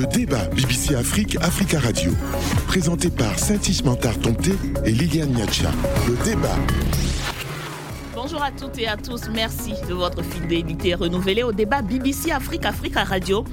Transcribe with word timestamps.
Le 0.00 0.06
débat 0.06 0.46
BBC 0.56 0.94
Afrique, 0.94 1.36
Africa 1.42 1.78
Radio. 1.78 2.10
Présenté 2.66 3.10
par 3.10 3.38
Saint-Ismantar 3.38 4.18
Tomté 4.18 4.52
et 4.86 4.92
Liliane 4.92 5.28
Niacha. 5.28 5.70
Le 6.08 6.14
débat. 6.24 6.56
Bonjour 8.32 8.46
à 8.46 8.52
toutes 8.52 8.78
et 8.78 8.86
à 8.86 8.96
tous. 8.96 9.22
Merci 9.34 9.72
de 9.88 9.92
votre 9.92 10.22
fidélité 10.22 10.94
renouvelée 10.94 11.42
au 11.42 11.50
débat 11.50 11.82
BBC 11.82 12.30
Afrique 12.30 12.64
Africa 12.64 13.02
Radio. 13.02 13.44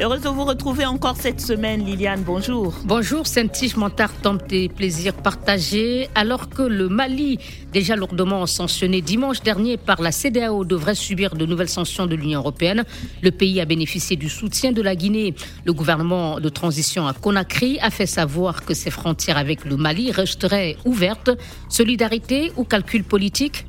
Heureuse 0.00 0.22
de 0.22 0.28
vous 0.28 0.44
retrouver 0.44 0.84
encore 0.86 1.16
cette 1.16 1.40
semaine, 1.40 1.84
Liliane. 1.84 2.24
Bonjour. 2.24 2.74
Bonjour, 2.84 3.28
Saint-Tige 3.28 3.76
Montard, 3.76 4.10
tes 4.48 4.68
plaisirs 4.68 5.14
partagés. 5.14 6.08
Alors 6.16 6.48
que 6.48 6.62
le 6.62 6.88
Mali, 6.88 7.38
déjà 7.72 7.94
lourdement 7.94 8.44
sanctionné 8.46 9.02
dimanche 9.02 9.40
dernier 9.40 9.76
par 9.76 10.02
la 10.02 10.10
CDAO, 10.10 10.64
devrait 10.64 10.96
subir 10.96 11.36
de 11.36 11.46
nouvelles 11.46 11.68
sanctions 11.68 12.06
de 12.06 12.16
l'Union 12.16 12.40
européenne, 12.40 12.82
le 13.22 13.30
pays 13.30 13.60
a 13.60 13.66
bénéficié 13.66 14.16
du 14.16 14.28
soutien 14.28 14.72
de 14.72 14.82
la 14.82 14.96
Guinée. 14.96 15.36
Le 15.64 15.72
gouvernement 15.72 16.40
de 16.40 16.48
transition 16.48 17.06
à 17.06 17.12
Conakry 17.12 17.78
a 17.80 17.90
fait 17.90 18.06
savoir 18.06 18.64
que 18.64 18.74
ses 18.74 18.90
frontières 18.90 19.38
avec 19.38 19.64
le 19.64 19.76
Mali 19.76 20.10
resteraient 20.10 20.76
ouvertes. 20.84 21.30
Solidarité 21.68 22.50
ou 22.56 22.64
calcul 22.64 23.04
politique? 23.04 23.64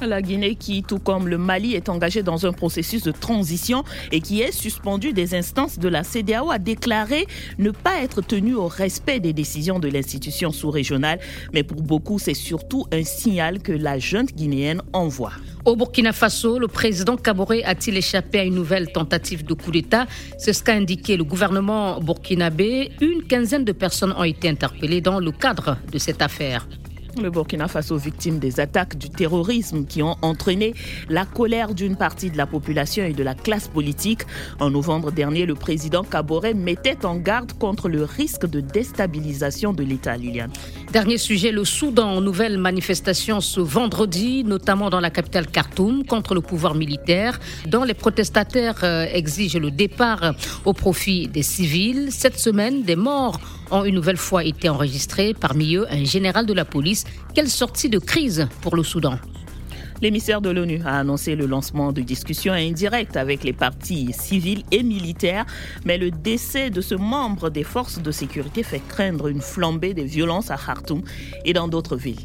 La 0.00 0.22
Guinée 0.22 0.54
qui, 0.54 0.82
tout 0.82 0.98
comme 0.98 1.28
le 1.28 1.38
Mali, 1.38 1.74
est 1.74 1.88
engagée 1.88 2.22
dans 2.22 2.46
un 2.46 2.52
processus 2.52 3.02
de 3.02 3.12
transition 3.12 3.84
et 4.12 4.20
qui 4.20 4.40
est 4.40 4.52
suspendue 4.52 5.12
des 5.12 5.34
instances 5.34 5.78
de 5.78 5.88
la 5.88 6.04
CDAO 6.04 6.50
a 6.50 6.58
déclaré 6.58 7.26
ne 7.58 7.70
pas 7.70 8.02
être 8.02 8.20
tenue 8.20 8.54
au 8.54 8.66
respect 8.66 9.20
des 9.20 9.32
décisions 9.32 9.78
de 9.78 9.88
l'institution 9.88 10.52
sous-régionale. 10.52 11.18
Mais 11.52 11.62
pour 11.62 11.82
beaucoup, 11.82 12.18
c'est 12.18 12.34
surtout 12.34 12.86
un 12.92 13.04
signal 13.04 13.60
que 13.60 13.72
la 13.72 13.98
junte 13.98 14.34
guinéenne 14.34 14.82
envoie. 14.92 15.32
Au 15.64 15.74
Burkina 15.74 16.12
Faso, 16.12 16.58
le 16.58 16.68
président 16.68 17.16
Kaboré 17.16 17.64
a-t-il 17.64 17.96
échappé 17.96 18.38
à 18.38 18.44
une 18.44 18.54
nouvelle 18.54 18.92
tentative 18.92 19.44
de 19.44 19.54
coup 19.54 19.70
d'État? 19.70 20.06
C'est 20.38 20.52
ce 20.52 20.62
qu'a 20.62 20.74
indiqué 20.74 21.16
le 21.16 21.24
gouvernement 21.24 22.00
burkinabé. 22.00 22.92
Une 23.00 23.24
quinzaine 23.24 23.64
de 23.64 23.72
personnes 23.72 24.14
ont 24.16 24.24
été 24.24 24.48
interpellées 24.48 25.00
dans 25.00 25.18
le 25.18 25.32
cadre 25.32 25.76
de 25.90 25.98
cette 25.98 26.22
affaire. 26.22 26.68
Le 27.22 27.30
Burkina 27.30 27.66
Faso 27.66 27.96
victime 27.96 28.38
des 28.38 28.60
attaques 28.60 28.98
du 28.98 29.08
terrorisme 29.08 29.86
qui 29.86 30.02
ont 30.02 30.16
entraîné 30.22 30.74
la 31.08 31.24
colère 31.24 31.74
d'une 31.74 31.96
partie 31.96 32.30
de 32.30 32.36
la 32.36 32.46
population 32.46 33.04
et 33.04 33.12
de 33.12 33.22
la 33.22 33.34
classe 33.34 33.68
politique. 33.68 34.22
En 34.60 34.70
novembre 34.70 35.10
dernier, 35.10 35.46
le 35.46 35.54
président 35.54 36.04
Kabore 36.04 36.54
mettait 36.54 37.06
en 37.06 37.16
garde 37.16 37.52
contre 37.54 37.88
le 37.88 38.04
risque 38.04 38.46
de 38.46 38.60
déstabilisation 38.60 39.72
de 39.72 39.82
l'État, 39.82 40.16
Liliane. 40.16 40.50
Dernier 40.92 41.18
sujet, 41.18 41.52
le 41.52 41.64
Soudan. 41.64 42.20
Nouvelle 42.20 42.58
manifestation 42.58 43.40
ce 43.40 43.60
vendredi, 43.60 44.44
notamment 44.44 44.90
dans 44.90 45.00
la 45.00 45.10
capitale 45.10 45.46
Khartoum, 45.46 46.04
contre 46.04 46.34
le 46.34 46.40
pouvoir 46.40 46.74
militaire, 46.74 47.40
dont 47.66 47.84
les 47.84 47.94
protestataires 47.94 48.82
euh, 48.82 49.06
exigent 49.12 49.58
le 49.58 49.70
départ 49.70 50.34
au 50.64 50.72
profit 50.72 51.28
des 51.28 51.42
civils. 51.42 52.08
Cette 52.10 52.38
semaine, 52.38 52.82
des 52.82 52.96
morts 52.96 53.40
ont 53.70 53.84
une 53.84 53.94
nouvelle 53.94 54.16
fois 54.16 54.44
été 54.44 54.68
enregistrés, 54.68 55.34
parmi 55.34 55.76
eux 55.76 55.86
un 55.90 56.04
général 56.04 56.46
de 56.46 56.52
la 56.52 56.64
police. 56.64 57.04
Quelle 57.34 57.48
sortie 57.48 57.88
de 57.88 57.98
crise 57.98 58.48
pour 58.62 58.76
le 58.76 58.82
Soudan 58.82 59.18
L'émissaire 60.02 60.42
de 60.42 60.50
l'ONU 60.50 60.82
a 60.84 60.98
annoncé 60.98 61.36
le 61.36 61.46
lancement 61.46 61.92
de 61.92 62.02
discussions 62.02 62.52
indirectes 62.52 63.16
avec 63.16 63.44
les 63.44 63.54
partis 63.54 64.12
civils 64.12 64.62
et 64.70 64.82
militaires, 64.82 65.46
mais 65.86 65.96
le 65.96 66.10
décès 66.10 66.68
de 66.68 66.82
ce 66.82 66.94
membre 66.94 67.48
des 67.48 67.64
forces 67.64 68.02
de 68.02 68.10
sécurité 68.10 68.62
fait 68.62 68.82
craindre 68.86 69.28
une 69.28 69.40
flambée 69.40 69.94
des 69.94 70.04
violences 70.04 70.50
à 70.50 70.58
Khartoum 70.58 71.02
et 71.46 71.54
dans 71.54 71.68
d'autres 71.68 71.96
villes. 71.96 72.20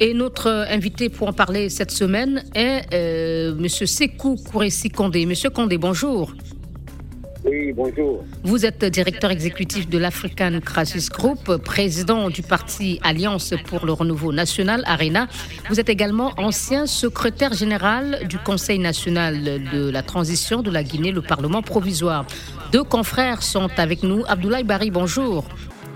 Et 0.00 0.12
notre 0.14 0.66
invité 0.70 1.08
pour 1.08 1.28
en 1.28 1.32
parler 1.32 1.68
cette 1.68 1.92
semaine 1.92 2.42
est 2.54 2.82
euh, 2.92 3.56
M. 3.56 3.68
Sekou 3.68 4.36
Kouressi 4.36 4.88
Kondé. 4.88 5.22
M. 5.22 5.34
Kondé, 5.52 5.78
bonjour. 5.78 6.32
Oui, 7.44 7.72
bonjour. 7.72 8.24
Vous 8.42 8.64
êtes 8.64 8.84
directeur 8.86 9.30
exécutif 9.30 9.86
de 9.88 9.98
l'African 9.98 10.60
Crisis 10.64 11.10
Group, 11.10 11.58
président 11.58 12.30
du 12.30 12.40
parti 12.40 12.98
Alliance 13.02 13.52
pour 13.66 13.84
le 13.84 13.92
renouveau 13.92 14.32
national, 14.32 14.82
ARENA. 14.86 15.28
Vous 15.68 15.78
êtes 15.78 15.90
également 15.90 16.32
ancien 16.38 16.86
secrétaire 16.86 17.52
général 17.52 18.26
du 18.28 18.38
Conseil 18.38 18.78
national 18.78 19.42
de 19.72 19.90
la 19.90 20.02
transition 20.02 20.62
de 20.62 20.70
la 20.70 20.82
Guinée, 20.82 21.12
le 21.12 21.20
Parlement 21.20 21.60
provisoire. 21.60 22.24
Deux 22.72 22.84
confrères 22.84 23.42
sont 23.42 23.68
avec 23.76 24.02
nous. 24.02 24.24
Abdoulaye 24.26 24.64
Bari, 24.64 24.90
bonjour. 24.90 25.44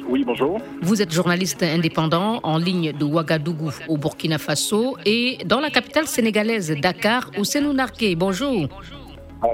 Oui, 0.06 0.25
bonjour. 0.25 0.60
Vous 0.82 1.00
êtes 1.00 1.12
journaliste 1.12 1.62
indépendant 1.62 2.41
en 2.42 2.58
ligne 2.58 2.92
de 2.92 3.04
Ouagadougou 3.04 3.70
au 3.88 3.97
Burkina 3.97 4.37
Faso 4.38 4.97
et 5.06 5.38
dans 5.47 5.60
la 5.60 5.70
capitale 5.70 6.06
sénégalaise 6.06 6.75
Dakar, 6.81 7.31
au 7.38 7.72
Narké. 7.72 8.14
Bonjour. 8.16 8.69
Ah, 8.70 8.97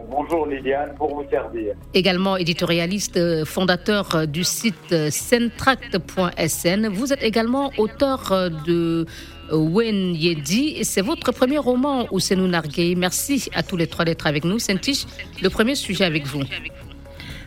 bonjour 0.09 0.47
Liliane, 0.47 0.95
pour 0.97 1.15
vous 1.15 1.29
servir. 1.31 1.75
Également 1.93 2.37
éditorialiste, 2.37 3.17
euh, 3.17 3.45
fondateur 3.45 4.15
euh, 4.15 4.27
du 4.27 4.45
site 4.45 5.11
centract.sn. 5.11 6.85
Euh, 6.85 6.89
vous 6.91 7.13
êtes 7.13 7.23
également 7.23 7.71
auteur 7.79 8.51
de 8.67 9.07
Wen 9.53 10.15
Yedi. 10.15 10.85
C'est 10.85 11.03
votre 11.03 11.33
premier 11.33 11.59
roman, 11.59 12.07
Ousenou 12.11 12.47
Nargué. 12.47 12.95
Merci 12.95 13.49
à 13.55 13.63
tous 13.63 13.77
les 13.77 13.87
trois 13.87 14.05
d'être 14.05 14.27
avec 14.27 14.45
nous. 14.45 14.59
Saint-Tiche, 14.59 15.05
le 15.43 15.51
premier 15.51 15.75
sujet 15.75 16.05
avec 16.05 16.27
vous. 16.27 16.43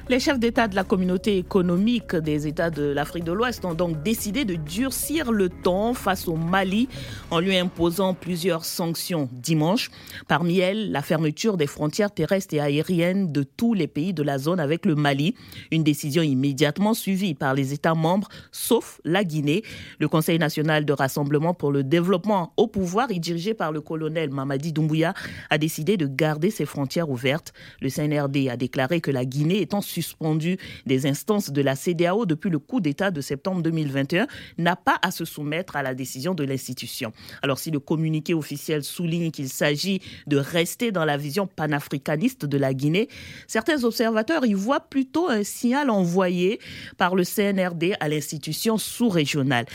Les 0.10 0.22
chefs 0.22 0.40
d'État 0.40 0.70
de 0.70 0.76
la 0.76 0.86
communauté 0.86 1.38
économique 1.38 2.16
des 2.16 2.48
États 2.48 2.70
de 2.70 2.84
l'Afrique 2.84 3.26
de 3.26 3.34
l'Ouest 3.34 3.66
ont 3.66 3.74
donc 3.74 4.04
décidé 4.04 4.46
de 4.46 4.56
durcir 4.56 5.34
le 5.34 5.50
ton 5.50 5.94
face 5.94 6.30
au 6.30 6.38
Mali 6.38 6.88
en 7.30 7.42
lui 7.42 7.58
imposant 7.58 8.14
plusieurs 8.14 8.64
sanctions 8.64 9.28
dimanche. 9.34 9.92
Parmi 10.30 10.60
elles, 10.60 10.94
la 10.94 11.02
fermeture 11.02 11.58
des 11.58 11.68
frontières 11.68 12.14
terrestres 12.14 12.54
et 12.54 12.62
aériennes 12.62 13.34
de 13.34 13.44
tous 13.44 13.74
les 13.74 13.88
pays 13.88 14.14
de 14.14 14.24
la 14.24 14.38
zone 14.38 14.62
avec 14.62 14.86
le 14.86 14.96
Mali. 14.96 15.36
Une 15.72 15.84
décision 15.84 16.22
immédiatement 16.22 16.94
suivie 16.94 17.34
par 17.34 17.54
les 17.54 17.74
États 17.74 17.94
membres, 17.94 18.30
sauf 18.54 19.02
la 19.04 19.26
Guinée. 19.26 19.62
Le 20.00 20.08
Conseil 20.08 20.40
national 20.40 20.86
de 20.86 20.94
rassemblement 20.94 21.54
pour 21.54 21.74
le 21.74 21.84
développement 21.84 22.54
au 22.56 22.68
pouvoir 22.68 23.12
et 23.12 23.20
dirigé 23.20 23.54
par 23.54 23.74
le 23.74 23.82
colonel 23.82 24.30
Mamadi 24.30 24.72
Doumbouya 24.72 25.14
a 25.50 25.58
décidé 25.58 25.98
de 25.98 26.08
garder 26.08 26.50
ses 26.50 26.66
frontières 26.66 27.10
ouvertes. 27.10 27.52
Le 27.82 27.90
CNRD 27.90 28.48
a 28.50 28.56
déclaré 28.56 29.02
que 29.02 29.12
la 29.12 29.26
Guinée 29.26 29.60
étant 29.60 29.82
suspendu 30.02 30.58
des 30.86 31.08
instances 31.08 31.50
de 31.52 31.62
la 31.62 31.76
CDAO 31.76 32.26
depuis 32.26 32.50
le 32.50 32.60
coup 32.60 32.82
d'État 32.82 33.10
de 33.10 33.22
septembre 33.22 33.62
2021 33.64 34.28
n'a 34.58 34.76
pas 34.76 35.00
à 35.02 35.10
se 35.10 35.26
soumettre 35.26 35.76
à 35.76 35.82
la 35.82 35.96
décision 35.96 36.36
de 36.36 36.44
l'institution. 36.44 37.12
Alors 37.42 37.58
si 37.58 37.72
le 37.72 37.80
communiqué 37.80 38.34
officiel 38.36 38.84
souligne 38.84 39.32
qu'il 39.32 39.50
s'agit 39.50 40.02
de 40.28 40.38
rester 40.38 40.92
dans 40.92 41.06
la 41.06 41.18
vision 41.18 41.48
panafricaniste 41.48 42.46
de 42.46 42.58
la 42.58 42.74
Guinée, 42.74 43.08
certains 43.48 43.84
observateurs 43.84 44.46
y 44.46 44.54
voient 44.54 44.82
plutôt 44.82 45.30
un 45.30 45.44
signal 45.44 45.90
envoyé 45.90 46.60
par 46.98 47.16
le 47.16 47.24
CNRD 47.24 47.96
à 48.00 48.08
l'institution 48.08 48.78
sous-régionale. 48.78 49.66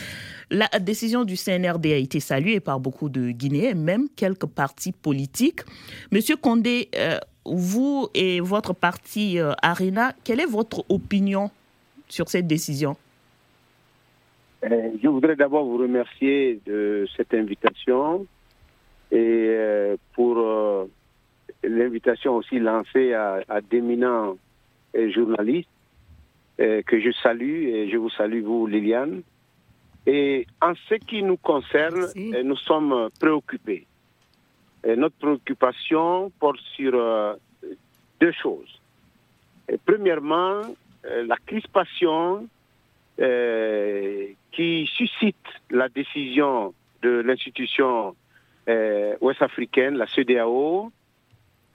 La 0.49 0.69
décision 0.79 1.25
du 1.25 1.35
CNRD 1.35 1.87
a 1.87 1.97
été 1.97 2.19
saluée 2.19 2.59
par 2.59 2.79
beaucoup 2.79 3.09
de 3.09 3.31
Guinéens, 3.31 3.73
même 3.73 4.07
quelques 4.15 4.45
partis 4.45 4.91
politiques. 4.91 5.61
Monsieur 6.11 6.37
Condé, 6.37 6.89
euh, 6.95 7.17
vous 7.45 8.07
et 8.13 8.39
votre 8.39 8.73
parti 8.73 9.39
euh, 9.39 9.51
Arena, 9.61 10.13
quelle 10.23 10.39
est 10.39 10.49
votre 10.49 10.85
opinion 10.89 11.51
sur 12.07 12.29
cette 12.29 12.47
décision? 12.47 12.95
Euh, 14.63 14.91
Je 15.01 15.07
voudrais 15.07 15.35
d'abord 15.35 15.65
vous 15.65 15.77
remercier 15.77 16.59
de 16.65 17.05
cette 17.17 17.33
invitation 17.33 18.25
et 19.11 19.17
euh, 19.49 19.97
pour 20.13 20.43
l'invitation 21.63 22.37
aussi 22.37 22.59
lancée 22.59 23.13
à, 23.13 23.61
d'éminents 23.69 24.37
journalistes 24.93 25.69
que 26.57 26.99
je 26.99 27.11
salue 27.23 27.67
et 27.67 27.89
je 27.89 27.97
vous 27.97 28.09
salue 28.09 28.43
vous 28.43 28.67
Liliane. 28.67 29.21
Et 30.05 30.45
en 30.61 30.73
ce 30.89 30.95
qui 30.95 31.23
nous 31.23 31.37
concerne, 31.37 32.07
nous 32.43 32.57
sommes 32.57 33.09
préoccupés 33.19 33.87
notre 34.85 35.15
préoccupation 35.17 36.31
porte 36.39 36.59
sur 36.75 36.93
euh, 36.93 37.35
deux 38.19 38.31
choses. 38.31 38.79
premièrement, 39.85 40.61
euh, 41.05 41.25
la 41.25 41.37
crispation 41.45 42.47
euh, 43.19 44.27
qui 44.51 44.89
suscite 44.95 45.47
la 45.69 45.89
décision 45.89 46.73
de 47.01 47.21
l'institution 47.21 48.15
ouest-africaine, 49.19 49.95
la 49.97 50.07
CEDEAO, 50.07 50.89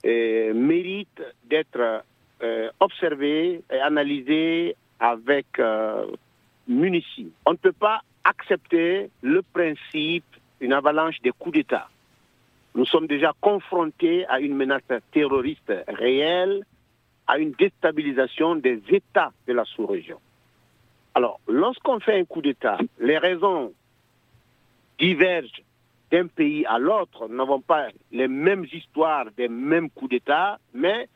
mérite 0.03 1.21
d'être 1.47 2.03
observée 2.79 3.61
et 3.71 3.79
analysée 3.79 4.75
avec 4.99 5.45
munitions. 6.67 7.29
On 7.45 7.51
ne 7.51 7.57
peut 7.57 7.73
pas 7.73 8.01
accepter 8.23 9.11
le 9.21 9.43
principe 9.43 10.25
d'une 10.59 10.73
avalanche 10.73 11.21
des 11.21 11.31
coups 11.31 11.57
d'État. 11.57 11.87
Nous 12.75 12.85
sommes 12.85 13.07
déjà 13.07 13.33
confrontés 13.41 14.25
à 14.27 14.39
une 14.39 14.55
menace 14.55 14.81
terroriste 15.11 15.73
réelle, 15.87 16.63
à 17.27 17.37
une 17.37 17.51
déstabilisation 17.51 18.55
des 18.55 18.81
États 18.89 19.31
de 19.47 19.53
la 19.53 19.65
sous-région. 19.65 20.19
Alors, 21.15 21.39
lorsqu'on 21.47 21.99
fait 21.99 22.19
un 22.19 22.25
coup 22.25 22.41
d'État, 22.41 22.77
les 22.99 23.17
raisons 23.17 23.73
divergent 24.99 25.63
d'un 26.11 26.27
pays 26.27 26.65
à 26.65 26.79
l'autre. 26.79 27.27
Nous 27.27 27.35
n'avons 27.35 27.61
pas 27.61 27.87
les 28.11 28.27
mêmes 28.27 28.65
histoires 28.71 29.25
des 29.37 29.47
mêmes 29.47 29.89
coups 29.89 30.11
d'État, 30.11 30.59
mais 30.73 31.07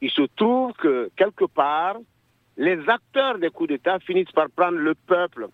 il 0.00 0.10
se 0.10 0.22
trouve 0.36 0.72
que 0.74 1.10
quelque 1.16 1.44
part, 1.44 1.96
les 2.56 2.78
acteurs 2.88 3.38
des 3.38 3.50
coups 3.50 3.70
d'État 3.70 3.98
finissent 4.00 4.32
par 4.32 4.50
prendre 4.50 4.78
le 4.78 4.94
peuple, 4.94 5.48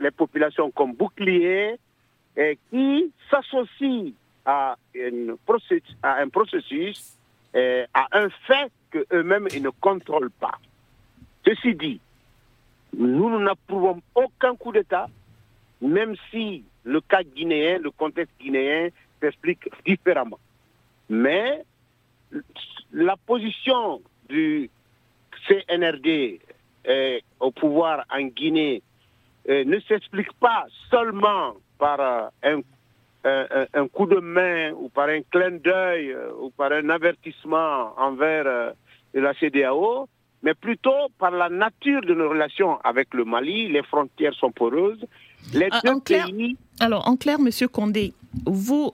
les 0.00 0.10
populations 0.10 0.70
comme 0.70 0.94
bouclier, 0.94 1.76
et 2.36 2.58
qui 2.70 3.12
s'associent 3.30 4.12
à, 4.48 4.76
à, 6.02 6.20
un 6.20 6.28
processus, 6.28 7.18
à 7.54 8.08
un 8.12 8.28
fait 8.46 8.72
qu'eux-mêmes 8.90 9.48
ils 9.52 9.62
ne 9.62 9.70
contrôlent 9.70 10.30
pas. 10.30 10.58
Ceci 11.44 11.74
dit, 11.74 12.00
nous, 12.96 13.38
n'approuvons 13.38 14.00
aucun 14.14 14.56
coup 14.56 14.72
d'État, 14.72 15.06
même 15.80 16.14
si 16.30 16.64
le 16.84 17.00
cas 17.00 17.22
guinéen, 17.22 17.78
le 17.78 17.90
contexte 17.90 18.34
guinéen 18.40 18.88
s'explique 19.20 19.68
différemment. 19.86 20.38
Mais 21.08 21.62
la 22.92 23.16
position 23.16 24.00
du 24.28 24.70
CNRD 25.46 26.40
euh, 26.88 27.18
au 27.40 27.50
pouvoir 27.50 28.04
en 28.10 28.22
Guinée 28.22 28.82
euh, 29.48 29.64
ne 29.64 29.78
s'explique 29.80 30.32
pas 30.34 30.66
seulement 30.90 31.54
par 31.78 32.00
euh, 32.00 32.28
un, 32.42 32.60
un, 33.74 33.88
coup 33.88 34.06
de 34.06 34.20
main 34.20 34.72
ou 34.72 34.88
par 34.88 35.08
un 35.08 35.20
clin 35.30 35.52
d'œil 35.52 36.16
ou 36.40 36.50
par 36.50 36.72
un 36.72 36.88
avertissement 36.88 37.92
envers 37.98 38.72
la 39.14 39.34
CDAO, 39.34 40.08
mais 40.42 40.54
plutôt 40.54 41.08
par 41.18 41.30
la 41.30 41.48
nature 41.48 42.02
de 42.02 42.14
nos 42.14 42.28
relations 42.28 42.78
avec 42.84 43.12
le 43.14 43.24
Mali. 43.24 43.68
Les 43.68 43.82
frontières 43.82 44.34
sont 44.34 44.52
poreuses. 44.52 45.04
Les 45.52 45.68
ah, 45.70 45.80
deux 45.84 46.00
pays... 46.00 46.56
Alors, 46.80 47.08
en 47.08 47.16
clair, 47.16 47.40
Monsieur 47.40 47.68
Condé, 47.68 48.12
vous, 48.46 48.92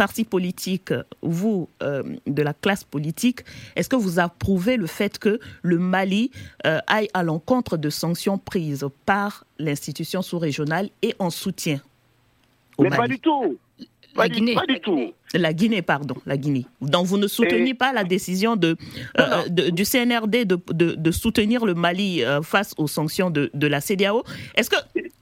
parti 0.00 0.24
politique, 0.24 0.94
vous, 1.20 1.68
euh, 1.82 2.02
de 2.26 2.42
la 2.42 2.54
classe 2.54 2.84
politique, 2.84 3.40
est-ce 3.76 3.90
que 3.90 3.96
vous 3.96 4.18
approuvez 4.18 4.78
le 4.78 4.86
fait 4.86 5.18
que 5.18 5.38
le 5.60 5.78
Mali 5.78 6.30
euh, 6.64 6.78
aille 6.86 7.10
à 7.12 7.22
l'encontre 7.22 7.76
de 7.76 7.90
sanctions 7.90 8.38
prises 8.38 8.86
par 9.04 9.44
l'institution 9.58 10.22
sous-régionale 10.22 10.88
et 11.02 11.14
en 11.18 11.28
soutien 11.28 11.80
au 12.80 12.90
Mais 12.90 12.96
pas 12.96 13.08
du 13.08 13.18
tout. 13.18 13.58
La 14.16 14.28
Guinée. 14.28 14.54
Pas 14.54 14.66
du 14.66 14.80
tout. 14.80 15.14
La 15.34 15.52
Guinée, 15.52 15.82
pardon, 15.82 16.16
la 16.26 16.36
Guinée. 16.36 16.66
Donc 16.80 17.06
vous 17.06 17.16
ne 17.16 17.28
soutenez 17.28 17.74
pas 17.74 17.92
la 17.92 18.02
décision 18.02 18.56
de, 18.56 18.76
euh, 19.18 19.48
du 19.48 19.84
CNRD 19.84 20.44
de, 20.44 20.58
de, 20.72 21.10
soutenir 21.12 21.64
le 21.64 21.74
Mali 21.74 22.22
face 22.42 22.74
aux 22.76 22.88
sanctions 22.88 23.30
de, 23.30 23.50
de 23.54 23.66
la 23.68 23.80
CDAO. 23.80 24.24
Est-ce 24.56 24.68
que 24.68 24.76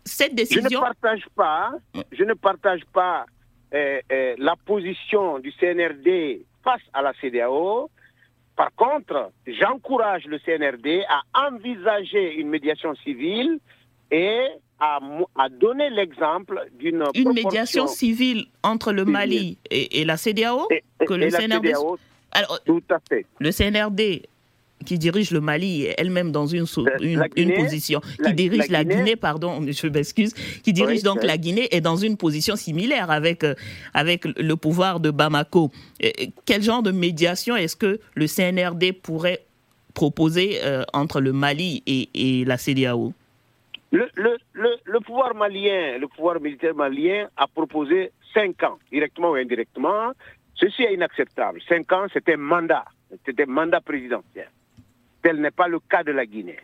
cette 0.04 0.34
décision... 0.34 0.62
Je 0.70 0.74
ne 0.74 0.80
partage 0.80 1.24
pas, 1.36 1.72
je 2.12 2.24
ne 2.24 2.32
partage 2.32 2.80
pas 2.94 3.26
euh, 3.74 4.00
euh, 4.10 4.34
la 4.38 4.56
position 4.56 5.38
du 5.40 5.52
CNRD 5.52 6.40
face 6.64 6.80
à 6.94 7.02
la 7.02 7.12
CDAO. 7.20 7.90
Par 8.56 8.74
contre, 8.74 9.30
j'encourage 9.46 10.24
le 10.24 10.38
CNRD 10.38 11.04
à 11.06 11.48
envisager 11.48 12.36
une 12.36 12.48
médiation 12.48 12.94
civile 12.96 13.58
et 14.10 14.46
à, 14.80 15.00
à 15.36 15.48
donner 15.48 15.90
l'exemple 15.90 16.66
d'une 16.78 17.04
une 17.14 17.32
médiation 17.32 17.86
civile 17.86 18.46
entre 18.62 18.92
le 18.92 19.04
Mali 19.04 19.58
et, 19.70 20.04
la 20.04 20.16
CDAO 20.16 20.68
que 21.06 21.14
le 21.14 21.30
CNRD. 21.30 21.72
Alors, 22.32 22.60
tout 22.64 22.82
à 22.90 22.98
fait. 23.08 23.26
Le 23.38 23.50
CNRD 23.50 24.22
qui 24.84 24.98
dirige 24.98 25.30
le 25.32 25.40
Mali 25.40 25.84
est 25.84 25.94
elle-même 25.98 26.30
dans 26.30 26.46
une, 26.46 26.66
une, 27.00 27.54
position, 27.54 28.00
qui 28.24 28.32
dirige 28.32 28.68
la 28.68 28.84
Guinée, 28.84 29.16
pardon, 29.16 29.60
je 29.66 29.86
m'excuse, 29.88 30.32
qui 30.62 30.72
dirige 30.72 31.02
donc 31.02 31.22
la 31.22 31.36
Guinée 31.36 31.68
est 31.72 31.80
dans 31.80 31.96
une 31.96 32.16
position 32.16 32.56
similaire 32.56 33.10
avec, 33.10 33.44
euh, 33.44 33.54
avec 33.92 34.24
le 34.24 34.54
pouvoir 34.54 35.00
de 35.00 35.10
Bamako. 35.10 35.70
quel 36.44 36.62
genre 36.62 36.82
de 36.82 36.92
médiation 36.92 37.56
est-ce 37.56 37.76
que 37.76 37.98
le 38.14 38.26
CNRD 38.26 38.92
pourrait 38.92 39.44
proposer 39.94 40.60
euh, 40.62 40.84
entre 40.92 41.20
le 41.20 41.32
Mali 41.32 41.82
et, 41.86 42.08
et 42.14 42.44
la 42.44 42.56
CDAO 42.56 43.12
le, 43.90 45.00
pouvoir 45.00 45.34
malien, 45.34 45.98
le 45.98 46.08
pouvoir 46.08 46.40
militaire 46.40 46.74
malien 46.74 47.28
a 47.36 47.46
proposé 47.46 48.12
cinq 48.34 48.62
ans, 48.62 48.78
directement 48.90 49.30
ou 49.30 49.34
indirectement. 49.34 50.12
Ceci 50.54 50.82
est 50.82 50.94
inacceptable. 50.94 51.60
Cinq 51.68 51.90
ans, 51.92 52.06
c'était 52.12 52.34
un 52.34 52.38
mandat, 52.38 52.84
c'était 53.24 53.44
un 53.44 53.52
mandat 53.52 53.80
présidentiel. 53.80 54.50
Tel 55.22 55.40
n'est 55.40 55.50
pas 55.50 55.68
le 55.68 55.80
cas 55.80 56.02
de 56.02 56.12
la 56.12 56.26
Guinée. 56.26 56.58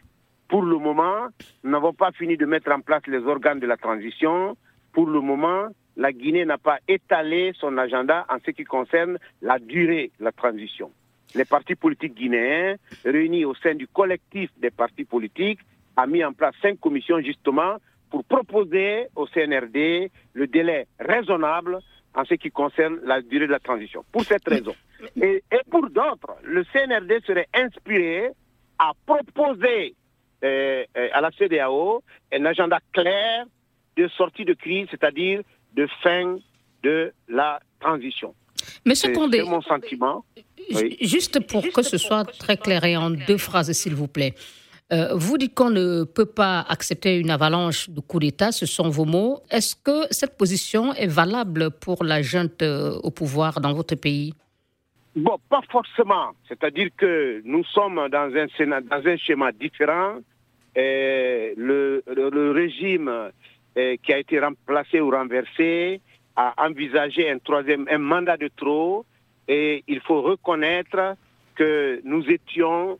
Pour 0.48 0.62
le 0.62 0.78
moment, 0.78 1.28
nous 1.62 1.70
n'avons 1.70 1.92
pas 1.92 2.12
fini 2.12 2.36
de 2.36 2.46
mettre 2.46 2.70
en 2.70 2.80
place 2.80 3.02
les 3.06 3.18
organes 3.18 3.60
de 3.60 3.66
la 3.66 3.76
transition. 3.76 4.56
Pour 4.92 5.06
le 5.06 5.20
moment, 5.20 5.68
la 5.96 6.12
Guinée 6.12 6.44
n'a 6.44 6.58
pas 6.58 6.78
étalé 6.86 7.52
son 7.58 7.78
agenda 7.78 8.26
en 8.28 8.36
ce 8.44 8.50
qui 8.50 8.64
concerne 8.64 9.18
la 9.42 9.58
durée 9.58 10.10
de 10.18 10.24
la 10.24 10.32
transition. 10.32 10.90
Les 11.34 11.44
partis 11.44 11.74
politiques 11.74 12.14
guinéens, 12.14 12.76
réunis 13.04 13.44
au 13.44 13.54
sein 13.54 13.74
du 13.74 13.88
collectif 13.88 14.50
des 14.58 14.70
partis 14.70 15.04
politiques, 15.04 15.60
ont 15.96 16.06
mis 16.06 16.24
en 16.24 16.32
place 16.32 16.54
cinq 16.62 16.80
commissions 16.80 17.20
justement 17.20 17.76
pour 18.10 18.24
proposer 18.24 19.08
au 19.16 19.26
CNRD 19.26 20.10
le 20.34 20.46
délai 20.46 20.86
raisonnable 21.00 21.78
en 22.14 22.24
ce 22.24 22.34
qui 22.34 22.50
concerne 22.50 23.00
la 23.04 23.20
durée 23.20 23.46
de 23.46 23.52
la 23.52 23.58
transition. 23.58 24.04
Pour 24.12 24.22
cette 24.22 24.46
raison. 24.48 24.74
Et, 25.20 25.42
et 25.50 25.60
pour 25.70 25.90
d'autres, 25.90 26.36
le 26.42 26.64
CNRD 26.72 27.24
serait 27.26 27.48
inspiré 27.54 28.30
a 28.78 28.92
proposé 29.06 29.94
euh, 30.42 30.84
euh, 30.96 31.08
à 31.12 31.20
la 31.20 31.30
CDAO 31.32 32.02
un 32.32 32.44
agenda 32.44 32.78
clair 32.92 33.46
de 33.96 34.08
sortie 34.08 34.44
de 34.44 34.54
crise, 34.54 34.88
c'est-à-dire 34.90 35.42
de 35.74 35.88
fin 36.02 36.38
de 36.82 37.12
la 37.28 37.60
transition. 37.80 38.34
Monsieur 38.84 39.12
Condé, 39.12 39.42
mon 39.42 39.62
sentiment. 39.62 40.24
Juste 41.00 41.40
pour 41.46 41.62
que 41.72 41.82
ce 41.82 41.98
soit 41.98 42.24
très 42.24 42.56
clair 42.56 42.84
et 42.84 42.96
en 42.96 43.10
deux 43.10 43.38
phrases, 43.38 43.72
s'il 43.72 43.94
vous 43.94 44.08
plaît. 44.08 44.34
Euh, 44.94 45.08
vous 45.14 45.38
dites 45.38 45.54
qu'on 45.54 45.70
ne 45.70 46.04
peut 46.04 46.26
pas 46.26 46.60
accepter 46.60 47.18
une 47.18 47.30
avalanche 47.30 47.90
de 47.90 48.00
coups 48.00 48.26
d'État, 48.26 48.52
ce 48.52 48.64
sont 48.64 48.90
vos 48.90 49.04
mots. 49.04 49.40
Est-ce 49.50 49.74
que 49.74 50.06
cette 50.12 50.38
position 50.38 50.92
est 50.94 51.08
valable 51.08 51.70
pour 51.70 52.04
la 52.04 52.22
junte 52.22 52.62
au 52.62 53.10
pouvoir 53.10 53.60
dans 53.60 53.72
votre 53.72 53.96
pays? 53.96 54.34
Bon, 55.16 55.36
pas 55.48 55.62
forcément. 55.70 56.30
C'est-à-dire 56.48 56.88
que 56.96 57.40
nous 57.44 57.64
sommes 57.64 58.08
dans 58.08 58.30
un, 58.34 58.80
dans 58.80 59.06
un 59.06 59.16
schéma 59.16 59.50
différent. 59.52 60.18
Et 60.76 61.54
le, 61.56 62.02
régime 62.52 63.30
eh, 63.76 63.98
qui 64.02 64.12
a 64.12 64.18
été 64.18 64.40
remplacé 64.40 65.00
ou 65.00 65.10
renversé 65.10 66.00
a 66.36 66.54
envisagé 66.66 67.30
un 67.30 67.38
troisième, 67.38 67.86
mandat 67.98 68.36
de 68.36 68.50
trop. 68.56 69.04
Et 69.46 69.84
il 69.86 70.00
faut 70.00 70.22
reconnaître 70.22 71.16
que 71.54 72.00
nous 72.04 72.24
étions 72.28 72.98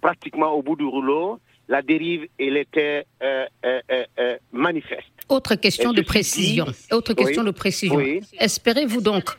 pratiquement 0.00 0.52
au 0.52 0.62
bout 0.62 0.76
du 0.76 0.84
rouleau. 0.84 1.38
La 1.68 1.82
dérive, 1.82 2.26
elle 2.38 2.56
était 2.56 3.04
euh, 3.22 3.46
manifeste. 4.52 5.12
Autre 5.28 5.54
question 5.56 5.92
de 5.92 6.00
précision. 6.00 6.66
Autre 6.90 7.12
question 7.12 7.44
de 7.44 7.50
précision. 7.50 8.00
Espérez-vous 8.38 9.02
donc 9.02 9.36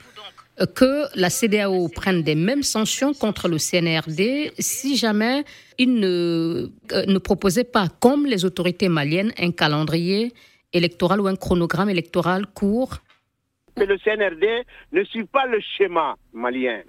que 0.68 1.06
la 1.16 1.30
CDAO 1.30 1.88
prenne 1.88 2.22
des 2.22 2.36
mêmes 2.36 2.63
sanctions 2.63 3.13
contre 3.13 3.48
le 3.48 3.58
CNRD 3.58 4.51
si 4.60 4.98
jamais 4.98 5.44
il 5.78 5.96
ne, 5.96 6.70
euh, 6.92 7.06
ne 7.06 7.18
proposait 7.18 7.63
pas, 7.63 7.88
comme 8.00 8.25
les 8.25 8.46
autorités 8.46 8.89
maliennes, 8.89 9.34
un 9.39 9.51
calendrier 9.51 10.34
électoral 10.74 11.22
ou 11.22 11.28
un 11.28 11.36
chronogramme 11.36 11.89
électoral 11.89 12.46
court? 12.48 12.98
Mais 13.78 13.86
le 13.86 13.98
CNRD 13.98 14.66
ne 14.92 15.04
suit 15.06 15.25
pas 15.25 15.46
le 15.46 15.60
schéma 15.78 16.16
malien. 16.34 16.82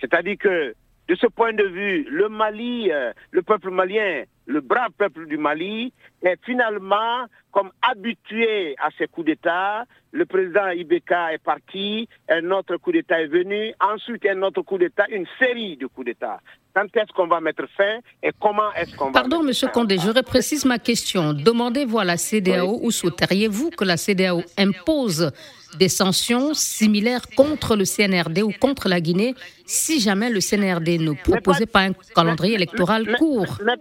C'est-à-dire 0.00 0.36
que, 0.38 0.74
de 1.08 1.14
ce 1.14 1.26
point 1.26 1.52
de 1.52 1.64
vue, 1.64 2.06
le 2.10 2.28
Mali, 2.28 2.90
euh, 2.92 3.12
le 3.30 3.42
peuple 3.42 3.70
malien, 3.70 4.24
le 4.48 4.60
brave 4.62 4.90
peuple 4.96 5.26
du 5.26 5.36
Mali, 5.36 5.92
est 6.22 6.38
finalement 6.44 7.26
comme 7.52 7.70
habitué 7.82 8.74
à 8.78 8.88
ces 8.96 9.06
coups 9.06 9.26
d'État. 9.26 9.84
Le 10.10 10.24
président 10.24 10.70
Ibeka 10.70 11.34
est 11.34 11.42
parti, 11.42 12.08
un 12.30 12.50
autre 12.50 12.76
coup 12.78 12.90
d'État 12.90 13.20
est 13.20 13.26
venu, 13.26 13.74
ensuite 13.78 14.24
un 14.26 14.42
autre 14.42 14.62
coup 14.62 14.78
d'État, 14.78 15.04
une 15.10 15.26
série 15.38 15.76
de 15.76 15.86
coups 15.86 16.06
d'État. 16.06 16.40
Quand 16.74 16.86
est-ce 16.96 17.12
qu'on 17.12 17.26
va 17.26 17.40
mettre 17.40 17.64
fin 17.76 17.98
et 18.22 18.30
comment 18.40 18.72
est-ce 18.74 18.96
qu'on 18.96 19.06
va 19.06 19.20
Pardon, 19.20 19.42
Monsieur 19.42 19.68
Condé, 19.68 19.98
je 19.98 20.10
reprécise 20.10 20.64
ma 20.64 20.78
question. 20.78 21.34
Demandez-vous 21.34 21.98
à 21.98 22.04
la 22.04 22.16
CDAO 22.16 22.80
ou 22.82 22.90
souhaiteriez-vous 22.90 23.70
que 23.70 23.84
la 23.84 23.98
CDAO 23.98 24.42
impose 24.56 25.30
des 25.78 25.88
sanctions 25.90 26.54
similaires 26.54 27.26
contre 27.36 27.76
le 27.76 27.84
CNRD 27.84 28.42
ou 28.42 28.52
contre 28.58 28.88
la 28.88 29.00
Guinée 29.00 29.34
si 29.66 30.00
jamais 30.00 30.30
le 30.30 30.40
CNRD 30.40 31.00
ne 31.00 31.12
proposait 31.12 31.66
pas, 31.66 31.80
un 31.80 31.92
calendrier 32.14 32.54
électoral 32.54 33.16
court? 33.18 33.58
mais 33.64 33.74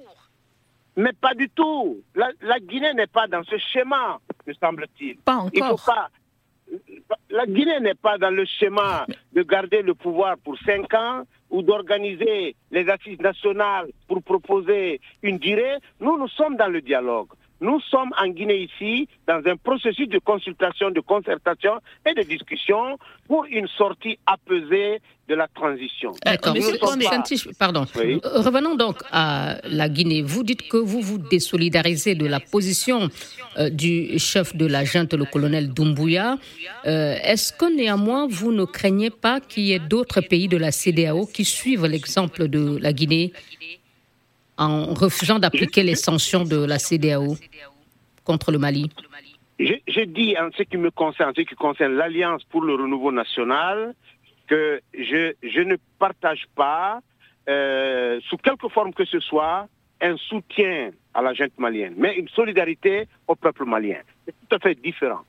pas 1.20 1.34
du 1.34 1.50
tout. 1.50 2.01
La, 2.16 2.60
Guinée 2.60 2.94
n'est 2.94 3.08
pas 3.08 3.27
dans 3.27 3.44
ce 3.44 3.58
schéma, 3.58 4.20
me 4.46 4.54
semble-t-il. 4.54 5.18
Pas 5.18 5.36
encore. 5.36 5.84
pas, 5.86 6.10
la 7.30 7.46
Guinée 7.46 7.80
n'est 7.80 7.96
pas 7.96 8.18
dans 8.18 8.30
le 8.30 8.46
schéma 8.46 9.06
de 9.34 9.44
garder 9.44 9.82
le 9.82 9.94
pouvoir 9.94 10.38
pour 10.38 10.58
cinq 10.60 10.94
ans 10.94 11.24
ou 11.50 11.62
d'organiser 11.62 12.56
les 12.72 12.89
assises 12.89 13.20
nationales 13.20 13.89
pour 14.08 14.22
proposer 14.22 15.00
une 15.22 15.38
durée. 15.38 15.77
Nous, 16.00 16.18
nous 16.18 16.27
sommes 16.27 16.56
dans 16.58 16.68
le 16.68 16.82
dialogue. 16.82 17.30
Nous 17.60 17.80
sommes 17.90 18.12
en 18.22 18.28
Guinée 18.28 18.70
ici 18.70 19.08
dans 19.28 19.42
un 19.46 19.58
processus 19.58 20.08
de 20.10 20.20
consultation, 20.20 20.92
de 20.92 21.00
concertation 21.00 21.74
et 22.06 22.14
de 22.14 22.22
discussion 22.22 22.98
pour 23.28 23.46
une 23.46 23.68
sortie 23.68 24.20
apaisée 24.26 25.02
de 25.28 25.36
la 25.36 25.48
transition. 25.48 26.14
D'accord. 26.24 26.56
pardon. 27.60 27.86
Euh, 27.98 28.20
revenons 28.24 28.76
donc 28.76 28.98
à 29.12 29.58
la 29.66 29.90
Guinée. 29.90 30.22
Vous 30.22 30.44
dites 30.44 30.70
que 30.70 30.78
vous 30.78 31.02
vous 31.02 31.18
désolidarisez 31.18 32.16
de 32.16 32.26
la 32.26 32.40
position 32.40 33.10
euh, 33.58 33.70
du 33.70 34.18
chef 34.20 34.56
de 34.56 34.66
la 34.66 34.86
junte, 34.86 35.14
le 35.14 35.26
colonel 35.26 35.74
Doumbouya. 35.74 36.38
Euh, 36.86 37.16
est-ce 37.24 37.52
que 37.52 37.76
néanmoins 37.76 38.28
vous 38.30 38.52
ne 38.52 38.64
craignez 38.64 39.10
pas 39.10 39.42
qu'il 39.42 39.64
y 39.64 39.74
ait 39.74 39.80
d'autres 39.80 40.22
pays 40.22 40.48
de 40.48 40.58
la 40.58 40.72
CDAO 40.72 41.26
qui 41.26 41.44
suivent 41.44 41.86
l'exemple 41.86 42.48
de 42.48 42.78
la 42.78 42.94
Guinée? 42.94 43.34
En 44.58 44.94
refusant 44.94 45.40
d'appliquer 45.40 45.84
les 45.84 45.96
sanctions 45.96 46.44
de 46.44 46.64
la 46.66 46.80
CDAO 46.80 47.38
contre 48.24 48.52
le 48.52 48.58
Mali 48.58 48.90
je, 49.60 50.02
dis 50.04 50.38
en 50.38 50.50
ce 50.56 50.64
qui 50.64 50.78
me 50.78 50.92
concerne, 50.92 51.32
en 51.32 51.34
ce 51.34 51.42
qui 51.42 51.56
concerne 51.56 51.94
l'Alliance 51.94 52.44
pour 52.46 52.62
le 52.62 52.76
renouveau 52.76 53.12
national, 53.12 53.96
que 54.48 54.82
je, 54.94 55.34
je 55.44 55.62
ne 55.62 55.76
partage 56.00 56.46
pas, 56.56 57.00
euh, 57.50 58.20
sous 58.30 58.38
quelque 58.38 58.70
forme 58.70 58.94
que 58.94 59.06
ce 59.06 59.20
soit, 59.20 59.68
un 60.02 60.16
soutien 60.18 60.92
à 61.14 61.22
la 61.22 61.34
gente 61.34 61.58
malienne, 61.58 61.96
mais 61.98 62.16
une 62.16 62.30
solidarité 62.30 63.08
au 63.28 63.36
peuple 63.36 63.66
malien. 63.66 64.02
C'est 64.26 64.36
tout 64.48 64.56
à 64.56 64.60
fait 64.60 64.76
différent. 64.76 65.22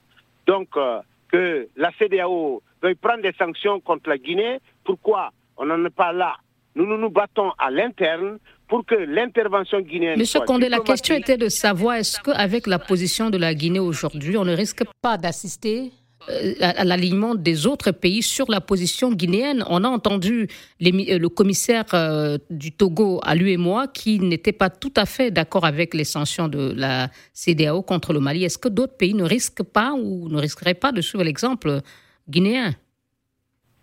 Donc, 0.47 0.69
euh, 0.77 1.01
que 1.29 1.69
la 1.77 1.91
CDAO 1.99 2.63
veuille 2.83 2.95
prendre 2.95 3.23
des 3.23 3.33
sanctions 3.33 3.81
contre 3.81 4.11
la 4.11 4.19
Guinée, 4.19 4.59
pourquoi? 4.85 5.31
On 5.57 5.67
n'en 5.67 5.85
est 5.85 5.95
pas 5.95 6.13
là 6.13 6.37
Nous 6.75 6.87
nous, 6.87 6.99
nous 6.99 7.11
battons 7.11 7.51
à 7.59 7.71
l'interne 7.71 8.39
pour 8.69 8.85
que 8.85 8.95
l'intervention 8.95 9.81
guinéenne. 9.81 10.19
Monsieur 10.19 10.41
Condé, 10.41 10.69
la 10.69 10.81
question 10.81 11.15
était 11.15 11.39
de 11.39 11.49
savoir 11.49 11.97
est-ce 11.97 12.21
qu'avec 12.21 12.67
la 12.67 12.79
position 12.79 13.31
de 13.31 13.39
la 13.39 13.55
Guinée 13.55 13.81
aujourd'hui, 13.81 14.37
on 14.37 14.45
ne 14.45 14.55
risque 14.55 14.85
pas 15.01 15.17
d'assister 15.17 15.91
euh, 16.29 16.53
à 16.61 16.85
l'alignement 16.85 17.35
des 17.35 17.67
autres 17.67 17.91
pays 17.91 18.23
sur 18.23 18.51
la 18.51 18.61
position 18.61 19.11
guinéenne? 19.11 19.65
On 19.69 19.85
a 19.85 19.89
entendu 19.89 20.49
euh, 20.83 21.19
le 21.19 21.29
commissaire 21.29 21.87
euh, 21.95 22.37
du 22.51 22.73
Togo 22.73 23.21
à 23.23 23.35
lui 23.35 23.53
et 23.53 23.57
moi 23.57 23.89
qui 23.89 24.21
n'était 24.21 24.53
pas 24.53 24.69
tout 24.69 24.93
à 24.97 25.07
fait 25.07 25.31
d'accord 25.31 25.65
avec 25.65 25.95
les 25.95 26.05
sanctions 26.05 26.49
de 26.49 26.75
la 26.77 27.09
CDAO 27.33 27.83
contre 27.83 28.13
le 28.13 28.21
Mali. 28.21 28.45
Est-ce 28.45 28.59
que 28.59 28.69
d'autres 28.69 28.97
pays 28.97 29.15
ne 29.15 29.25
risquent 29.25 29.63
pas 29.63 29.93
ou 29.93 30.29
ne 30.29 30.39
risqueraient 30.39 30.75
pas 30.75 30.93
de 30.93 31.01
suivre 31.01 31.25
l'exemple 31.25 31.81
guinéen? 32.29 32.75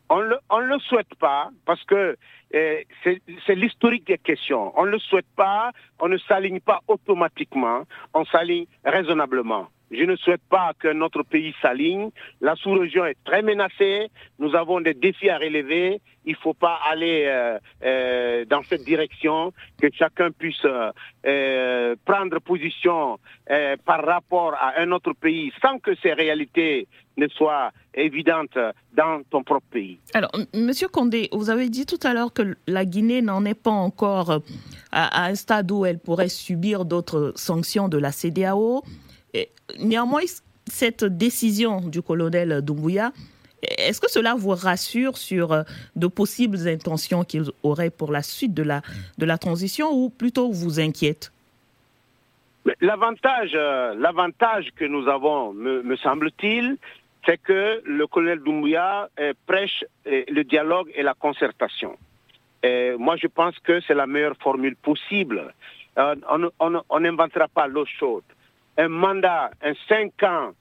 On 0.09 0.19
ne 0.19 0.65
le, 0.65 0.79
souhaite 0.87 1.15
pas 1.19 1.49
parce 1.65 1.83
que 1.85 2.15
c'est 2.51 3.55
l'historique 3.55 4.07
des 4.07 4.17
questions. 4.17 4.71
On 4.79 4.85
ne 4.85 4.91
le 4.91 4.99
souhaite 4.99 5.25
pas, 5.35 5.71
on 5.99 6.07
ne 6.07 6.17
s'aligne 6.17 6.59
pas 6.59 6.81
automatiquement, 6.87 7.83
on 8.13 8.25
s'aligne 8.25 8.65
raisonnablement. 8.83 9.67
Je 9.91 10.03
ne 10.03 10.15
souhaite 10.15 10.41
pas 10.49 10.73
que 10.79 10.87
notre 10.87 11.23
pays 11.23 11.53
s'aligne. 11.61 12.09
La 12.41 12.55
sous-région 12.55 13.05
est 13.05 13.17
très 13.23 13.41
menacée. 13.41 14.09
Nous 14.39 14.55
avons 14.55 14.81
des 14.81 14.95
défis 14.95 15.29
à 15.29 15.37
relever. 15.37 16.01
Il 16.25 16.31
ne 16.31 16.37
faut 16.37 16.55
pas 16.55 16.79
aller 16.89 17.25
euh, 17.27 17.59
euh, 17.83 18.45
dans 18.45 18.63
cette 18.63 18.83
direction, 18.83 19.53
que 19.79 19.87
chacun 19.93 20.31
puisse 20.31 20.65
euh, 20.65 21.95
prendre 22.03 22.39
position 22.39 23.19
par 23.85 24.03
rapport 24.03 24.55
à 24.55 24.79
un 24.79 24.91
autre 24.91 25.13
pays 25.13 25.53
sans 25.61 25.77
que 25.77 25.93
ces 26.01 26.13
réalités 26.13 26.87
ne 27.17 27.27
soient 27.27 27.71
évidentes 27.95 28.57
dans 28.95 29.21
ton 29.29 29.43
propre 29.43 29.65
pays. 29.71 29.97
Alors, 30.13 30.31
Monsieur 30.53 30.87
Condé, 30.87 31.29
vous 31.31 31.49
avez 31.49 31.69
dit 31.69 31.85
tout 31.85 31.99
à 32.03 32.13
l'heure 32.13 32.33
que 32.33 32.55
la 32.67 32.85
Guinée 32.85 33.21
n'en 33.21 33.45
est 33.45 33.59
pas 33.59 33.71
encore 33.71 34.41
à 34.91 35.25
un 35.25 35.35
stade 35.35 35.71
où 35.71 35.85
elle 35.85 35.99
pourrait 35.99 36.29
subir 36.29 36.85
d'autres 36.85 37.33
sanctions 37.35 37.89
de 37.89 37.97
la 37.97 38.11
CDAO 38.11 38.83
néanmoins, 39.79 40.21
cette 40.65 41.03
décision 41.03 41.81
du 41.81 42.01
colonel 42.01 42.61
Doumbouya, 42.61 43.11
est-ce 43.77 43.99
que 43.99 44.09
cela 44.09 44.35
vous 44.35 44.51
rassure 44.51 45.17
sur 45.17 45.51
euh, 45.51 45.63
de 45.95 46.07
possibles 46.07 46.67
intentions 46.67 47.23
qu'il 47.23 47.45
aurait 47.63 47.89
pour 47.89 48.11
la 48.11 48.21
suite 48.21 48.53
de 48.53 48.61
la, 48.61 48.81
de 49.17 49.25
la 49.25 49.37
transition 49.37 49.91
ou 49.91 50.09
plutôt 50.09 50.51
vous 50.51 50.79
inquiète? 50.79 51.31
L'avantage, 52.81 53.51
euh, 53.55 53.95
l'avantage 53.95 54.69
que 54.75 54.85
nous 54.85 55.07
avons, 55.07 55.53
me, 55.53 55.95
semble-t-il, 55.97 56.77
c'est 57.25 57.41
que 57.41 57.81
le 57.85 58.07
colonel 58.07 58.39
Doumbouya 58.39 59.09
euh, 59.19 59.33
prêche 59.47 59.83
le 60.05 60.43
dialogue 60.43 60.91
et 60.95 61.03
la 61.03 61.13
concertation. 61.13 61.97
Moi, 62.97 63.15
je 63.17 63.27
pense 63.27 63.59
que 63.59 63.79
c'est 63.81 63.93
la 63.93 64.07
meilleure 64.07 64.37
formule 64.37 64.75
possible. 64.75 65.53
on 65.95 66.99
n'inventera 66.99 67.47
pas 67.47 67.67
l'eau 67.67 67.85
chaude 67.85 68.23
un 68.77 68.89
mandat, 68.89 69.51
un 69.61 69.73
cinq 69.87 70.21
ans 70.23 70.51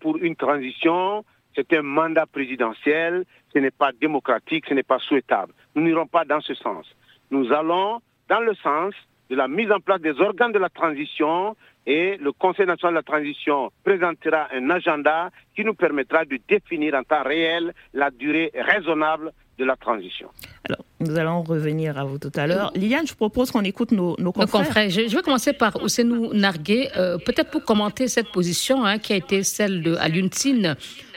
pour 0.00 0.16
une 0.18 0.36
transition, 0.36 1.24
c'est 1.54 1.72
un 1.72 1.82
mandat 1.82 2.26
présidentiel, 2.26 3.24
ce 3.52 3.58
n'est 3.58 3.70
pas 3.70 3.90
démocratique, 3.92 4.64
ce 4.68 4.74
n'est 4.74 4.82
pas 4.82 4.98
souhaitable. 4.98 5.52
Nous 5.74 5.82
n'irons 5.82 6.06
pas 6.06 6.24
dans 6.24 6.40
ce 6.40 6.54
sens. 6.54 6.86
Nous 7.30 7.52
allons 7.52 8.00
dans 8.28 8.40
le 8.40 8.54
sens 8.54 8.94
de 9.30 9.36
la 9.36 9.48
mise 9.48 9.70
en 9.70 9.80
place 9.80 10.00
des 10.00 10.18
organes 10.20 10.52
de 10.52 10.58
la 10.58 10.68
transition 10.68 11.56
et 11.88 12.18
le 12.18 12.32
Conseil 12.32 12.66
national 12.66 12.92
de 12.92 12.98
la 12.98 13.02
transition 13.02 13.70
présentera 13.82 14.48
un 14.54 14.68
agenda 14.68 15.30
qui 15.56 15.64
nous 15.64 15.72
permettra 15.74 16.24
de 16.26 16.38
définir 16.46 16.94
en 16.94 17.02
temps 17.02 17.22
réel 17.24 17.72
la 17.94 18.10
durée 18.10 18.52
raisonnable 18.54 19.32
de 19.58 19.64
la 19.64 19.74
transition. 19.74 20.28
Alors, 20.68 20.84
nous 21.00 21.18
allons 21.18 21.42
revenir 21.42 21.98
à 21.98 22.04
vous 22.04 22.18
tout 22.18 22.30
à 22.34 22.46
l'heure. 22.46 22.70
Liliane, 22.76 23.06
je 23.06 23.14
propose 23.14 23.50
qu'on 23.50 23.64
écoute 23.64 23.90
nos, 23.90 24.14
nos 24.18 24.32
confrères. 24.32 24.90
Je, 24.90 25.16
vais 25.16 25.22
commencer 25.22 25.54
par 25.54 25.82
Ousenou 25.82 26.32
Nargué, 26.34 26.90
euh, 26.96 27.16
peut-être 27.18 27.50
pour 27.50 27.64
commenter 27.64 28.06
cette 28.06 28.30
position 28.32 28.84
hein, 28.84 28.98
qui 28.98 29.14
a 29.14 29.16
été 29.16 29.42
celle 29.42 29.82
de 29.82 29.96
Alun 29.96 30.28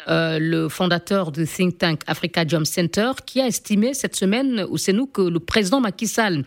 euh, 0.08 0.40
le 0.40 0.68
fondateur 0.70 1.32
du 1.32 1.46
think 1.46 1.78
tank 1.78 2.02
Africa 2.08 2.48
Jump 2.48 2.66
Center, 2.66 3.12
qui 3.26 3.42
a 3.42 3.46
estimé 3.46 3.94
cette 3.94 4.16
semaine, 4.16 4.66
Ousenou, 4.70 5.06
que 5.06 5.22
le 5.22 5.40
président 5.40 5.80
Macky 5.82 6.08
Sall, 6.08 6.44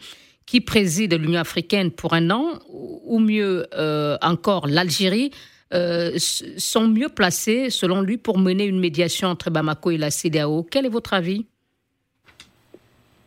qui 0.47 0.61
préside 0.61 1.15
l'Union 1.15 1.41
africaine 1.41 1.91
pour 1.91 2.15
un 2.15 2.31
an, 2.31 2.59
ou 2.69 3.19
mieux 3.19 3.67
euh, 3.75 4.17
encore 4.23 4.67
l'Algérie, 4.67 5.31
sont 6.17 6.87
mieux 6.87 7.09
placés, 7.09 7.69
selon 7.69 8.01
lui, 8.01 8.17
pour 8.17 8.39
mener 8.39 8.65
une 8.65 8.79
médiation 8.79 9.27
entre 9.27 9.51
Bamako 9.51 9.91
et 9.91 9.97
la 9.97 10.13
CDAO. 10.13 10.63
Quel 10.71 10.87
est 10.87 10.91
votre 10.91 11.15
avis? 11.15 11.47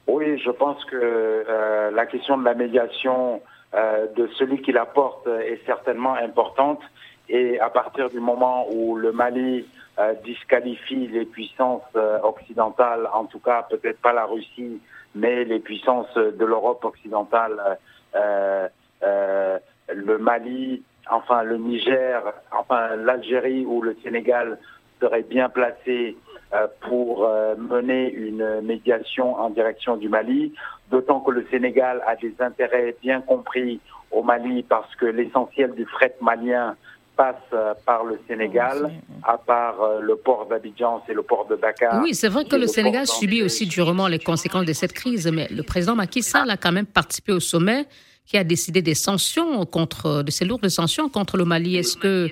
Oui, 0.07 0.39
je 0.39 0.51
pense 0.51 0.83
que 0.85 0.95
euh, 0.95 1.91
la 1.91 2.05
question 2.05 2.37
de 2.37 2.45
la 2.45 2.53
médiation 2.53 3.41
euh, 3.75 4.07
de 4.15 4.27
celui 4.37 4.61
qui 4.61 4.71
la 4.71 4.85
porte 4.85 5.27
est 5.27 5.59
certainement 5.65 6.15
importante. 6.15 6.79
Et 7.27 7.59
à 7.59 7.69
partir 7.69 8.09
du 8.09 8.21
moment 8.21 8.67
où 8.71 8.95
le 8.95 9.11
Mali 9.11 9.67
euh, 9.99 10.13
disqualifie 10.23 11.07
les 11.07 11.25
puissances 11.25 11.83
occidentales, 12.23 13.09
en 13.13 13.25
tout 13.25 13.39
cas 13.39 13.67
peut-être 13.69 13.99
pas 13.99 14.13
la 14.13 14.25
Russie, 14.25 14.79
mais 15.17 15.43
les 15.43 15.59
puissances 15.59 16.13
de 16.15 16.45
l'Europe 16.45 16.85
occidentale, 16.85 17.77
le 18.13 20.17
Mali, 20.17 20.81
enfin 21.09 21.43
le 21.43 21.57
Niger, 21.57 22.21
enfin 22.51 22.95
l'Algérie 22.95 23.65
ou 23.65 23.81
le 23.81 23.95
Sénégal 24.03 24.57
seraient 24.99 25.23
bien 25.23 25.49
placés 25.49 26.15
euh, 26.53 26.67
pour 26.81 27.25
euh, 27.25 27.55
mener 27.57 28.11
une 28.11 28.61
médiation 28.61 29.35
en 29.35 29.49
direction 29.49 29.97
du 29.97 30.09
Mali, 30.09 30.53
d'autant 30.89 31.19
que 31.19 31.31
le 31.31 31.45
Sénégal 31.51 32.01
a 32.07 32.15
des 32.15 32.33
intérêts 32.39 32.95
bien 33.01 33.21
compris 33.21 33.79
au 34.11 34.23
Mali 34.23 34.63
parce 34.63 34.93
que 34.95 35.05
l'essentiel 35.05 35.73
du 35.73 35.85
fret 35.85 36.15
malien 36.21 36.75
passe 37.17 37.35
euh, 37.53 37.73
par 37.85 38.03
le 38.03 38.19
Sénégal, 38.27 38.91
à 39.23 39.37
part 39.37 39.75
le 40.01 40.15
port 40.15 40.45
d'Abidjan, 40.45 41.03
c'est 41.07 41.13
le 41.13 41.23
port 41.23 41.47
de 41.49 41.55
Dakar. 41.55 42.01
Oui, 42.03 42.13
c'est 42.13 42.29
vrai 42.29 42.45
que 42.45 42.55
le, 42.55 42.67
Sénégal 42.67 43.07
subit 43.07 43.41
aussi 43.41 43.65
durement 43.65 44.07
les 44.07 44.19
conséquences 44.19 44.65
de 44.65 44.73
cette 44.73 44.93
crise, 44.93 45.27
mais 45.33 45.47
le 45.49 45.63
président 45.63 45.95
Macky 45.95 46.21
Sall 46.21 46.49
a 46.49 46.57
quand 46.57 46.71
même 46.71 46.85
participé 46.85 47.31
au 47.33 47.39
sommet 47.39 47.85
qui 48.27 48.37
a 48.37 48.43
décidé 48.43 48.81
des 48.81 48.93
sanctions 48.93 49.65
contre, 49.65 50.21
de 50.21 50.31
ces 50.31 50.45
lourdes 50.45 50.67
sanctions 50.67 51.09
contre 51.09 51.37
le 51.37 51.45
Mali. 51.45 51.77
Est-ce 51.77 51.95
que 51.97 52.29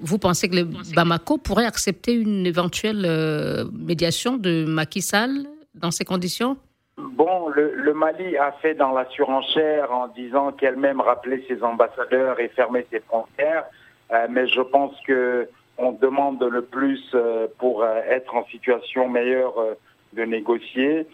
vous 0.00 0.18
pensez 0.18 0.48
que 0.48 0.56
le 0.56 0.68
Bamako 0.94 1.38
pourrait 1.38 1.66
accepter 1.66 2.14
une 2.14 2.46
éventuelle 2.46 3.04
euh, 3.04 3.64
médiation 3.72 4.36
de 4.36 4.64
Macky 4.66 5.02
Sall 5.02 5.46
dans 5.74 5.90
ces 5.90 6.04
conditions? 6.04 6.56
Bon, 6.96 7.48
le, 7.48 7.92
Mali 7.94 8.36
a 8.36 8.52
fait 8.62 8.74
dans 8.74 8.92
la 8.92 9.08
surenchère 9.10 9.92
en 9.92 10.08
disant 10.08 10.52
qu'elle-même 10.52 11.00
rappelait 11.00 11.44
ses 11.46 11.62
ambassadeurs 11.62 12.40
et 12.40 12.48
fermait 12.48 12.86
ses 12.90 13.00
frontières, 13.00 13.64
euh, 13.64 13.77
mais 14.30 14.46
je 14.46 14.60
pense 14.60 14.94
que 15.06 15.48
on 15.80 15.92
demande 15.92 16.42
le 16.42 16.62
plus 16.62 17.00
euh, 17.14 17.46
pour 17.58 17.84
être 17.84 18.34
en 18.34 18.44
situation 18.46 19.08
meilleure 19.08 19.54
de 20.12 20.22
négocier. 20.24 21.06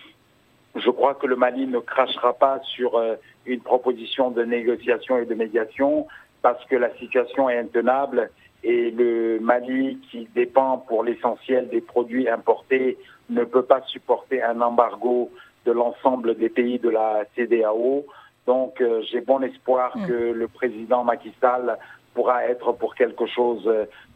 Je 0.74 0.90
crois 0.90 1.14
que 1.14 1.26
le 1.26 1.36
Mali 1.36 1.66
ne 1.66 1.78
crachera 1.78 2.32
pas 2.32 2.60
sur 2.74 3.00
une 3.46 3.60
proposition 3.60 4.30
de 4.30 4.42
négociation 4.42 5.18
et 5.18 5.26
de 5.26 5.34
médiation 5.34 6.06
parce 6.42 6.64
que 6.64 6.76
la 6.76 6.92
situation 6.96 7.48
est 7.48 7.58
intenable 7.58 8.30
et 8.64 8.90
le 8.90 9.38
Mali, 9.40 9.98
qui 10.10 10.26
dépend 10.34 10.78
pour 10.78 11.04
l'essentiel 11.04 11.68
des 11.68 11.82
produits 11.82 12.28
importés, 12.28 12.96
ne 13.28 13.44
peut 13.44 13.62
pas 13.62 13.82
supporter 13.82 14.42
un 14.42 14.60
embargo 14.62 15.30
de 15.66 15.72
l'ensemble 15.72 16.34
des 16.36 16.48
pays 16.48 16.78
de 16.78 16.88
la 16.88 17.24
CDAO. 17.36 18.06
Donc 18.46 18.80
euh, 18.80 19.02
j'ai 19.10 19.20
bon 19.20 19.42
espoir 19.42 19.96
hmm. 19.96 20.06
que 20.06 20.12
le 20.32 20.48
président 20.48 21.04
Macky 21.04 21.32
Sall 21.40 21.78
pourra 22.14 22.44
être 22.47 22.73
pour 22.73 22.94
quelque 22.94 23.26
chose 23.26 23.68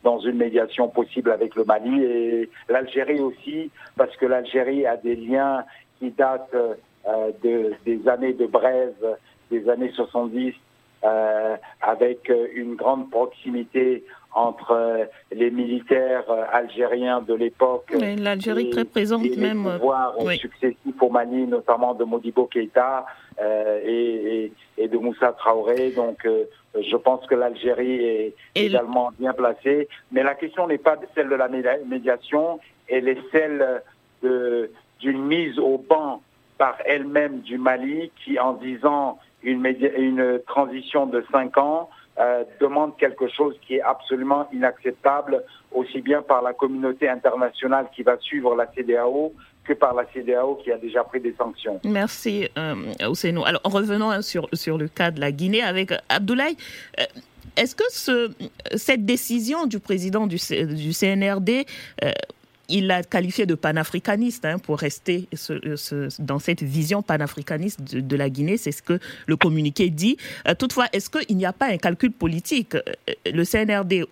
dans 0.05 0.19
une 0.21 0.37
médiation 0.37 0.89
possible 0.89 1.31
avec 1.31 1.55
le 1.57 1.65
Mali 1.65 2.03
et 2.05 2.51
l'Algérie 2.69 3.21
aussi, 3.21 3.71
parce 3.97 4.17
que 4.17 4.27
l'Algérie 4.27 4.87
a 4.87 4.97
des 4.97 5.17
liens 5.17 5.65
qui 5.99 6.11
datent 6.11 6.55
de, 7.43 7.73
des 7.85 8.09
années 8.09 8.35
de 8.35 8.47
Brève, 8.47 9.17
des 9.51 9.69
années 9.69 9.91
70, 9.91 10.55
avec 11.83 12.33
une 12.55 12.77
grande 12.77 13.11
proximité 13.11 14.05
entre 14.33 14.73
euh, 14.73 15.05
les 15.33 15.51
militaires 15.51 16.31
euh, 16.31 16.45
algériens 16.53 17.21
de 17.21 17.35
l'époque. 17.35 17.93
L'Algérie 18.19 18.71
très 18.71 18.85
présente 18.85 19.25
et 19.25 19.37
même. 19.37 19.65
Les 19.65 19.79
pouvoirs 19.79 20.15
successifs 20.33 21.01
au 21.03 21.09
Mali, 21.09 21.47
notamment 21.47 21.95
de 21.95 22.05
Modibo 22.05 22.47
Keïta 22.47 23.07
euh, 23.41 23.81
et, 23.85 24.53
et, 24.77 24.89
de 24.89 24.99
Moussa 24.99 25.33
Traoré. 25.33 25.91
Donc, 25.91 26.27
je 26.27 26.97
pense 26.97 27.27
que 27.27 27.35
l'Algérie 27.35 28.05
est 28.05 28.35
également 28.55 29.11
bien 29.19 29.33
placée. 29.33 29.89
Mais 30.13 30.23
la 30.23 30.35
question 30.35 30.67
n'est 30.67 30.79
pas 30.79 30.97
celle 31.15 31.29
de 31.29 31.35
la 31.35 31.49
médiation, 31.49 32.61
elle 32.89 33.09
est 33.09 33.19
celle 33.33 33.83
d'une 34.23 35.25
mise 35.25 35.59
au 35.59 35.79
banc 35.79 36.21
par 36.59 36.77
elle-même 36.85 37.41
du 37.41 37.57
Mali 37.57 38.11
qui, 38.25 38.39
en 38.39 38.55
disant 38.55 39.19
une, 39.43 39.65
une 39.97 40.41
transition 40.47 41.07
de 41.07 41.25
cinq 41.31 41.57
ans, 41.57 41.89
euh, 42.19 42.45
demande 42.61 42.97
quelque 42.97 43.29
chose 43.29 43.55
qui 43.67 43.77
est 43.77 43.83
absolument 43.83 44.49
inacceptable, 44.53 45.45
aussi 45.73 46.01
bien 46.01 46.23
par 46.23 46.43
la 46.43 46.53
communauté 46.53 47.09
internationale 47.09 47.87
qui 47.95 48.03
va 48.03 48.19
suivre 48.19 48.55
la 48.57 48.67
CDAO 48.67 49.33
que 49.65 49.75
par 49.75 49.95
la 49.95 50.05
CDAO 50.13 50.57
qui 50.65 50.73
a 50.73 50.79
déjà 50.79 51.05
pris 51.05 51.21
des 51.21 51.35
sanctions. 51.37 51.81
Merci, 51.85 52.49
euh, 52.57 52.75
Ousseinou. 53.09 53.45
Alors, 53.45 53.61
revenons 53.65 54.11
hein, 54.11 54.23
sur, 54.23 54.49
sur 54.55 54.79
le 54.79 54.89
cas 54.89 55.11
de 55.11 55.21
la 55.21 55.31
Guinée 55.31 55.63
avec 55.63 55.93
Abdoulaye. 56.09 56.57
Euh, 56.99 57.05
est-ce 57.57 57.75
que 57.75 57.85
ce, 57.91 58.31
cette 58.77 59.05
décision 59.05 59.67
du 59.67 59.81
président 59.81 60.27
du, 60.27 60.39
CNRD 60.39 61.67
euh, 62.05 62.13
il 62.69 62.87
l'a 62.87 63.03
qualifié 63.03 63.47
de 63.47 63.55
panafricaniste 63.55 64.45
hein, 64.45 64.59
pour 64.59 64.79
rester 64.79 65.27
dans 66.19 66.39
cette 66.39 66.63
vision 66.63 67.03
panafricaniste 67.03 67.95
de, 67.95 68.17
la 68.17 68.29
Guinée. 68.29 68.57
C'est 68.57 68.73
ce 68.73 68.83
que 68.83 68.99
le 69.27 69.37
communiqué 69.37 69.91
dit. 69.91 70.17
Euh, 70.47 70.55
toutefois, 70.55 70.87
est-ce 70.93 71.09
qu'il 71.09 71.37
n'y 71.37 71.47
a 71.47 71.53
pas 71.53 71.67
un 71.67 71.79
calcul 71.79 72.13
politique? 72.13 72.75
Euh, 72.75 72.83
Le 73.27 73.45
CNRD 73.45 74.05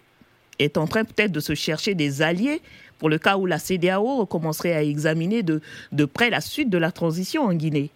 est 0.58 0.78
en 0.78 0.86
train 0.86 1.04
peut-être 1.04 1.32
de 1.32 1.40
se 1.40 1.54
chercher 1.54 1.94
des 1.94 2.22
alliés 2.22 2.62
pour 2.98 3.10
le 3.10 3.18
cas 3.18 3.36
où 3.36 3.44
la 3.44 3.58
CDAO 3.58 4.25
commencerait 4.25 4.72
à 4.72 4.82
examiner 4.82 5.42
de, 5.42 5.60
de 5.92 6.04
près 6.06 6.30
la 6.30 6.40
suite 6.40 6.70
de 6.70 6.78
la 6.78 6.90
transition 6.90 7.42
en 7.42 7.52
Guinée? 7.52 7.90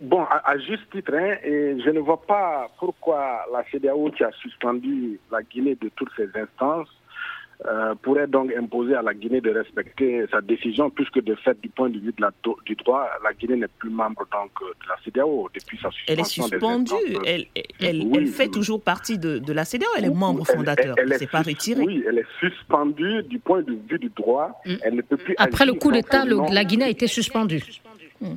Bon, 0.00 0.24
à, 0.24 0.56
juste 0.58 0.90
titre, 0.90 1.14
hein, 1.14 1.36
et 1.44 1.78
je 1.84 1.90
ne 1.90 2.00
vois 2.00 2.22
pas 2.22 2.70
pourquoi 2.78 3.44
la 3.52 3.62
CDAO 3.70 4.10
qui 4.10 4.24
a 4.24 4.32
suspendu 4.32 5.20
la 5.30 5.42
Guinée 5.42 5.76
de 5.76 5.90
toutes 5.94 6.10
ses 6.16 6.28
instances 6.34 6.88
euh, 7.66 7.94
pourrait 8.02 8.26
donc 8.26 8.52
imposer 8.56 8.94
à 8.94 9.02
la 9.02 9.12
Guinée 9.12 9.40
de 9.40 9.50
respecter 9.50 10.24
sa 10.30 10.40
décision, 10.40 10.88
puisque 10.88 11.22
de 11.22 11.34
fait, 11.34 11.60
du 11.60 11.68
point 11.68 11.90
de 11.90 11.98
vue 11.98 12.12
de 12.12 12.22
la, 12.22 12.30
du 12.64 12.74
droit, 12.74 13.06
la 13.22 13.34
Guinée 13.34 13.56
n'est 13.56 13.68
plus 13.68 13.90
membre 13.90 14.26
donc, 14.32 14.50
de 14.60 14.88
la 14.88 14.96
CDAO 15.04 15.48
depuis 15.54 15.78
sa 15.78 15.90
suspension. 15.90 16.04
Elle 16.08 16.20
est 16.20 16.24
suspendue, 16.24 17.18
elle, 17.26 17.46
elle, 17.80 18.06
elle, 18.14 18.26
fait 18.28 18.48
toujours 18.48 18.82
partie 18.82 19.18
de, 19.18 19.38
de 19.38 19.52
la 19.52 19.64
CDAO, 19.64 19.88
elle 19.98 20.06
est 20.06 20.14
membre 20.14 20.46
fondateur, 20.46 20.94
elle, 20.98 21.08
n'est 21.08 21.26
pas 21.26 21.42
retirée. 21.42 21.84
Oui, 21.84 22.04
elle 22.08 22.18
est 22.18 22.26
suspendue 22.38 23.22
du 23.24 23.38
point 23.38 23.62
de 23.62 23.76
vue 23.88 23.98
du 23.98 24.08
droit, 24.08 24.60
mm. 24.64 24.74
elle 24.82 24.94
ne 24.94 25.02
peut 25.02 25.16
plus 25.18 25.34
Après 25.38 25.66
le 25.66 25.74
coup 25.74 25.92
d'État, 25.92 26.24
la 26.24 26.64
Guinée 26.64 26.86
a 26.86 26.88
été 26.88 27.06
suspendue. 27.06 27.62
Mm. 28.20 28.34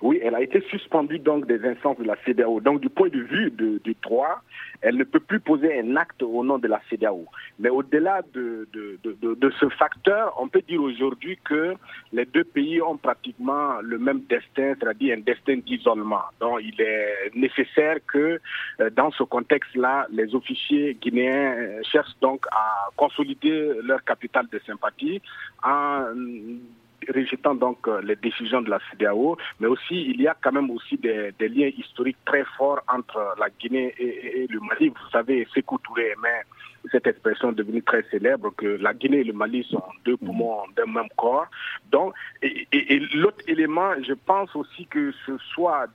Oui, 0.00 0.20
elle 0.22 0.34
a 0.34 0.42
été 0.42 0.60
suspendue 0.70 1.18
donc 1.18 1.46
des 1.46 1.64
instances 1.66 1.98
de 1.98 2.04
la 2.04 2.16
CDAO. 2.24 2.60
Donc 2.60 2.80
du 2.80 2.88
point 2.88 3.08
de 3.08 3.20
vue 3.20 3.50
du 3.50 3.96
droit, 4.02 4.42
elle 4.80 4.96
ne 4.96 5.04
peut 5.04 5.20
plus 5.20 5.40
poser 5.40 5.80
un 5.80 5.96
acte 5.96 6.22
au 6.22 6.44
nom 6.44 6.58
de 6.58 6.68
la 6.68 6.80
CDAO. 6.88 7.26
Mais 7.58 7.68
au-delà 7.68 8.22
de, 8.32 8.68
de, 8.72 8.98
de, 9.02 9.34
de, 9.34 9.50
ce 9.58 9.68
facteur, 9.70 10.34
on 10.38 10.48
peut 10.48 10.62
dire 10.68 10.80
aujourd'hui 10.80 11.36
que 11.44 11.74
les 12.12 12.26
deux 12.26 12.44
pays 12.44 12.80
ont 12.80 12.96
pratiquement 12.96 13.80
le 13.82 13.98
même 13.98 14.20
destin, 14.28 14.74
c'est-à-dire 14.78 15.16
un 15.16 15.20
destin 15.20 15.56
d'isolement. 15.56 16.22
Donc 16.40 16.60
il 16.62 16.80
est 16.80 17.34
nécessaire 17.34 17.96
que 18.06 18.40
euh, 18.80 18.90
dans 18.90 19.10
ce 19.10 19.24
contexte-là, 19.24 20.06
les 20.12 20.32
officiers 20.34 20.94
guinéens 20.94 21.54
euh, 21.56 21.80
cherchent 21.82 22.18
donc 22.20 22.46
à 22.52 22.90
consolider 22.96 23.72
leur 23.82 24.04
capital 24.04 24.46
de 24.52 24.60
sympathie 24.64 25.20
rejetant 27.12 27.54
donc 27.54 27.86
euh, 27.88 28.00
les 28.02 28.16
décisions 28.16 28.60
de 28.62 28.70
la 28.70 28.78
CDAO, 28.90 29.36
mais 29.60 29.66
aussi 29.66 30.02
il 30.02 30.20
y 30.20 30.28
a 30.28 30.36
quand 30.40 30.52
même 30.52 30.70
aussi 30.70 30.96
des, 30.96 31.32
liens 31.40 31.70
historiques 31.76 32.18
très 32.24 32.44
forts 32.56 32.80
entre 32.88 33.34
la 33.38 33.48
Guinée 33.50 33.94
et, 33.98 34.46
le 34.48 34.60
Mali. 34.60 34.88
Vous 34.88 35.10
savez, 35.10 35.46
Sékou 35.54 35.78
Touré 35.78 36.14
mais 36.22 36.42
cette 36.90 37.06
expression 37.06 37.52
devenue 37.52 37.82
très 37.82 38.02
célèbre 38.10 38.52
que 38.56 38.66
la 38.66 38.94
Guinée 38.94 39.18
et 39.18 39.24
le 39.24 39.32
Mali 39.32 39.66
sont 39.70 39.82
deux 40.04 40.16
poumons 40.16 40.62
d'un 40.76 40.86
même 40.86 41.08
corps. 41.16 41.46
Donc, 41.90 42.14
et, 42.42 43.00
l'autre 43.14 43.44
élément, 43.46 43.92
je 44.06 44.14
pense 44.14 44.54
aussi 44.56 44.86
que 44.86 45.12
ce 45.26 45.36
soit 45.52 45.86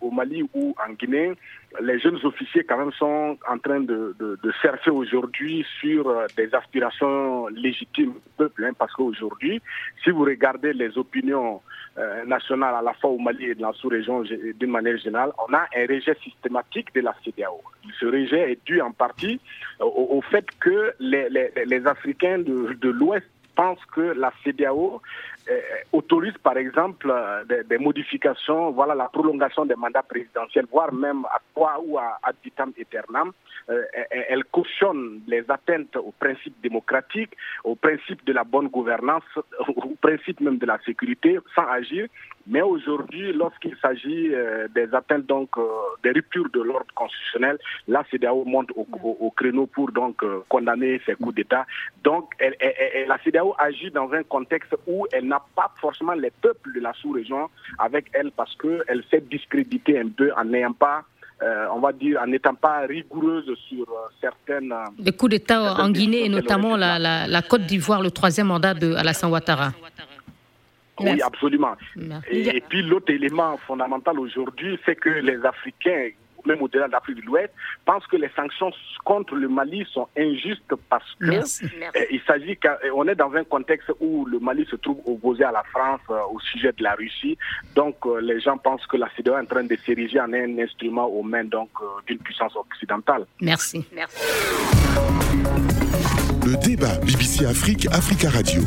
au 0.00 0.10
Mali 0.10 0.48
ou 0.54 0.74
en 0.86 0.92
Guinée, 0.92 1.32
les 1.80 1.98
jeunes 2.00 2.18
officiers 2.24 2.64
quand 2.64 2.78
même 2.78 2.92
sont 2.92 3.38
en 3.48 3.58
train 3.58 3.80
de, 3.80 4.14
de, 4.18 4.52
surfer 4.60 4.90
aujourd'hui 4.90 5.64
sur 5.80 6.08
euh, 6.08 6.26
des 6.36 6.52
aspirations 6.52 7.46
légitimes 7.48 8.12
du 8.12 8.30
peuple, 8.36 8.64
hein, 8.64 8.72
parce 8.76 8.92
qu'aujourd'hui, 8.94 9.62
si 10.02 10.10
vous 10.10 10.24
regardez 10.24 10.72
les 10.72 10.98
opinions 10.98 11.60
euh, 11.98 12.24
nationales 12.24 12.74
à 12.74 12.82
la 12.82 12.92
fois 12.94 13.10
au 13.10 13.18
Mali 13.18 13.46
et 13.46 13.54
dans 13.54 13.68
la 13.68 13.72
sous-région 13.74 14.22
d'une 14.22 14.70
manière 14.70 14.98
générale, 14.98 15.32
on 15.46 15.54
a 15.54 15.66
un 15.76 15.86
rejet 15.88 16.16
systématique 16.24 16.92
de 16.94 17.02
la 17.02 17.14
CDAO. 17.24 17.60
Ce 17.98 18.06
rejet 18.06 18.52
est 18.52 18.66
dû 18.66 18.80
en 18.80 18.92
partie 18.92 19.40
au, 19.80 20.19
fait 20.22 20.46
que 20.58 20.94
les 20.98 21.86
Africains 21.86 22.38
de, 22.38 22.74
de 22.74 22.88
l'Ouest 22.88 23.26
pensent 23.54 23.84
que 23.92 24.00
la 24.00 24.32
CDAO 24.42 25.02
euh, 25.50 25.60
autorise 25.92 26.36
par 26.42 26.56
exemple 26.56 27.10
euh, 27.10 27.44
des, 27.68 27.78
modifications, 27.78 28.70
voilà 28.70 28.94
la 28.94 29.08
prolongation 29.08 29.64
des 29.64 29.74
mandats 29.74 30.02
présidentiels, 30.02 30.66
voire 30.70 30.92
même 30.92 31.24
à 31.26 31.38
quoi 31.54 31.80
ou 31.84 31.98
à 31.98 32.18
ad 32.22 32.36
vitam 32.44 32.72
aeternam. 32.78 33.32
Euh, 33.68 33.82
elle 34.28 34.44
cautionne 34.44 35.20
les 35.26 35.44
atteintes 35.48 35.96
aux 35.96 36.14
principes 36.18 36.60
démocratiques, 36.62 37.34
aux 37.64 37.74
principes 37.74 38.24
de 38.26 38.32
la 38.32 38.44
bonne 38.44 38.68
gouvernance, 38.68 39.24
aux 39.68 39.96
principes 40.00 40.40
même 40.40 40.58
de 40.58 40.66
la 40.66 40.78
sécurité, 40.86 41.38
sans 41.54 41.66
agir. 41.68 42.06
Mais 42.46 42.62
aujourd'hui, 42.62 43.32
lorsqu'il 43.32 43.76
s'agit 43.80 44.32
des 44.74 44.94
atteintes, 44.94 45.26
donc 45.26 45.50
des 46.02 46.10
ruptures 46.10 46.48
de 46.52 46.60
l'ordre 46.60 46.92
constitutionnel, 46.94 47.58
la 47.86 48.04
CDAO 48.10 48.44
monte 48.44 48.70
au, 48.74 49.30
créneau 49.36 49.66
pour 49.66 49.92
donc 49.92 50.24
condamner 50.48 51.00
ces 51.06 51.14
coups 51.14 51.34
d'État. 51.34 51.66
Donc, 52.02 52.32
la 52.40 53.18
CDAO 53.22 53.54
agit 53.58 53.90
dans 53.90 54.10
un 54.12 54.22
contexte 54.22 54.74
où 54.86 55.06
elle 55.12 55.26
n'a 55.26 55.42
pas 55.54 55.70
forcément 55.80 56.14
les 56.14 56.32
peuples 56.42 56.72
de 56.74 56.80
la 56.80 56.92
sous-région 56.94 57.48
avec 57.78 58.06
elle 58.12 58.32
parce 58.32 58.56
qu'elle 58.56 59.04
s'est 59.10 59.24
discréditer 59.30 59.98
un 59.98 60.08
peu 60.08 60.32
en 60.36 60.44
n'ayant 60.44 60.72
pas 60.72 61.04
euh, 61.42 61.66
on 61.74 61.80
va 61.80 61.92
dire, 61.92 62.20
en 62.22 62.26
n'étant 62.26 62.54
pas 62.54 62.80
rigoureuse 62.80 63.50
sur 63.66 63.88
euh, 63.88 64.08
certaines... 64.20 64.72
Euh, 64.72 64.84
Les 64.98 65.12
coups 65.12 65.30
d'État 65.30 65.74
en 65.74 65.88
Guinée, 65.88 66.26
et 66.26 66.28
notamment 66.28 66.76
la, 66.76 66.98
la, 66.98 67.42
Côte 67.42 67.62
d'Ivoire, 67.62 68.02
le 68.02 68.10
troisième 68.10 68.48
mandat 68.48 68.74
de 68.74 68.92
Alassane 68.92 69.30
Ouattara. 69.30 69.72
Oui, 71.00 71.22
absolument. 71.22 71.76
Et, 72.30 72.56
et, 72.56 72.60
puis 72.60 72.82
l'autre 72.82 73.12
élément 73.12 73.56
fondamental 73.58 74.18
aujourd'hui, 74.18 74.78
c'est 74.84 74.96
que 74.96 75.08
les 75.08 75.44
Africains 75.44 76.10
même 76.46 76.62
au-delà 76.62 76.86
de 76.86 76.92
l'Afrique 76.92 77.20
de 77.20 77.26
l'Ouest, 77.26 77.52
pense 77.84 78.06
que 78.06 78.16
les 78.16 78.30
sanctions 78.36 78.70
contre 79.04 79.34
le 79.34 79.48
Mali 79.48 79.86
sont 79.92 80.08
injustes 80.16 80.72
parce 80.88 81.14
que 81.20 81.26
euh, 81.26 82.04
il 82.10 82.20
s'agit 82.26 82.56
qu'on 82.56 83.06
est 83.08 83.14
dans 83.14 83.32
un 83.34 83.44
contexte 83.44 83.90
où 84.00 84.24
le 84.26 84.38
Mali 84.38 84.66
se 84.70 84.76
trouve 84.76 85.00
opposé 85.04 85.44
à 85.44 85.52
la 85.52 85.62
France 85.64 86.00
euh, 86.10 86.18
au 86.30 86.40
sujet 86.40 86.72
de 86.72 86.82
la 86.82 86.94
Russie. 86.94 87.36
Donc 87.74 87.96
euh, 88.06 88.20
les 88.20 88.40
gens 88.40 88.58
pensent 88.58 88.86
que 88.86 88.96
la 88.96 89.08
CEDEAO 89.16 89.36
est 89.36 89.40
en 89.40 89.46
train 89.46 89.64
de 89.64 89.76
s'ériger 89.84 90.20
en 90.20 90.32
un 90.32 90.58
instrument 90.58 91.06
aux 91.06 91.22
mains 91.22 91.44
donc 91.44 91.70
d'une 92.06 92.18
puissance 92.18 92.54
occidentale. 92.56 93.26
Merci. 93.40 93.84
Merci. 93.92 94.20
Le 96.46 96.56
débat 96.56 96.96
BBC 97.04 97.44
Afrique, 97.44 97.86
Africa 97.92 98.30
Radio, 98.30 98.62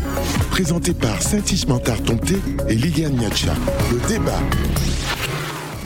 présenté 0.52 0.94
par 0.94 1.22
Saint-Ismantar 1.22 2.02
Tomté 2.04 2.36
et 2.70 2.76
Liliane 2.76 3.14
Niacha. 3.16 3.54
Le 3.92 4.08
débat. 4.08 4.40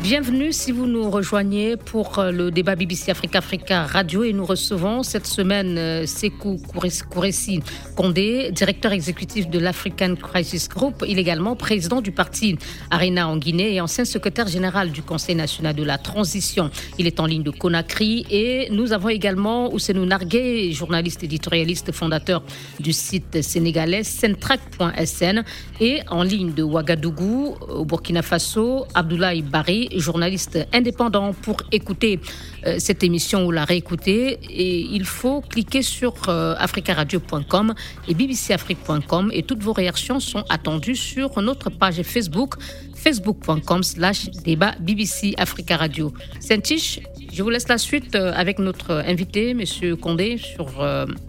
Bienvenue 0.03 0.53
si 0.53 0.71
vous 0.71 0.85
nous 0.85 1.09
rejoignez 1.09 1.75
pour 1.75 2.19
euh, 2.19 2.31
le 2.31 2.51
débat 2.51 2.75
BBC 2.75 3.09
Africa 3.09 3.39
Africa 3.39 3.83
Radio 3.83 4.23
et 4.23 4.31
nous 4.31 4.45
recevons 4.45 5.01
cette 5.01 5.25
semaine 5.25 5.75
euh, 5.77 6.05
Sekou 6.05 6.61
Kouressi 7.09 7.61
Kondé, 7.95 8.51
directeur 8.51 8.91
exécutif 8.91 9.49
de 9.49 9.57
l'African 9.57 10.13
Crisis 10.15 10.69
Group. 10.69 11.03
Il 11.07 11.17
est 11.17 11.21
également 11.21 11.55
président 11.55 12.01
du 12.01 12.11
parti 12.11 12.57
Arena 12.91 13.27
en 13.27 13.37
Guinée 13.37 13.73
et 13.73 13.81
ancien 13.81 14.05
secrétaire 14.05 14.47
général 14.47 14.91
du 14.91 15.01
Conseil 15.01 15.33
national 15.35 15.75
de 15.75 15.83
la 15.83 15.97
transition. 15.97 16.69
Il 16.99 17.07
est 17.07 17.19
en 17.19 17.25
ligne 17.25 17.43
de 17.43 17.51
Conakry 17.51 18.25
et 18.29 18.69
nous 18.69 18.93
avons 18.93 19.09
également 19.09 19.73
Ousenou 19.73 20.05
Nargué, 20.05 20.71
journaliste 20.73 21.23
éditorialiste 21.23 21.91
fondateur 21.91 22.43
du 22.79 22.93
site 22.93 23.41
sénégalais 23.41 24.03
centrac.sn 24.03 25.43
et 25.81 26.01
en 26.07 26.21
ligne 26.21 26.53
de 26.53 26.61
Ouagadougou 26.61 27.55
au 27.67 27.83
Burkina 27.83 28.21
Faso, 28.21 28.85
Abdoulaye 28.93 29.41
Barry, 29.41 29.86
journaliste 29.95 30.59
indépendant. 30.73 31.33
Pour 31.33 31.57
écouter 31.71 32.19
euh, 32.65 32.75
cette 32.79 33.03
émission 33.03 33.45
ou 33.45 33.51
la 33.51 33.65
réécouter, 33.65 34.39
et 34.49 34.79
il 34.79 35.05
faut 35.05 35.41
cliquer 35.41 35.81
sur 35.81 36.13
euh, 36.27 36.55
africaradio.com 36.57 37.73
et 38.07 38.13
bbcafrique.com 38.13 39.29
et 39.33 39.43
toutes 39.43 39.63
vos 39.63 39.73
réactions 39.73 40.19
sont 40.19 40.43
attendues 40.49 40.95
sur 40.95 41.41
notre 41.41 41.69
page 41.69 42.01
Facebook 42.03 42.55
facebook.com 42.95 43.83
slash 43.83 44.29
débat 44.43 44.73
BBC 44.79 45.33
Africa 45.37 45.77
Radio. 45.77 46.13
Saint-Tiche, 46.39 46.99
je 47.31 47.43
vous 47.43 47.49
laisse 47.49 47.67
la 47.67 47.77
suite 47.77 48.15
euh, 48.15 48.33
avec 48.35 48.59
notre 48.59 48.91
invité, 48.91 49.53
Monsieur 49.53 49.95
Condé, 49.95 50.37
sur 50.37 50.67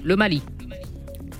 le 0.02 0.16
Mali. 0.16 0.42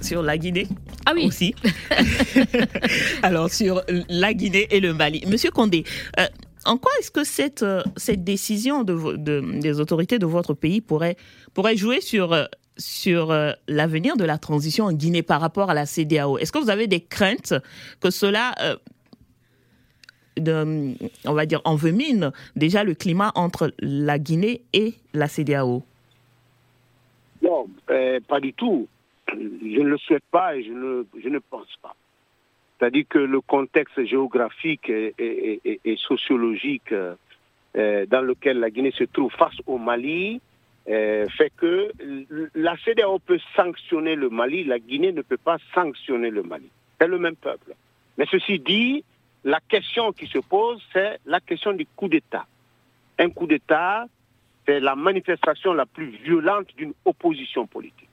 Sur 0.00 0.22
la 0.22 0.38
Guinée 0.38 0.68
ah 1.08 1.12
oui. 1.14 1.26
aussi. 1.26 1.54
Alors, 3.22 3.50
sur 3.50 3.82
la 4.08 4.34
Guinée 4.34 4.68
et 4.70 4.80
le 4.80 4.92
Mali. 4.92 5.24
Monsieur 5.26 5.50
Condé, 5.50 5.84
euh, 6.18 6.26
en 6.64 6.76
quoi 6.76 6.90
est-ce 6.98 7.10
que 7.10 7.24
cette, 7.24 7.62
euh, 7.62 7.82
cette 7.96 8.24
décision 8.24 8.84
de, 8.84 9.16
des 9.60 9.80
autorités 9.80 10.18
de 10.18 10.26
votre 10.26 10.54
pays 10.54 10.80
pourrait, 10.80 11.16
pourrait 11.54 11.76
jouer 11.76 12.00
sur, 12.00 12.32
euh, 12.32 12.44
sur 12.76 13.34
l'avenir 13.68 14.16
de 14.16 14.24
la 14.24 14.38
transition 14.38 14.86
en 14.86 14.92
Guinée 14.92 15.22
par 15.22 15.40
rapport 15.40 15.70
à 15.70 15.74
la 15.74 15.86
CDAO 15.86 16.38
Est-ce 16.38 16.52
que 16.52 16.58
vous 16.58 16.70
avez 16.70 16.86
des 16.86 17.00
craintes 17.00 17.54
que 18.00 18.10
cela... 18.10 18.54
On 20.40 21.32
va 21.32 21.46
dire, 21.46 21.60
envemine 21.64 22.30
déjà 22.54 22.84
le 22.84 22.94
climat 22.94 23.32
entre 23.34 23.72
la 23.80 24.20
Guinée 24.20 24.62
et 24.72 24.94
la 25.12 25.26
CDAO 25.26 25.82
Non, 27.42 27.66
pas 28.28 28.38
du 28.38 28.52
tout. 28.52 28.86
Je 29.32 29.80
ne 29.80 29.88
le 29.88 29.98
souhaite 29.98 30.22
pas 30.30 30.54
et 30.54 30.62
je 30.62 30.70
ne, 30.70 31.04
je 31.20 31.28
ne 31.28 31.40
pense 31.40 31.66
pas. 31.82 31.96
C'est-à-dire 32.78 33.04
que 33.08 33.18
le 33.18 33.40
contexte 33.40 34.04
géographique 34.04 34.88
et, 34.88 35.96
sociologique 35.96 36.92
euh, 36.92 38.06
dans 38.06 38.22
lequel 38.22 38.60
la 38.60 38.70
Guinée 38.70 38.92
se 38.92 39.04
trouve 39.04 39.32
face 39.32 39.56
au 39.66 39.78
Mali 39.78 40.40
euh, 40.88 41.26
fait 41.36 41.52
que 41.54 41.92
la 42.54 42.74
CDAO 42.78 43.18
peut 43.18 43.38
sanctionner 43.54 44.14
le 44.14 44.30
Mali, 44.30 44.64
la 44.64 44.78
Guinée 44.78 45.12
ne 45.12 45.20
peut 45.20 45.36
pas 45.36 45.58
sanctionner 45.74 46.30
le 46.30 46.42
Mali. 46.42 46.70
C'est 46.98 47.08
le 47.08 47.18
même 47.18 47.36
peuple. 47.36 47.74
Mais 48.16 48.24
ceci 48.30 48.58
dit, 48.58 49.04
la 49.44 49.60
question 49.60 50.12
qui 50.12 50.26
se 50.26 50.38
pose, 50.38 50.82
c'est 50.92 51.18
la 51.26 51.40
question 51.40 51.72
du 51.74 51.86
coup 51.94 52.08
d'État. 52.08 52.46
Un 53.18 53.28
coup 53.28 53.46
d'État, 53.46 54.06
c'est 54.64 54.80
la 54.80 54.96
manifestation 54.96 55.74
la 55.74 55.84
plus 55.84 56.06
violente 56.06 56.68
d'une 56.76 56.94
opposition 57.04 57.66
politique. 57.66 58.08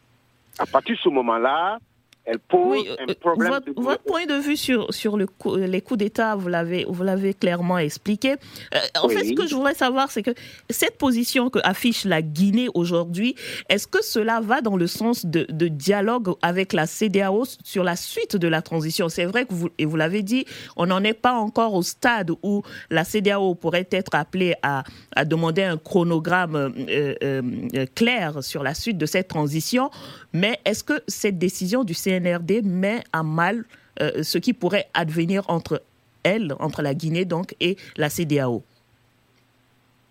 À 0.59 0.65
partir 0.65 0.95
de 0.95 0.99
ce 0.99 1.09
moment-là, 1.09 1.79
elle 2.25 2.39
pose 2.39 2.85
un 2.99 3.09
euh, 3.09 3.13
problème 3.19 3.51
votre, 3.51 3.81
votre, 3.81 4.03
point 4.03 4.25
de 4.25 4.33
vue 4.35 4.57
sur, 4.57 4.91
sur 4.93 5.15
le 5.17 5.27
les 5.57 5.81
coups 5.81 5.99
d'État, 5.99 6.35
vous 6.35 6.47
l'avez, 6.47 6.85
vous 6.87 7.03
l'avez 7.03 7.33
clairement 7.33 7.77
expliqué. 7.77 8.35
Euh, 8.73 8.79
en 9.01 9.09
fait, 9.09 9.25
ce 9.25 9.33
que 9.33 9.45
je 9.45 9.55
voudrais 9.55 9.75
savoir, 9.75 10.09
c'est 10.09 10.23
que 10.23 10.33
cette 10.69 10.97
position 10.97 11.49
que 11.49 11.59
affiche 11.63 12.03
la 12.03 12.21
Guinée 12.21 12.67
aujourd'hui, 12.73 13.35
est-ce 13.69 13.87
que 13.87 14.03
cela 14.03 14.41
va 14.41 14.61
dans 14.61 14.75
le 14.75 14.87
sens 14.87 15.25
de, 15.25 15.45
de, 15.49 15.67
dialogue 15.67 16.33
avec 16.41 16.73
la 16.73 16.87
CDAO 16.87 17.43
sur 17.63 17.83
la 17.83 17.95
suite 17.95 18.35
de 18.35 18.47
la 18.47 18.61
transition? 18.61 19.07
C'est 19.09 19.25
vrai 19.25 19.45
que 19.45 19.53
vous, 19.53 19.69
et 19.77 19.85
vous 19.85 19.95
l'avez 19.95 20.23
dit, 20.23 20.45
on 20.77 20.87
n'en 20.87 21.03
est 21.03 21.13
pas 21.13 21.33
encore 21.33 21.73
au 21.73 21.83
stade 21.83 22.31
où 22.41 22.63
la 22.89 23.03
CDAO 23.03 23.53
pourrait 23.55 23.87
être 23.91 24.15
appelée 24.15 24.55
à, 24.63 24.83
à 25.15 25.25
demander 25.25 25.63
un 25.63 25.77
chronogramme 25.77 26.73
euh, 26.89 27.41
clair 27.93 28.43
sur 28.43 28.63
la 28.63 28.73
suite 28.73 28.97
de 28.97 29.05
cette 29.05 29.27
transition. 29.27 29.91
Mais 30.33 30.59
est-ce 30.65 30.83
que 30.83 31.01
cette 31.07 31.37
décision 31.37 31.83
du 31.83 31.93
CNRD 32.19 32.61
NRD 32.61 32.65
met 32.65 33.03
à 33.13 33.23
mal 33.23 33.65
euh, 34.01 34.23
ce 34.23 34.37
qui 34.37 34.53
pourrait 34.53 34.87
advenir 34.93 35.43
entre 35.49 35.81
elle, 36.23 36.53
entre 36.59 36.81
la 36.81 36.93
Guinée 36.93 37.25
donc 37.25 37.55
et 37.59 37.77
la 37.97 38.09
CDAO 38.09 38.63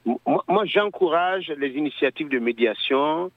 Moi, 0.04 0.64
j'encourage 0.66 1.52
les 1.58 1.70
initiatives 1.70 2.28
de 2.28 2.38
médiation 2.38 3.30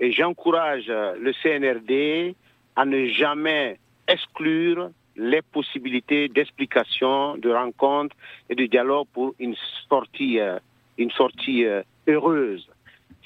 et 0.00 0.12
j'encourage 0.12 0.86
le 0.88 1.32
CNRD 1.42 2.34
à 2.76 2.84
ne 2.84 3.06
jamais 3.06 3.78
exclure 4.08 4.90
les 5.16 5.42
possibilités 5.42 6.28
d'explication, 6.28 7.36
de 7.36 7.50
rencontre 7.50 8.16
et 8.48 8.54
de 8.54 8.66
dialogue 8.66 9.06
pour 9.12 9.34
une 9.38 9.54
sortie, 9.88 10.40
euh, 10.40 10.58
une 10.98 11.10
sortie 11.10 11.64
euh, 11.64 11.82
heureuse. 12.08 12.66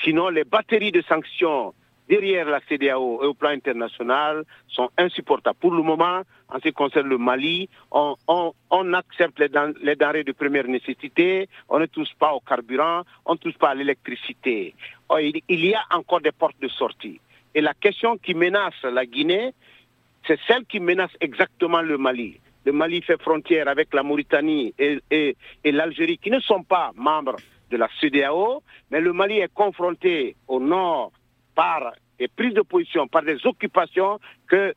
Sinon, 0.03 0.29
les 0.29 0.45
batteries 0.45 0.93
de 0.93 1.03
sanctions 1.03 1.75
derrière 2.09 2.47
la 2.47 2.61
CDAO 2.69 3.23
et 3.23 3.27
au 3.27 3.35
plan 3.35 3.51
international 3.51 4.45
sont 4.69 4.91
insupportables. 4.97 5.59
Pour 5.59 5.73
le 5.73 5.83
moment, 5.83 6.23
en 6.49 6.57
ce 6.57 6.69
qui 6.69 6.73
concerne 6.73 7.09
le 7.09 7.19
Mali, 7.19 7.69
on, 7.91 8.95
accepte 8.95 9.41
les, 9.41 9.97
denrées 9.97 10.25
de 10.25 10.33
première 10.33 10.67
nécessité, 10.67 11.49
on 11.69 11.79
ne 11.79 11.87
touche 11.87 12.15
pas 12.19 12.33
au 12.33 12.41
carburant, 12.41 13.03
on 13.25 13.33
ne 13.33 13.39
touche 13.39 13.59
pas 13.59 13.71
à 13.71 13.75
l'électricité. 13.75 14.75
Oh, 15.09 15.19
il, 15.19 15.43
y 15.49 15.75
a 15.75 15.83
encore 15.91 16.21
des 16.21 16.33
portes 16.33 16.61
de 16.61 16.69
sortie. 16.69 17.21
Et 17.55 17.61
la 17.61 17.75
question 17.75 18.17
qui 18.19 18.35
menace 18.35 18.83
la 18.83 19.07
Guinée, 19.07 19.53
c'est 20.27 20.39
celle 20.47 20.65
qui 20.67 20.81
menace 20.81 21.13
exactement 21.21 21.83
le 21.83 21.99
Mali. 21.99 22.39
Le 22.65 22.73
Mali 22.73 23.01
fait 23.01 23.21
frontière 23.21 23.69
avec 23.69 23.95
la 23.95 24.03
Mauritanie 24.03 24.75
et, 24.79 24.99
et 25.11 25.73
l'Algérie, 25.73 26.19
qui 26.19 26.31
ne 26.31 26.41
sont 26.41 26.65
pas 26.65 26.91
membres 26.97 27.37
de 27.71 27.77
la 27.77 27.89
CDAO, 28.01 28.63
mais 28.91 29.01
le 29.01 29.13
Mali 29.13 29.39
est 29.39 29.53
confronté 29.53 30.37
au 30.49 30.61
nord 30.61 31.13
par 31.57 31.95
des 32.21 32.29
prises 32.29 32.55
de 32.55 32.63
position, 32.63 33.09
par 33.09 33.23
des 33.23 33.45
occupations 33.45 34.21
que 34.47 34.75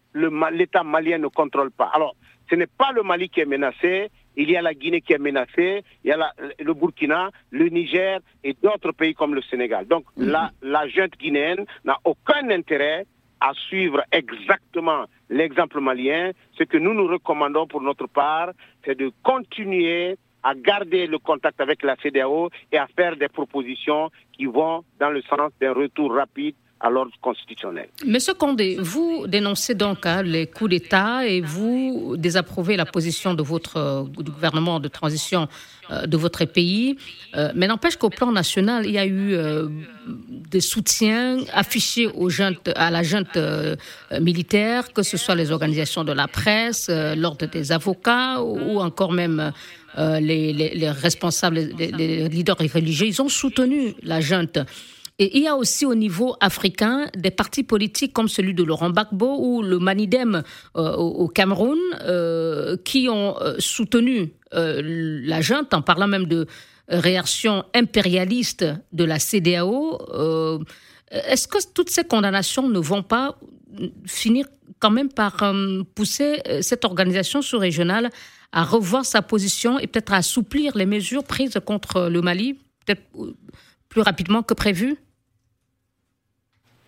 l'État 0.52 0.84
malien 0.84 1.20
ne 1.20 1.28
contrôle 1.28 1.70
pas. 1.72 1.92
Alors, 1.94 2.16
ce 2.50 2.56
n'est 2.56 2.68
pas 2.68 2.92
le 2.92 3.04
Mali 3.04 3.30
qui 3.30 3.42
est 3.42 3.46
menacé, 3.46 4.10
il 4.36 4.50
y 4.50 4.58
a 4.58 4.62
la 4.62 4.74
Guinée 4.74 5.02
qui 5.02 5.14
est 5.14 5.20
menacée, 5.20 5.84
il 6.04 6.10
y 6.10 6.12
a 6.12 6.34
le 6.60 6.74
Burkina, 6.74 7.30
le 7.52 7.68
Niger 7.70 8.20
et 8.44 8.56
d'autres 8.64 8.94
pays 8.94 9.14
comme 9.14 9.36
le 9.36 9.42
Sénégal. 9.44 9.86
Donc 9.86 10.06
mhm. 10.18 10.30
la, 10.30 10.52
la 10.62 10.88
junte 10.88 11.18
guinéenne 11.20 11.66
n'a 11.84 11.98
aucun 12.06 12.50
intérêt 12.50 13.06
à 13.42 13.54
suivre 13.54 14.02
exactement 14.12 15.06
l'exemple 15.30 15.80
malien. 15.80 16.32
Ce 16.58 16.64
que 16.64 16.78
nous 16.78 16.94
nous 16.94 17.08
recommandons 17.08 17.68
pour 17.68 17.82
notre 17.82 18.08
part, 18.08 18.52
c'est 18.86 18.98
de 18.98 19.12
continuer 19.24 20.18
à 20.44 20.56
garder 20.56 21.06
le 21.08 21.20
contact 21.20 21.60
avec 21.60 21.84
la 21.84 21.96
CDAO 21.98 22.50
et 22.72 22.78
à 22.78 22.88
faire 22.88 23.16
des 23.18 23.28
propositions 23.28 24.10
qui 24.32 24.46
vont 24.46 24.84
dans 25.00 25.10
le 25.10 25.22
sens 25.24 25.52
d'un 25.60 25.74
retour 25.74 26.14
rapide 26.14 26.56
à 26.82 26.90
l'ordre 26.90 27.12
constitutionnel. 27.22 27.90
Monsieur 28.06 28.34
Condé, 28.34 28.78
vous 28.80 29.28
dénoncez 29.28 29.76
donc 29.76 30.06
hein, 30.06 30.24
les 30.24 30.48
coups 30.48 30.70
d'État 30.70 31.26
et 31.28 31.42
vous 31.42 32.16
désapprouvez 32.18 32.78
la 32.78 32.86
position 32.86 33.34
de 33.34 33.44
votre 33.44 33.78
euh, 33.78 34.04
gouvernement 34.04 34.80
de 34.80 34.88
transition 34.88 35.50
euh, 35.92 36.06
de 36.06 36.16
votre 36.16 36.46
pays. 36.46 36.98
Euh, 37.36 37.52
mais 37.54 37.68
n'empêche 37.68 37.98
qu'au 37.98 38.10
plan 38.10 38.32
national, 38.32 38.86
il 38.86 38.94
y 38.94 38.98
a 38.98 39.06
eu 39.06 39.36
des 40.08 40.62
soutiens 40.62 41.40
affichés 41.54 42.08
aux 42.08 42.30
à 42.76 42.90
la 42.90 43.04
junte 43.04 43.38
militaire, 44.22 44.94
que 44.94 45.04
ce 45.04 45.18
soit 45.18 45.36
les 45.36 45.52
organisations 45.52 46.04
de 46.04 46.14
la 46.14 46.28
presse, 46.28 46.90
l'ordre 46.90 47.46
des 47.48 47.72
avocats 47.72 48.42
ou 48.42 48.80
encore 48.80 49.12
même 49.12 49.52
les, 49.98 50.54
les, 50.54 50.90
responsables, 50.90 51.56
les, 51.78 51.92
les 51.92 52.30
leaders 52.30 52.58
religieux. 52.58 53.08
Ils 53.08 53.22
ont 53.22 53.30
soutenu 53.30 53.96
la 54.04 54.22
junte. 54.22 54.60
Et 55.22 55.38
il 55.38 55.44
y 55.44 55.48
a 55.48 55.56
aussi 55.58 55.86
au 55.86 55.96
niveau 55.96 56.38
africain 56.40 57.08
des 57.16 57.30
partis 57.30 57.64
politiques 57.64 58.14
comme 58.14 58.30
celui 58.30 58.54
de 58.54 58.64
Laurent 58.64 58.90
Gbagbo 58.90 59.38
ou 59.38 59.62
le 59.62 59.78
Manidem 59.78 60.44
euh, 60.78 60.94
au 60.96 61.28
Cameroun 61.28 61.78
euh, 62.02 62.78
qui 62.86 63.10
ont 63.10 63.36
euh, 63.42 63.56
soutenu 63.60 64.34
la 64.52 65.42
junte 65.42 65.76
en 65.76 65.84
parlant 65.84 66.08
même 66.08 66.26
de 66.26 66.48
réaction 66.88 67.66
impérialiste 67.76 68.66
de 68.94 69.04
la 69.04 69.20
CDAO. 69.20 70.00
Est-ce 71.12 71.48
que 71.48 71.60
toutes 71.72 71.92
ces 71.92 72.04
condamnations 72.04 72.68
ne 72.68 72.80
vont 72.80 73.04
pas 73.04 73.38
finir 74.08 74.48
quand 74.80 74.90
même 74.90 75.10
par 75.10 75.54
pousser 75.94 76.42
cette 76.62 76.84
organisation 76.84 77.44
sous-régionale 77.44 78.10
à 78.52 78.64
revoir 78.64 79.06
sa 79.06 79.22
position 79.22 79.78
et 79.78 79.86
peut-être 79.86 80.14
à 80.14 80.18
assouplir 80.18 80.76
les 80.76 80.88
mesures 80.88 81.24
prises 81.24 81.60
contre 81.64 82.10
le 82.10 82.22
Mali, 82.24 82.56
peut-être 82.88 83.04
plus 83.88 84.02
rapidement 84.02 84.42
que 84.42 84.56
prévu? 84.56 84.98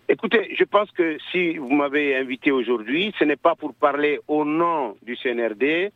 Écoutez, 0.08 0.54
je 0.58 0.64
pense 0.64 0.90
que 0.90 1.16
si 1.30 1.56
vous 1.56 1.70
m'avez 1.70 2.16
invité 2.16 2.50
aujourd'hui, 2.50 3.14
ce 3.18 3.24
n'est 3.24 3.36
pas 3.36 3.54
pour 3.54 3.72
parler 3.72 4.20
au 4.26 4.44
nom 4.44 4.96
du 5.02 5.16
CNRD, 5.16 5.92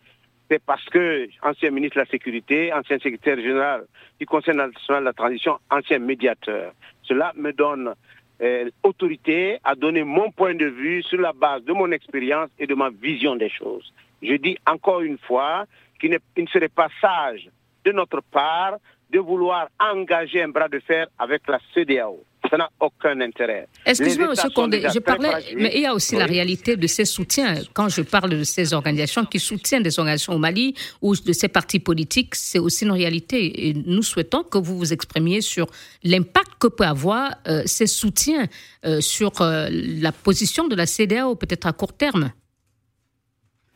c'est 0.48 0.62
parce 0.64 0.84
que 0.84 1.28
ancien 1.42 1.70
ministre 1.70 1.96
de 1.96 2.02
la 2.02 2.06
Sécurité, 2.06 2.72
ancien 2.72 2.98
secrétaire 2.98 3.36
général 3.36 3.84
du 4.20 4.26
Conseil 4.26 4.54
national 4.54 5.00
de 5.00 5.06
la 5.06 5.12
transition, 5.12 5.58
ancien 5.70 5.98
médiateur. 5.98 6.72
Cela 7.02 7.32
me 7.36 7.52
donne 7.52 7.94
euh, 8.40 8.70
autorité 8.84 9.58
à 9.64 9.74
donner 9.74 10.04
mon 10.04 10.30
point 10.30 10.54
de 10.54 10.66
vue 10.66 11.02
sur 11.02 11.20
la 11.20 11.32
base 11.32 11.64
de 11.64 11.72
mon 11.72 11.90
expérience 11.90 12.50
et 12.58 12.66
de 12.66 12.74
ma 12.74 12.90
vision 12.90 13.34
des 13.34 13.50
choses. 13.50 13.92
Je 14.22 14.34
dis 14.34 14.56
encore 14.66 15.00
une 15.00 15.18
fois 15.18 15.64
qu'il 16.00 16.10
ne 16.10 16.46
serait 16.46 16.68
pas 16.68 16.88
sage 17.00 17.50
de 17.84 17.92
notre 17.92 18.20
part 18.20 18.76
de 19.10 19.18
vouloir 19.18 19.68
engager 19.80 20.42
un 20.42 20.48
bras 20.48 20.68
de 20.68 20.78
fer 20.78 21.06
avec 21.18 21.46
la 21.48 21.58
CDAO. 21.74 22.22
Ça 22.56 22.62
n'a 22.62 22.70
aucun 22.80 23.20
intérêt. 23.20 23.68
Excusez-moi, 23.84 24.32
M. 24.32 24.50
Condé, 24.54 24.80
je 24.80 24.98
parlais, 24.98 25.28
mais 25.56 25.72
il 25.74 25.82
y 25.82 25.86
a 25.86 25.92
aussi 25.92 26.16
la 26.16 26.24
réalité 26.24 26.76
de 26.76 26.86
ces 26.86 27.04
soutiens. 27.04 27.56
Quand 27.74 27.90
je 27.90 28.00
parle 28.00 28.30
de 28.30 28.44
ces 28.44 28.72
organisations 28.72 29.26
qui 29.26 29.38
soutiennent 29.38 29.82
des 29.82 29.98
organisations 29.98 30.32
au 30.32 30.38
Mali 30.38 30.74
ou 31.02 31.14
de 31.14 31.34
ces 31.34 31.48
partis 31.48 31.80
politiques, 31.80 32.34
c'est 32.34 32.58
aussi 32.58 32.86
une 32.86 32.92
réalité. 32.92 33.68
Et 33.68 33.74
nous 33.74 34.02
souhaitons 34.02 34.42
que 34.42 34.56
vous 34.56 34.78
vous 34.78 34.94
exprimiez 34.94 35.42
sur 35.42 35.66
l'impact 36.02 36.52
que 36.58 36.68
peut 36.68 36.84
avoir 36.84 37.32
euh, 37.46 37.60
ces 37.66 37.86
soutiens 37.86 38.46
euh, 38.86 39.02
sur 39.02 39.42
euh, 39.42 39.68
la 39.70 40.12
position 40.12 40.66
de 40.66 40.76
la 40.76 40.86
CDAO, 40.86 41.36
peut-être 41.36 41.66
à 41.66 41.74
court 41.74 41.94
terme. 41.94 42.32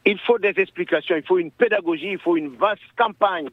Il 0.06 0.18
faut 0.20 0.38
des 0.38 0.54
explications, 0.56 1.16
il 1.16 1.22
faut 1.24 1.38
une 1.38 1.50
pédagogie, 1.50 2.12
il 2.12 2.18
faut 2.18 2.38
une 2.38 2.56
vaste 2.56 2.80
campagne 2.96 3.50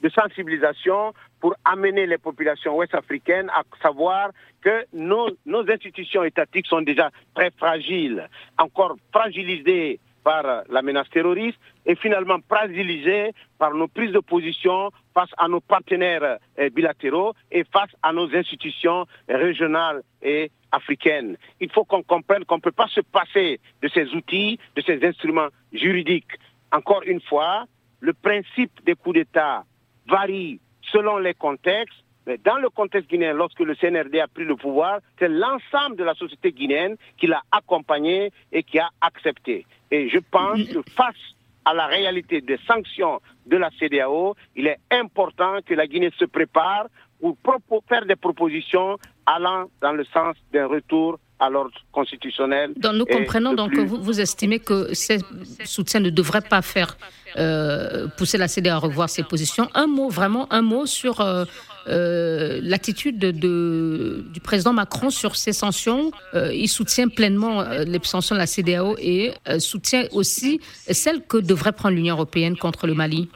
de 0.00 0.08
sensibilisation 0.08 1.12
pour 1.40 1.54
amener 1.64 2.06
les 2.06 2.18
populations 2.18 2.76
ouest-africaines 2.76 3.50
à 3.50 3.62
savoir 3.82 4.30
que 4.60 4.84
nos, 4.92 5.28
institutions 5.68 6.24
étatiques 6.24 6.66
sont 6.66 6.82
déjà 6.82 7.10
très 7.34 7.50
fragiles, 7.50 8.28
encore 8.58 8.96
fragilisées 9.12 9.98
par 10.22 10.64
la 10.68 10.82
menace 10.82 11.08
terroriste 11.08 11.58
et 11.86 11.96
finalement 11.96 12.36
fragilisées 12.46 13.32
par 13.58 13.72
nos 13.72 13.88
prises 13.88 14.12
de 14.12 14.18
position 14.18 14.90
face 15.14 15.30
à 15.38 15.48
nos 15.48 15.60
partenaires 15.60 16.38
eh, 16.58 16.68
bilatéraux 16.68 17.32
et 17.50 17.64
face 17.64 17.90
à 18.02 18.12
nos 18.12 18.34
institutions 18.34 19.06
régionales 19.28 20.02
et 20.22 20.50
africaines. 20.72 21.36
Il 21.58 21.70
faut 21.72 21.84
qu'on 21.84 22.02
comprenne 22.02 22.44
qu'on 22.44 22.56
ne 22.56 22.60
peut 22.60 22.70
pas 22.70 22.88
se 22.88 23.00
passer 23.00 23.60
de 23.82 23.88
ces 23.88 24.14
outils, 24.14 24.58
de 24.76 24.82
ces 24.82 25.02
instruments 25.04 25.48
juridiques. 25.72 26.38
Encore 26.70 27.02
une 27.06 27.22
fois, 27.22 27.64
le 28.00 28.12
principe 28.12 28.84
des 28.84 28.94
coups 28.94 29.14
d'État 29.14 29.64
varie 30.06 30.60
selon 30.92 31.18
les 31.18 31.34
contextes. 31.34 31.98
Mais 32.26 32.38
dans 32.38 32.58
le 32.58 32.68
contexte 32.68 33.08
guinéen, 33.08 33.32
lorsque 33.32 33.60
le 33.60 33.74
CNRD 33.74 34.20
a 34.20 34.28
pris 34.28 34.44
le 34.44 34.54
pouvoir, 34.54 35.00
c'est 35.18 35.28
l'ensemble 35.28 35.96
de 35.96 36.04
la 36.04 36.14
société 36.14 36.52
guinéenne 36.52 36.96
qui 37.18 37.26
l'a 37.26 37.42
accompagné 37.50 38.30
et 38.52 38.62
qui 38.62 38.78
a 38.78 38.90
accepté. 39.00 39.66
Et 39.90 40.08
je 40.10 40.18
pense 40.18 40.62
que 40.64 40.82
face 40.94 41.16
à 41.64 41.74
la 41.74 41.86
réalité 41.86 42.40
des 42.40 42.58
sanctions 42.66 43.20
de 43.46 43.56
la 43.56 43.70
CDAO, 43.78 44.34
il 44.54 44.66
est 44.66 44.78
important 44.90 45.58
que 45.64 45.74
la 45.74 45.86
Guinée 45.86 46.10
se 46.18 46.24
prépare 46.24 46.86
pour 47.20 47.84
faire 47.88 48.06
des 48.06 48.16
propositions 48.16 48.98
allant 49.26 49.66
dans 49.80 49.92
le 49.92 50.04
sens 50.04 50.36
d'un 50.52 50.66
retour 50.66 51.18
à 51.40 51.48
l'ordre 51.48 51.72
constitutionnel. 51.90 52.72
Donc 52.76 52.94
nous 52.94 53.06
comprenons 53.06 53.54
donc 53.54 53.72
que 53.72 53.80
vous, 53.80 53.96
vous, 53.96 54.20
estimez 54.20 54.58
que 54.58 54.92
ces 54.94 55.18
soutiens 55.64 56.00
ne 56.00 56.10
devraient 56.10 56.42
pas 56.42 56.60
faire 56.60 56.96
euh, 57.38 58.08
pousser 58.18 58.38
la 58.38 58.46
CDAO 58.46 58.74
à 58.74 58.78
revoir 58.78 59.08
ses 59.08 59.22
positions. 59.22 59.68
Un 59.74 59.86
mot, 59.86 60.08
vraiment 60.08 60.52
un 60.52 60.62
mot 60.62 60.84
sur 60.84 61.20
euh, 61.20 61.44
euh, 61.88 62.60
l'attitude 62.62 63.18
de, 63.18 64.24
du 64.32 64.40
président 64.40 64.72
Macron 64.74 65.10
sur 65.10 65.36
ces 65.36 65.52
sanctions. 65.52 66.10
il 66.34 66.68
soutient 66.68 67.08
pleinement 67.08 67.62
les 67.62 68.00
sanctions 68.02 68.34
de 68.34 68.40
la 68.40 68.46
CDAO 68.46 68.96
et 68.98 69.32
soutient 69.58 70.04
aussi 70.12 70.60
celles 70.90 71.22
que 71.22 71.38
devrait 71.38 71.72
prendre 71.72 71.96
l'Union 71.96 72.14
européenne 72.16 72.56
contre 72.56 72.86
le 72.86 72.94
Mali. 72.94 73.28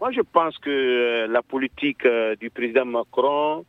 Moi, 0.00 0.12
je 0.12 0.20
pense 0.20 0.58
que 0.58 1.26
la 1.26 1.42
politique 1.42 2.06
du 2.38 2.50
président 2.50 2.84
Macron 2.84 3.64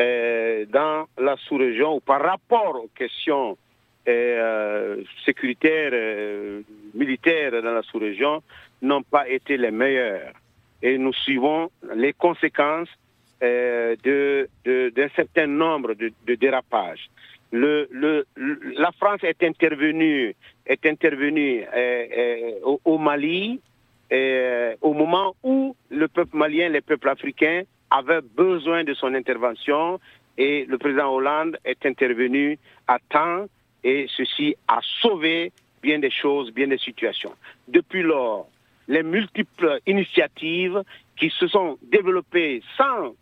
dans 0.00 1.06
la 1.18 1.36
sous-région 1.36 1.96
ou 1.96 2.00
par 2.00 2.22
rapport 2.22 2.76
aux 2.82 2.88
questions 2.94 3.56
euh, 4.08 5.02
sécuritaires, 5.26 5.90
euh, 5.92 6.62
militaires 6.94 7.52
dans 7.62 7.72
la 7.72 7.82
sous-région 7.82 8.42
n'ont 8.80 9.02
pas 9.02 9.28
été 9.28 9.58
les 9.58 9.70
meilleurs. 9.70 10.32
Et 10.82 10.96
nous 10.96 11.12
suivons 11.12 11.70
les 11.94 12.14
conséquences 12.14 12.88
euh, 13.42 13.94
d'un 14.64 15.08
certain 15.14 15.46
nombre 15.46 15.92
de, 15.92 16.34
dérapages. 16.34 17.10
La 17.52 18.90
France 18.98 19.20
est 19.22 19.42
intervenue, 19.42 20.34
est 20.66 20.86
intervenue 20.86 21.66
au, 22.64 22.80
au, 22.84 22.96
Mali 22.96 23.60
au 24.80 24.94
moment 24.94 25.34
où 25.42 25.76
le 25.90 26.08
peuple 26.08 26.36
malien, 26.36 26.70
les 26.70 26.80
peuples 26.80 27.08
africains 27.10 27.62
avaient 27.90 28.22
besoin 28.22 28.84
de 28.84 28.94
son 28.94 29.14
intervention 29.14 30.00
et 30.38 30.64
le 30.66 30.78
président 30.78 31.12
Hollande 31.12 31.58
est 31.64 31.84
intervenu 31.84 32.58
à 32.86 32.98
temps 33.10 33.46
et 33.82 34.06
ceci 34.16 34.54
a 34.68 34.80
sauvé 35.00 35.52
bien 35.82 35.98
des 35.98 36.10
choses, 36.10 36.52
bien 36.52 36.68
des 36.68 36.78
situations. 36.78 37.34
Depuis 37.68 38.02
lors, 38.02 38.48
les 38.88 39.02
multiples 39.02 39.80
initiatives 39.86 40.82
qui 41.16 41.30
se 41.30 41.46
sont 41.48 41.78
développées 41.82 42.62
sans, 42.76 43.14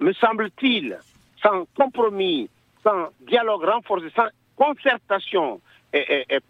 me 0.00 0.12
semble-t-il, 0.12 0.98
sans 1.42 1.66
compromis, 1.76 2.48
sans 2.82 3.08
dialogue 3.20 3.64
renforcé, 3.64 4.06
sans 4.14 4.28
concertation 4.56 5.60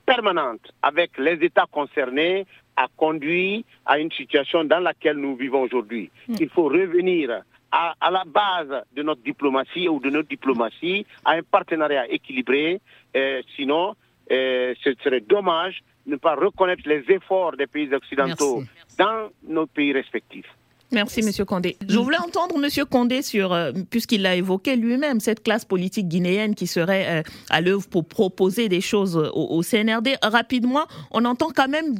permanente 0.04 0.72
avec 0.82 1.18
les 1.18 1.34
États 1.44 1.66
concernés, 1.70 2.46
a 2.76 2.88
conduit 2.96 3.64
à 3.86 3.98
une 3.98 4.10
situation 4.12 4.64
dans 4.64 4.80
laquelle 4.80 5.16
nous 5.16 5.36
vivons 5.36 5.62
aujourd'hui. 5.62 6.10
Mm. 6.28 6.34
Il 6.40 6.48
faut 6.50 6.64
revenir 6.64 7.42
à, 7.76 7.94
à, 8.00 8.10
la 8.10 8.24
base 8.24 8.84
de 8.94 9.02
notre 9.02 9.22
diplomatie 9.22 9.88
ou 9.88 10.00
de 10.00 10.08
notre 10.08 10.28
diplomatie, 10.28 11.06
à 11.24 11.32
un 11.32 11.42
partenariat 11.42 12.08
équilibré. 12.08 12.80
Euh, 13.14 13.42
sinon, 13.54 13.94
euh, 14.32 14.74
ce 14.82 14.94
serait 15.04 15.20
dommage 15.20 15.82
de 16.06 16.12
ne 16.12 16.16
pas 16.16 16.34
reconnaître 16.34 16.82
les 16.86 17.04
efforts 17.08 17.56
des 17.56 17.66
pays 17.66 17.92
occidentaux 17.92 18.62
dans 18.98 19.28
nos 19.42 19.66
pays 19.66 19.92
respectifs. 19.92 20.50
Merci, 20.92 21.22
Monsieur 21.22 21.44
Condé. 21.44 21.76
Je 21.88 21.98
voulais 21.98 22.18
entendre 22.18 22.58
Monsieur 22.58 22.84
Condé 22.84 23.22
sur, 23.22 23.52
euh, 23.52 23.72
puisqu'il 23.90 24.22
l'a 24.22 24.36
évoqué 24.36 24.76
lui-même, 24.76 25.18
cette 25.18 25.42
classe 25.42 25.64
politique 25.64 26.06
guinéenne 26.06 26.54
qui 26.54 26.68
serait 26.68 27.06
euh, 27.08 27.22
à 27.50 27.60
l'œuvre 27.60 27.88
pour 27.88 28.06
proposer 28.06 28.68
des 28.68 28.80
choses 28.80 29.16
au, 29.16 29.62
CNRD. 29.62 30.16
Rapidement, 30.22 30.86
on 31.10 31.24
entend 31.24 31.48
quand 31.54 31.68
même 31.68 31.96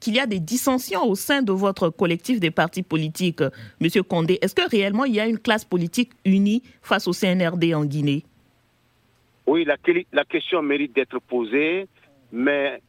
qu'il 0.00 0.14
y 0.14 0.18
a 0.18 0.26
des 0.26 0.40
dissensions 0.40 1.04
au 1.04 1.14
sein 1.14 1.42
de 1.42 1.52
votre 1.52 1.88
collectif 1.88 2.40
des 2.40 2.50
partis 2.50 2.82
politiques, 2.82 3.42
euh, 3.42 3.50
Monsieur 3.80 4.02
Condé. 4.02 4.38
Est-ce 4.42 4.56
que 4.56 4.68
réellement 4.68 5.04
il 5.04 5.14
y 5.14 5.20
a 5.20 5.26
une 5.26 5.38
classe 5.38 5.64
politique 5.64 6.10
unie 6.24 6.62
face 6.82 7.06
au 7.06 7.12
CNRD 7.12 7.74
en 7.74 7.84
Guinée? 7.84 8.24
Oui, 9.46 9.64
la, 9.64 9.76
la, 10.12 10.24
question 10.24 10.60
mérite 10.62 10.92
d'être 10.96 11.20
posée, 11.20 11.86
mais 12.32 12.82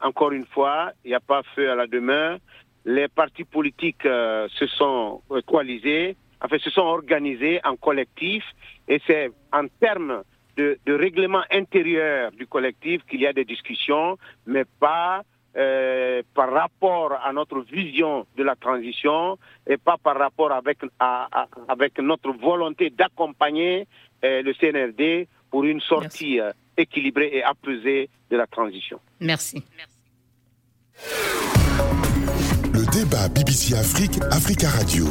encore 0.00 0.32
une 0.32 0.46
fois, 0.46 0.92
il 1.04 1.08
n'y 1.08 1.14
a 1.14 1.20
pas 1.20 1.42
feu 1.54 1.70
à 1.70 1.74
la 1.74 1.86
demeure 1.86 2.38
les 2.84 3.08
partis 3.08 3.44
politiques 3.44 4.06
euh, 4.06 4.48
se 4.50 4.66
sont 4.66 5.22
euh, 5.30 5.40
coalisés, 5.42 6.16
enfin 6.42 6.58
se 6.58 6.70
sont 6.70 6.82
organisés 6.82 7.60
en 7.64 7.76
collectif, 7.76 8.44
et 8.86 9.00
c'est 9.06 9.30
en 9.52 9.66
termes 9.80 10.22
de, 10.56 10.78
règlement 10.88 11.42
intérieur 11.52 12.32
du 12.32 12.46
collectif 12.46 13.02
qu'il 13.08 13.20
y 13.20 13.26
a 13.26 13.32
des 13.32 13.44
discussions, 13.44 14.18
mais 14.46 14.64
pas 14.80 15.22
euh, 15.56 16.22
par 16.34 16.52
rapport 16.52 17.12
à 17.12 17.32
notre 17.32 17.60
vision 17.60 18.26
de 18.36 18.42
la 18.42 18.56
transition 18.56 19.38
et 19.66 19.76
pas 19.76 19.96
par 20.02 20.18
rapport 20.18 20.50
avec, 20.50 20.78
avec 21.68 21.98
notre 22.00 22.32
volonté 22.32 22.90
d'accompagner 22.90 23.86
le 24.22 24.52
CNRD 24.52 25.28
pour 25.48 25.62
une 25.64 25.80
sortie 25.80 26.40
équilibrée 26.76 27.30
et 27.32 27.42
apaisée 27.44 28.10
de 28.30 28.36
la 28.36 28.46
transition. 28.48 28.98
Merci. 29.20 29.62
Débat 32.92 33.28
BBC 33.28 33.74
Afrique, 33.74 34.18
Africa 34.30 34.68
Radio. 34.70 35.06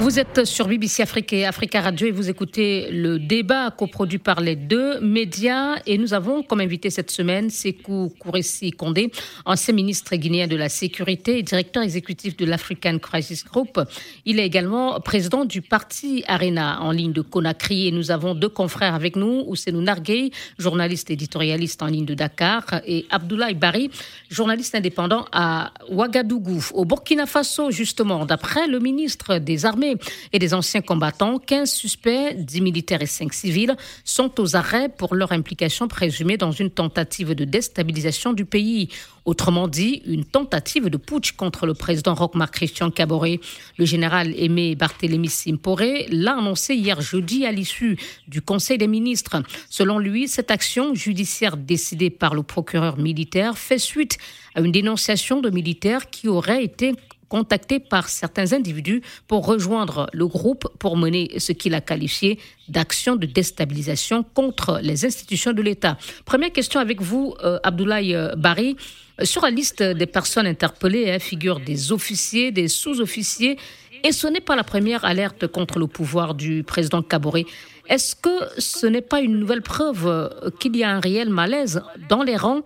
Vous 0.00 0.18
êtes 0.18 0.44
sur 0.44 0.66
BBC 0.66 1.02
Afrique 1.02 1.32
et 1.32 1.46
Africa 1.46 1.80
Radio 1.80 2.08
et 2.08 2.10
vous 2.10 2.28
écoutez 2.28 2.90
le 2.90 3.20
débat 3.20 3.70
coproduit 3.70 4.18
par 4.18 4.40
les 4.40 4.56
deux 4.56 4.98
médias. 4.98 5.76
Et 5.86 5.98
nous 5.98 6.14
avons 6.14 6.42
comme 6.42 6.60
invité 6.60 6.90
cette 6.90 7.12
semaine 7.12 7.48
Sekou 7.48 8.12
Kouressi 8.18 8.72
Kondé, 8.72 9.12
ancien 9.44 9.72
ministre 9.72 10.16
guinéen 10.16 10.48
de 10.48 10.56
la 10.56 10.68
Sécurité 10.68 11.38
et 11.38 11.42
directeur 11.44 11.84
exécutif 11.84 12.36
de 12.36 12.44
l'African 12.44 12.98
Crisis 12.98 13.44
Group. 13.44 13.80
Il 14.24 14.40
est 14.40 14.46
également 14.46 14.98
président 15.00 15.44
du 15.44 15.62
parti 15.62 16.24
Arena 16.26 16.82
en 16.82 16.90
ligne 16.90 17.12
de 17.12 17.22
Conakry. 17.22 17.86
Et 17.86 17.92
nous 17.92 18.10
avons 18.10 18.34
deux 18.34 18.48
confrères 18.48 18.94
avec 18.94 19.14
nous, 19.14 19.44
Ousseinou 19.46 19.80
Narguey, 19.80 20.32
journaliste 20.58 21.10
éditorialiste 21.10 21.82
en 21.82 21.86
ligne 21.86 22.04
de 22.04 22.14
Dakar, 22.14 22.64
et 22.84 23.06
Abdoulaye 23.10 23.54
Bari, 23.54 23.90
journaliste 24.28 24.74
indépendant 24.74 25.24
à 25.30 25.72
Ouagadougou. 25.88 26.64
Au 26.74 26.84
Burkina 26.84 27.26
Faso, 27.26 27.70
justement, 27.70 28.26
d'après 28.26 28.66
le 28.66 28.80
ministre 28.80 29.38
des 29.38 29.64
Armées, 29.64 29.83
et 30.32 30.38
des 30.38 30.54
anciens 30.54 30.80
combattants. 30.80 31.38
15 31.38 31.70
suspects, 31.70 32.34
10 32.36 32.60
militaires 32.60 33.02
et 33.02 33.06
5 33.06 33.32
civils, 33.32 33.76
sont 34.04 34.40
aux 34.40 34.56
arrêts 34.56 34.88
pour 34.88 35.14
leur 35.14 35.32
implication 35.32 35.88
présumée 35.88 36.36
dans 36.36 36.52
une 36.52 36.70
tentative 36.70 37.34
de 37.34 37.44
déstabilisation 37.44 38.32
du 38.32 38.44
pays. 38.44 38.88
Autrement 39.24 39.68
dit, 39.68 40.02
une 40.04 40.24
tentative 40.24 40.90
de 40.90 40.98
putsch 40.98 41.32
contre 41.32 41.66
le 41.66 41.72
président 41.72 42.14
Roch-Marc 42.14 42.54
Christian 42.54 42.90
Caboret. 42.90 43.40
Le 43.78 43.86
général 43.86 44.34
Aimé 44.38 44.74
Barthélémy 44.74 45.28
Simporé 45.28 46.06
l'a 46.10 46.36
annoncé 46.36 46.74
hier 46.74 47.00
jeudi 47.00 47.46
à 47.46 47.52
l'issue 47.52 47.96
du 48.28 48.42
Conseil 48.42 48.76
des 48.76 48.86
ministres. 48.86 49.42
Selon 49.70 49.98
lui, 49.98 50.28
cette 50.28 50.50
action 50.50 50.94
judiciaire 50.94 51.56
décidée 51.56 52.10
par 52.10 52.34
le 52.34 52.42
procureur 52.42 52.98
militaire 52.98 53.56
fait 53.56 53.78
suite 53.78 54.18
à 54.54 54.60
une 54.60 54.72
dénonciation 54.72 55.40
de 55.40 55.50
militaires 55.50 56.10
qui 56.10 56.28
auraient 56.28 56.62
été 56.62 56.92
contacté 57.28 57.80
par 57.80 58.08
certains 58.08 58.52
individus 58.52 59.02
pour 59.26 59.46
rejoindre 59.46 60.08
le 60.12 60.26
groupe 60.26 60.68
pour 60.78 60.96
mener 60.96 61.38
ce 61.38 61.52
qu'il 61.52 61.74
a 61.74 61.80
qualifié 61.80 62.38
d'action 62.68 63.16
de 63.16 63.26
déstabilisation 63.26 64.22
contre 64.22 64.80
les 64.82 65.04
institutions 65.04 65.52
de 65.52 65.62
l'État. 65.62 65.98
Première 66.24 66.52
question 66.52 66.80
avec 66.80 67.00
vous, 67.00 67.34
euh, 67.42 67.58
Abdoulaye 67.62 68.14
euh, 68.14 68.34
Barry. 68.36 68.76
Sur 69.22 69.42
la 69.42 69.50
liste 69.50 69.82
des 69.82 70.06
personnes 70.06 70.46
interpellées 70.46 71.10
hein, 71.10 71.18
figurent 71.20 71.60
des 71.60 71.92
officiers, 71.92 72.50
des 72.50 72.66
sous-officiers, 72.66 73.58
et 74.02 74.12
ce 74.12 74.26
n'est 74.26 74.40
pas 74.40 74.56
la 74.56 74.64
première 74.64 75.04
alerte 75.04 75.46
contre 75.46 75.78
le 75.78 75.86
pouvoir 75.86 76.34
du 76.34 76.62
président 76.62 77.00
Kaboré. 77.02 77.46
Est-ce 77.88 78.14
que 78.16 78.30
ce 78.58 78.86
n'est 78.86 79.02
pas 79.02 79.20
une 79.20 79.38
nouvelle 79.38 79.62
preuve 79.62 80.06
euh, 80.06 80.50
qu'il 80.58 80.76
y 80.76 80.84
a 80.84 80.90
un 80.90 81.00
réel 81.00 81.30
malaise 81.30 81.82
dans 82.08 82.22
les 82.22 82.36
rangs 82.36 82.62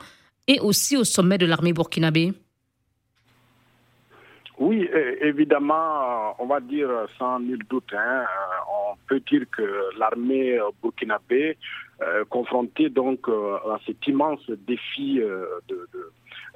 et 0.46 0.58
aussi 0.60 0.96
au 0.96 1.04
sommet 1.04 1.38
de 1.38 1.46
l'armée 1.46 1.72
burkinabé? 1.72 2.32
Oui, 4.58 4.88
évidemment, 5.20 6.34
on 6.38 6.46
va 6.46 6.60
dire 6.60 6.90
sans 7.18 7.38
nul 7.40 7.62
doute, 7.70 7.92
hein, 7.92 8.24
on 8.68 8.96
peut 9.06 9.20
dire 9.20 9.44
que 9.50 9.96
l'armée 9.98 10.58
burkinabé, 10.82 11.56
euh, 12.00 12.24
confrontée 12.26 12.90
donc 12.90 13.28
euh, 13.28 13.56
à 13.72 13.80
cet 13.84 14.06
immense 14.06 14.48
défi 14.66 15.16
de, 15.18 15.88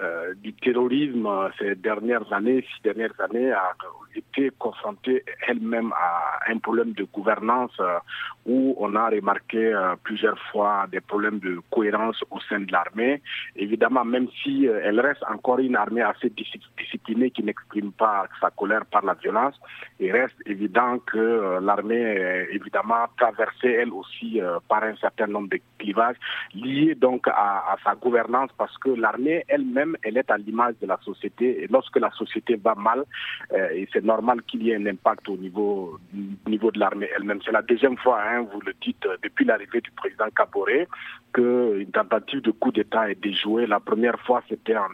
euh, 0.00 0.34
du 0.34 0.52
terrorisme 0.54 1.28
ces 1.58 1.74
dernières 1.74 2.32
années, 2.32 2.62
six 2.62 2.82
dernières 2.82 3.18
années, 3.20 3.52
a 3.52 3.72
été 4.14 4.50
confrontée 4.58 5.24
elle-même 5.46 5.92
à 5.92 6.40
un 6.50 6.58
problème 6.58 6.92
de 6.92 7.04
gouvernance 7.04 7.72
euh, 7.80 7.98
où 8.46 8.74
on 8.78 8.94
a 8.96 9.08
remarqué 9.10 9.58
euh, 9.58 9.94
plusieurs 10.02 10.38
fois 10.50 10.86
des 10.90 11.00
problèmes 11.00 11.38
de 11.40 11.60
cohérence 11.70 12.22
au 12.30 12.40
sein 12.48 12.60
de 12.60 12.72
l'armée. 12.72 13.22
Évidemment, 13.56 14.04
même 14.04 14.28
si 14.42 14.64
elle 14.66 15.00
reste 15.00 15.22
encore 15.30 15.58
une 15.58 15.76
armée 15.76 16.02
assez 16.02 16.30
disciplinée 16.30 17.30
qui 17.30 17.42
n'exprime 17.42 17.92
pas 17.92 18.26
sa 18.40 18.50
colère 18.50 18.84
par 18.86 19.04
la 19.04 19.14
violence, 19.14 19.54
il 20.00 20.10
reste 20.12 20.36
évident 20.46 20.98
que 21.00 21.58
l'armée 21.60 22.00
est 22.00 22.48
évidemment 22.52 23.06
traversée 23.16 23.72
elle 23.72 23.92
aussi 23.92 24.40
par 24.68 24.82
un 24.82 24.96
certain 24.96 25.26
nombre 25.26 25.48
de 25.48 25.60
clivages 25.78 26.16
liés 26.54 26.94
donc 26.94 27.28
à 27.28 27.76
sa 27.84 27.94
gouvernance 27.94 28.50
parce 28.56 28.76
que 28.78 28.90
l'armée 28.90 29.44
elle-même 29.48 29.81
elle 30.02 30.16
est 30.16 30.30
à 30.30 30.36
l'image 30.38 30.74
de 30.80 30.86
la 30.86 30.98
société. 31.02 31.62
Et 31.62 31.66
lorsque 31.68 31.98
la 31.98 32.10
société 32.10 32.56
va 32.56 32.74
mal, 32.74 33.04
euh, 33.52 33.84
c'est 33.92 34.04
normal 34.04 34.42
qu'il 34.42 34.62
y 34.62 34.70
ait 34.70 34.76
un 34.76 34.86
impact 34.86 35.28
au 35.28 35.36
niveau, 35.36 35.98
niveau 36.46 36.70
de 36.70 36.78
l'armée 36.78 37.08
elle-même. 37.16 37.40
C'est 37.44 37.52
la 37.52 37.62
deuxième 37.62 37.96
fois, 37.98 38.20
hein, 38.22 38.46
vous 38.52 38.60
le 38.60 38.74
dites, 38.80 39.04
euh, 39.06 39.16
depuis 39.22 39.44
l'arrivée 39.44 39.80
du 39.80 39.90
président 39.92 40.28
Caboré, 40.34 40.88
qu'une 41.32 41.90
tentative 41.92 42.42
de 42.42 42.50
coup 42.50 42.72
d'État 42.72 43.10
est 43.10 43.20
déjouée. 43.20 43.66
La 43.66 43.80
première 43.80 44.18
fois, 44.20 44.42
c'était 44.48 44.76
en 44.76 44.88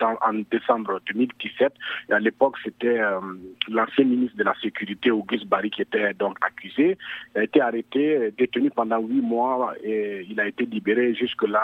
en 0.00 0.34
décembre 0.50 1.00
2017. 1.06 1.72
Et 2.10 2.12
à 2.12 2.18
l'époque, 2.18 2.56
c'était 2.64 2.98
euh, 3.00 3.20
l'ancien 3.68 4.04
ministre 4.04 4.36
de 4.36 4.44
la 4.44 4.54
Sécurité, 4.60 5.10
Auguste 5.10 5.46
Barry, 5.46 5.70
qui 5.70 5.82
était 5.82 6.14
donc 6.14 6.36
accusé. 6.40 6.96
Il 7.34 7.40
a 7.40 7.44
été 7.44 7.60
arrêté, 7.60 8.32
détenu 8.36 8.70
pendant 8.70 8.98
huit 8.98 9.22
mois 9.22 9.74
et 9.82 10.26
il 10.28 10.38
a 10.40 10.46
été 10.46 10.64
libéré. 10.66 11.14
Jusque-là, 11.14 11.62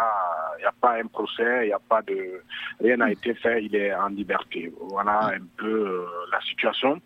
il 0.58 0.62
n'y 0.62 0.66
a 0.66 0.74
pas 0.80 0.98
un 0.98 1.06
procès, 1.06 1.64
il 1.64 1.66
n'y 1.66 1.72
a 1.72 1.78
pas 1.78 2.02
de... 2.02 2.42
Rien 2.80 2.96
n'a 2.96 3.10
été 3.10 3.34
fait, 3.34 3.64
il 3.64 3.74
est 3.74 3.94
en 3.94 4.08
liberté. 4.08 4.72
Voilà 4.90 5.32
un 5.34 5.44
peu 5.56 5.66
euh, 5.66 6.06
la 6.32 6.40
situation 6.40 7.00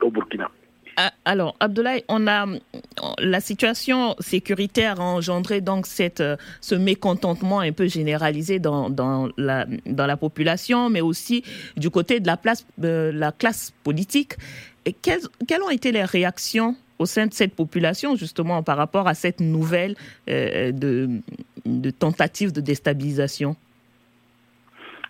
au 0.00 0.10
Burkina. 0.10 0.50
Ah, 1.00 1.12
alors, 1.24 1.54
Abdoulaye, 1.60 2.02
on 2.08 2.26
a 2.26 2.44
la 3.20 3.40
situation 3.40 4.16
sécuritaire 4.18 5.00
a 5.00 5.04
engendré 5.04 5.60
donc 5.60 5.86
cette, 5.86 6.20
euh, 6.20 6.36
ce 6.60 6.74
mécontentement 6.74 7.60
un 7.60 7.70
peu 7.70 7.86
généralisé 7.86 8.58
dans, 8.58 8.90
dans, 8.90 9.28
la, 9.36 9.64
dans 9.86 10.06
la 10.06 10.16
population, 10.16 10.90
mais 10.90 11.00
aussi 11.00 11.44
du 11.76 11.88
côté 11.88 12.18
de 12.18 12.26
la, 12.26 12.36
place, 12.36 12.66
de 12.78 13.12
la 13.14 13.30
classe 13.30 13.72
politique. 13.84 14.32
Et 14.86 14.92
quelles, 14.92 15.20
quelles, 15.46 15.62
ont 15.62 15.70
été 15.70 15.92
les 15.92 16.02
réactions 16.02 16.74
au 16.98 17.06
sein 17.06 17.28
de 17.28 17.32
cette 17.32 17.54
population, 17.54 18.16
justement, 18.16 18.64
par 18.64 18.76
rapport 18.76 19.06
à 19.06 19.14
cette 19.14 19.38
nouvelle 19.38 19.94
euh, 20.28 20.72
de, 20.72 21.08
de 21.64 21.90
tentative 21.90 22.50
de 22.50 22.60
déstabilisation? 22.60 23.54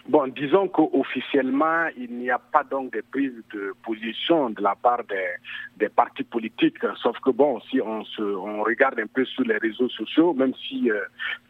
Bon, 0.08 0.26
disons 0.26 0.68
qu'officiellement, 0.68 1.88
il 1.98 2.10
n'y 2.16 2.30
a 2.30 2.38
pas 2.38 2.64
donc 2.64 2.94
de 2.94 3.02
prise 3.12 3.34
de 3.52 3.74
position 3.84 4.48
de 4.48 4.62
la 4.62 4.74
part 4.74 5.04
des, 5.04 5.34
des 5.76 5.90
partis 5.90 6.24
politiques. 6.24 6.78
Sauf 7.02 7.18
que 7.20 7.28
bon, 7.28 7.60
si 7.68 7.78
on 7.82 8.02
se, 8.04 8.22
on 8.22 8.62
regarde 8.62 8.98
un 9.00 9.06
peu 9.06 9.26
sur 9.26 9.44
les 9.44 9.58
réseaux 9.58 9.90
sociaux, 9.90 10.32
même 10.32 10.54
si 10.66 10.90
euh, 10.90 11.00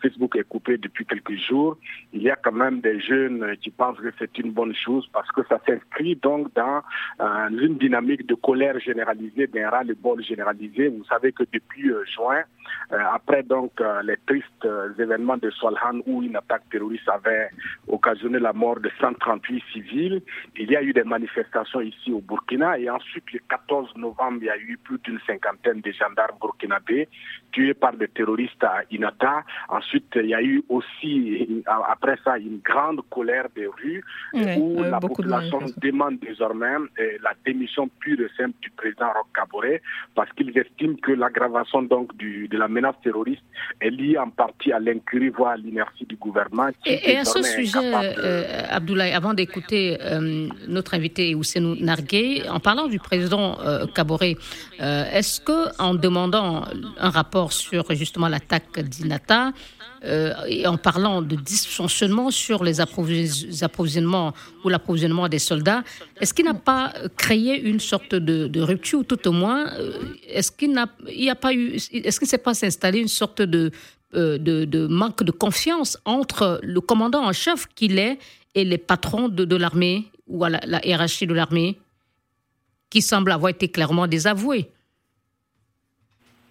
Facebook 0.02 0.34
est 0.34 0.42
coupé 0.48 0.76
depuis 0.76 1.06
quelques 1.06 1.36
jours, 1.36 1.78
il 2.12 2.22
y 2.22 2.30
a 2.30 2.34
quand 2.34 2.50
même 2.50 2.80
des 2.80 2.98
jeunes 2.98 3.56
qui 3.62 3.70
pensent 3.70 3.98
que 3.98 4.12
c'est 4.18 4.36
une 4.38 4.50
bonne 4.50 4.74
chose 4.74 5.08
parce 5.12 5.30
que 5.30 5.42
ça 5.48 5.60
s'inscrit 5.64 6.16
donc 6.16 6.52
dans 6.54 6.82
euh, 7.20 7.48
une 7.50 7.78
dynamique 7.78 8.26
de 8.26 8.34
colère 8.34 8.80
généralisée, 8.80 9.46
d'un 9.46 9.70
ras-le-bol 9.70 10.24
généralisé. 10.24 10.88
Vous 10.88 11.04
savez 11.04 11.30
que 11.30 11.44
depuis 11.52 11.92
euh, 11.92 12.04
juin, 12.06 12.42
après 12.90 13.42
donc 13.42 13.72
les 14.04 14.16
tristes 14.26 14.68
événements 14.98 15.36
de 15.36 15.50
Solhan 15.50 16.00
où 16.06 16.22
une 16.22 16.36
attaque 16.36 16.68
terroriste 16.70 17.08
avait 17.08 17.50
occasionné 17.86 18.38
la 18.38 18.52
mort 18.52 18.80
de 18.80 18.90
138 19.00 19.62
civils, 19.72 20.22
il 20.56 20.70
y 20.70 20.76
a 20.76 20.82
eu 20.82 20.92
des 20.92 21.04
manifestations 21.04 21.80
ici 21.80 22.12
au 22.12 22.20
Burkina 22.20 22.78
et 22.78 22.88
ensuite 22.90 23.32
le 23.32 23.40
14 23.48 23.96
novembre, 23.96 24.38
il 24.40 24.46
y 24.46 24.50
a 24.50 24.56
eu 24.56 24.78
plus 24.82 24.98
d'une 24.98 25.20
cinquantaine 25.26 25.80
de 25.80 25.92
gendarmes 25.92 26.38
burkinabés 26.40 27.08
tués 27.52 27.74
par 27.74 27.94
des 27.94 28.08
terroristes 28.08 28.62
à 28.62 28.82
Inata. 28.90 29.44
Ensuite, 29.68 30.12
il 30.16 30.26
y 30.26 30.34
a 30.34 30.42
eu 30.42 30.62
aussi, 30.68 31.62
après 31.66 32.16
ça, 32.24 32.38
une 32.38 32.58
grande 32.58 33.00
colère 33.10 33.46
des 33.54 33.66
rues 33.66 34.02
où 34.58 34.82
la 34.82 35.00
population 35.00 35.60
demande 35.78 36.18
désormais 36.20 36.76
la 37.22 37.32
démission 37.44 37.88
pure 38.00 38.20
et 38.20 38.30
simple 38.36 38.54
du 38.60 38.70
président 38.70 39.08
Roch 39.08 39.26
Kaboré 39.34 39.82
parce 40.14 40.30
qu'ils 40.32 40.56
estiment 40.56 40.96
que 41.02 41.12
l'aggravation 41.12 41.82
donc 41.82 42.16
du, 42.16 42.48
de 42.48 42.58
la 42.58 42.68
menace 42.68 42.96
terroriste 43.02 43.42
est 43.80 43.90
liée 43.90 44.18
en 44.18 44.30
partie 44.30 44.72
à 44.72 44.80
l'incurie, 44.80 45.28
voire 45.28 45.52
à 45.52 45.56
l'inertie 45.56 46.04
du 46.04 46.16
gouvernement. 46.16 46.68
et, 46.84 47.16
à 47.16 47.24
ce 47.24 47.42
sujet, 47.42 47.78
euh, 47.84 48.62
Abdoulaye, 48.70 49.12
avant 49.12 49.34
d'écouter 49.34 49.98
euh, 50.00 50.48
notre 50.66 50.94
invité 50.94 51.34
Ousseinou 51.34 51.76
Nargué, 51.76 52.42
en 52.48 52.60
parlant 52.60 52.86
du 52.86 52.98
président 52.98 53.58
euh, 53.60 53.86
Kaboré, 53.86 54.36
est-ce 54.78 55.40
que 55.40 55.58
en 55.80 55.94
demandant 55.94 56.64
un 56.98 57.10
rapport 57.10 57.37
sur 57.52 57.94
justement 57.94 58.28
l'attaque 58.28 58.80
d'Inata, 58.80 59.52
et 60.46 60.64
en 60.66 60.76
parlant 60.76 61.22
de 61.22 61.34
dysfonctionnement 61.34 62.30
sur 62.30 62.62
les 62.62 62.80
approvisionnements 62.80 64.32
ou 64.64 64.68
l'approvisionnement 64.68 65.28
des 65.28 65.40
soldats, 65.40 65.82
est-ce 66.20 66.32
qu'il 66.32 66.44
n'a 66.44 66.54
pas 66.54 66.92
créé 67.16 67.60
une 67.60 67.80
sorte 67.80 68.14
de, 68.14 68.60
rupture, 68.60 69.00
ou 69.00 69.02
tout 69.02 69.26
au 69.26 69.32
moins, 69.32 69.66
est-ce 70.28 70.52
qu'il 70.52 70.72
n'a 70.72 70.86
pas 71.34 71.52
eu, 71.52 71.74
est-ce 71.74 72.18
qu'il 72.20 72.26
ne 72.26 72.30
s'est 72.30 72.38
pas 72.38 72.64
installé 72.64 73.00
une 73.00 73.08
sorte 73.08 73.42
de, 73.42 73.72
de, 74.12 74.86
manque 74.86 75.24
de 75.24 75.32
confiance 75.32 75.98
entre 76.04 76.60
le 76.62 76.80
commandant 76.80 77.24
en 77.24 77.32
chef 77.32 77.66
qu'il 77.74 77.98
est 77.98 78.18
et 78.54 78.64
les 78.64 78.78
patrons 78.78 79.28
de, 79.28 79.56
l'armée 79.56 80.10
ou 80.26 80.44
la, 80.44 80.60
la 80.64 80.86
hiérarchie 80.86 81.26
de 81.26 81.34
l'armée 81.34 81.78
qui 82.90 83.02
semble 83.02 83.32
avoir 83.32 83.50
été 83.50 83.68
clairement 83.68 84.06
désavoués. 84.06 84.70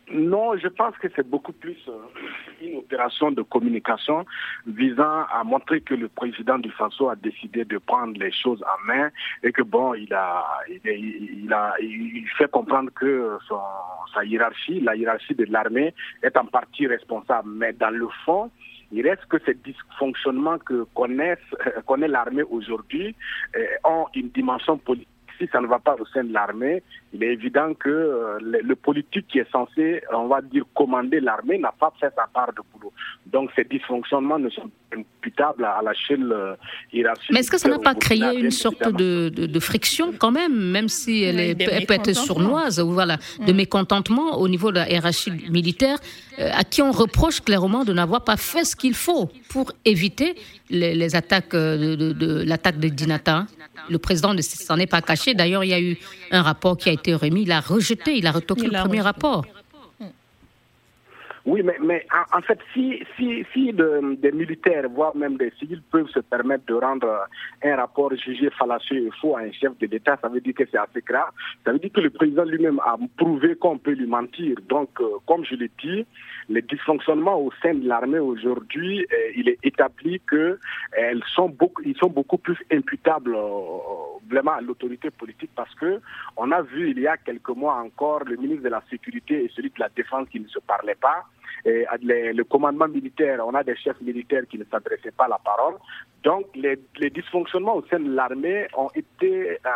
Non, 0.10 0.56
je 0.58 0.70
pense 0.70 0.96
que 0.98 1.08
c'est 1.16 1.28
beaucoup 1.28 1.52
plus 1.52 1.78
euh, 1.90 1.98
une 2.62 2.78
opération 2.78 3.30
de 3.30 3.42
communication 3.42 4.26
visant 4.66 5.26
à 5.34 5.44
montrer 5.44 5.82
que 5.82 5.94
le 5.96 6.08
président 6.08 6.58
du 6.60 6.72
Faso 6.72 7.10
a 7.10 7.18
décidé 7.18 7.66
de 7.66 7.78
prendre 7.78 8.18
les 8.18 8.32
choses 8.32 8.64
en 8.64 8.86
main 8.86 9.10
et 9.44 9.52
que 9.52 9.64
bon, 9.64 9.96
il 9.96 10.14
a, 10.14 10.46
il, 10.70 11.52
a, 11.52 11.74
il 11.82 12.26
fait 12.38 12.50
comprendre 12.50 12.90
que 12.96 13.38
sa 14.14 14.24
hiérarchie, 14.24 14.80
la 14.80 14.96
hiérarchie 14.96 15.36
de 15.36 15.46
l'armée, 15.46 15.94
est 16.24 16.38
en 16.38 16.46
partie 16.46 16.88
responsable. 16.88 17.50
Mais 17.50 17.74
dans 17.74 17.90
le 17.90 18.08
fond, 18.24 18.50
il 18.94 19.06
reste 19.06 19.26
que 19.26 19.38
ces 19.46 19.56
dysfonctionnements 19.56 20.58
que 20.60 20.74
euh, 20.74 20.86
connaît 21.86 22.08
l'armée 22.08 22.44
aujourd'hui 22.44 23.14
euh, 23.58 23.66
ont 23.84 24.06
une 24.16 24.30
dimension 24.30 24.78
politique 24.78 25.10
si 25.38 25.48
ça 25.52 25.62
ne 25.62 25.68
va 25.68 25.80
pas 25.80 25.96
au 26.00 26.06
sein 26.06 26.24
de 26.24 26.34
l'armée, 26.34 26.84
il 27.14 27.24
est 27.24 27.34
évident 27.34 27.74
que 27.74 27.90
euh, 27.90 28.38
le, 28.42 28.76
politique 28.76 29.28
qui 29.28 29.40
est 29.40 29.52
censé, 29.52 30.02
on 30.14 30.28
va 30.28 30.42
dire, 30.42 30.64
commander 30.74 31.20
l'armée 31.20 31.58
n'a 31.58 31.74
pas 31.78 31.94
fait 32.00 32.12
sa 32.16 32.28
part 32.34 32.50
de 32.54 32.62
boulot. 32.74 32.92
Donc 33.26 33.50
ces 33.56 33.64
dysfonctionnements 33.64 34.40
ne 34.40 34.50
sont 34.50 34.70
imputables 34.94 35.66
à, 35.66 35.82
la 35.84 35.94
chaîne 35.94 36.32
euh, 36.32 36.56
hiérarchique. 36.92 37.32
Mais 37.32 37.40
est-ce 37.40 37.52
que 37.52 37.58
ça 37.58 37.70
n'a 37.70 37.80
pas 37.80 37.96
créé 37.96 38.40
une 38.40 38.52
sorte 38.52 38.92
de, 38.94 39.30
de, 39.30 39.60
friction 39.60 40.14
quand 40.18 40.32
même, 40.32 40.56
même 40.72 40.88
si 40.90 41.24
elle, 41.24 41.40
est, 41.40 41.88
peut 41.88 41.94
être 41.94 42.14
sournoise, 42.14 42.80
ou 42.80 42.92
voilà, 42.92 43.18
de 43.46 43.52
mm. 43.52 43.56
mécontentement 43.56 44.38
au 44.38 44.48
niveau 44.48 44.72
de 44.72 44.78
la 44.78 44.90
hiérarchie 44.90 45.32
militaire, 45.50 45.98
euh, 45.98 46.27
à 46.38 46.64
qui 46.64 46.82
on 46.82 46.92
reproche 46.92 47.42
clairement 47.42 47.84
de 47.84 47.94
n'avoir 47.94 48.24
pas 48.24 48.38
fait 48.38 48.64
ce 48.64 48.76
qu'il 48.76 48.94
faut 48.94 49.30
pour 49.50 49.72
éviter 49.86 50.36
les, 50.70 51.16
attaques 51.16 51.56
de, 51.56 51.96
de 51.96 52.44
l'attaque 52.44 52.80
de 52.80 52.90
Dinata 52.90 53.48
le 53.90 53.98
président 53.98 54.34
ne 54.34 54.42
s'en 54.42 54.78
est 54.78 54.88
pas 54.88 55.02
caché. 55.02 55.34
D'ailleurs, 55.34 55.64
il 55.64 55.70
y 55.70 55.74
a 55.74 55.82
eu 55.82 55.98
un 56.32 56.42
rapport 56.42 56.78
qui 56.78 56.90
a 56.90 56.92
été 56.92 57.14
remis. 57.14 57.44
Il 57.44 57.52
a 57.52 57.60
rejeté, 57.60 58.18
il 58.18 58.28
a 58.28 58.32
retoqué 58.32 58.68
le 58.68 58.80
premier 58.80 59.02
rapport. 59.02 59.46
Oui, 61.48 61.64
mais, 61.64 62.06
en, 62.34 62.42
fait, 62.42 62.60
si, 62.74 63.02
si, 63.16 63.46
si 63.54 63.72
des 63.72 64.32
militaires, 64.34 64.90
voire 64.90 65.16
même 65.16 65.38
des 65.38 65.50
civils 65.58 65.82
peuvent 65.82 66.10
se 66.10 66.20
permettre 66.20 66.66
de 66.66 66.74
rendre 66.74 67.26
un 67.64 67.76
rapport 67.78 68.14
jugé 68.18 68.50
fallacieux 68.50 69.08
et 69.08 69.12
faux 69.22 69.38
à 69.38 69.40
un 69.40 69.52
chef 69.54 69.78
de 69.78 69.88
l'État, 69.88 70.18
ça 70.22 70.28
veut 70.28 70.42
dire 70.42 70.54
que 70.54 70.66
c'est 70.70 70.78
assez 70.78 71.00
grave. 71.00 71.30
Ça 71.64 71.72
veut 71.72 71.80
dire 71.80 71.94
que 71.94 72.02
le 72.02 72.10
président 72.10 72.44
lui-même 72.44 72.82
a 72.82 72.98
prouvé 73.16 73.56
qu'on 73.56 73.78
peut 73.78 73.94
lui 73.94 74.08
mentir. 74.08 74.58
Donc, 74.68 74.90
euh, 75.00 75.08
comme 75.26 75.46
je 75.46 75.56
l'ai 75.56 75.72
dit, 75.82 76.06
les 76.50 76.62
dysfonctionnements 76.62 77.40
au 77.40 77.50
sein 77.64 77.76
de 77.76 77.88
l'armée 77.88 78.20
aujourd'hui, 78.20 79.08
euh, 79.10 79.32
il 79.38 79.48
est 79.48 79.60
établi 79.64 80.20
que 80.28 80.60
elles 80.92 81.24
sont 81.34 81.48
beaucoup, 81.48 81.82
sont 81.98 82.10
beaucoup 82.10 82.40
plus 82.40 82.58
imputables 82.74 83.34
euh, 83.34 83.78
vraiment 84.30 84.52
à 84.52 84.62
l'autorité 84.62 85.12
politique 85.12 85.52
parce 85.56 85.74
que 85.76 86.02
on 86.36 86.52
a 86.52 86.62
vu 86.62 86.92
il 86.92 87.00
y 87.00 87.08
a 87.08 87.16
quelques 87.16 87.56
mois 87.56 87.76
encore 87.76 88.26
le 88.26 88.36
ministre 88.36 88.64
de 88.64 88.70
la 88.70 88.84
Sécurité 88.90 89.46
et 89.46 89.52
celui 89.56 89.70
de 89.70 89.80
la 89.80 89.88
Défense 89.96 90.28
qui 90.28 90.42
ne 90.42 90.48
se 90.48 90.60
parlaient 90.60 90.96
pas 90.96 91.24
le 91.66 92.44
commandement 92.44 92.88
militaire, 92.88 93.40
on 93.46 93.54
a 93.54 93.64
des 93.64 93.76
chefs 93.76 94.02
militaires 94.02 94.44
qui 94.50 94.58
ne 94.58 94.64
s'adressaient 94.66 95.12
pas 95.12 95.26
à 95.26 95.30
la 95.30 95.40
parole. 95.40 95.76
Donc 96.24 96.48
les, 96.56 96.78
dysfonctionnements 97.10 97.76
au 97.78 97.86
sein 97.90 98.00
de 98.00 98.14
l'armée 98.14 98.68
ont 98.76 98.90
été, 98.96 99.52
euh, 99.52 99.70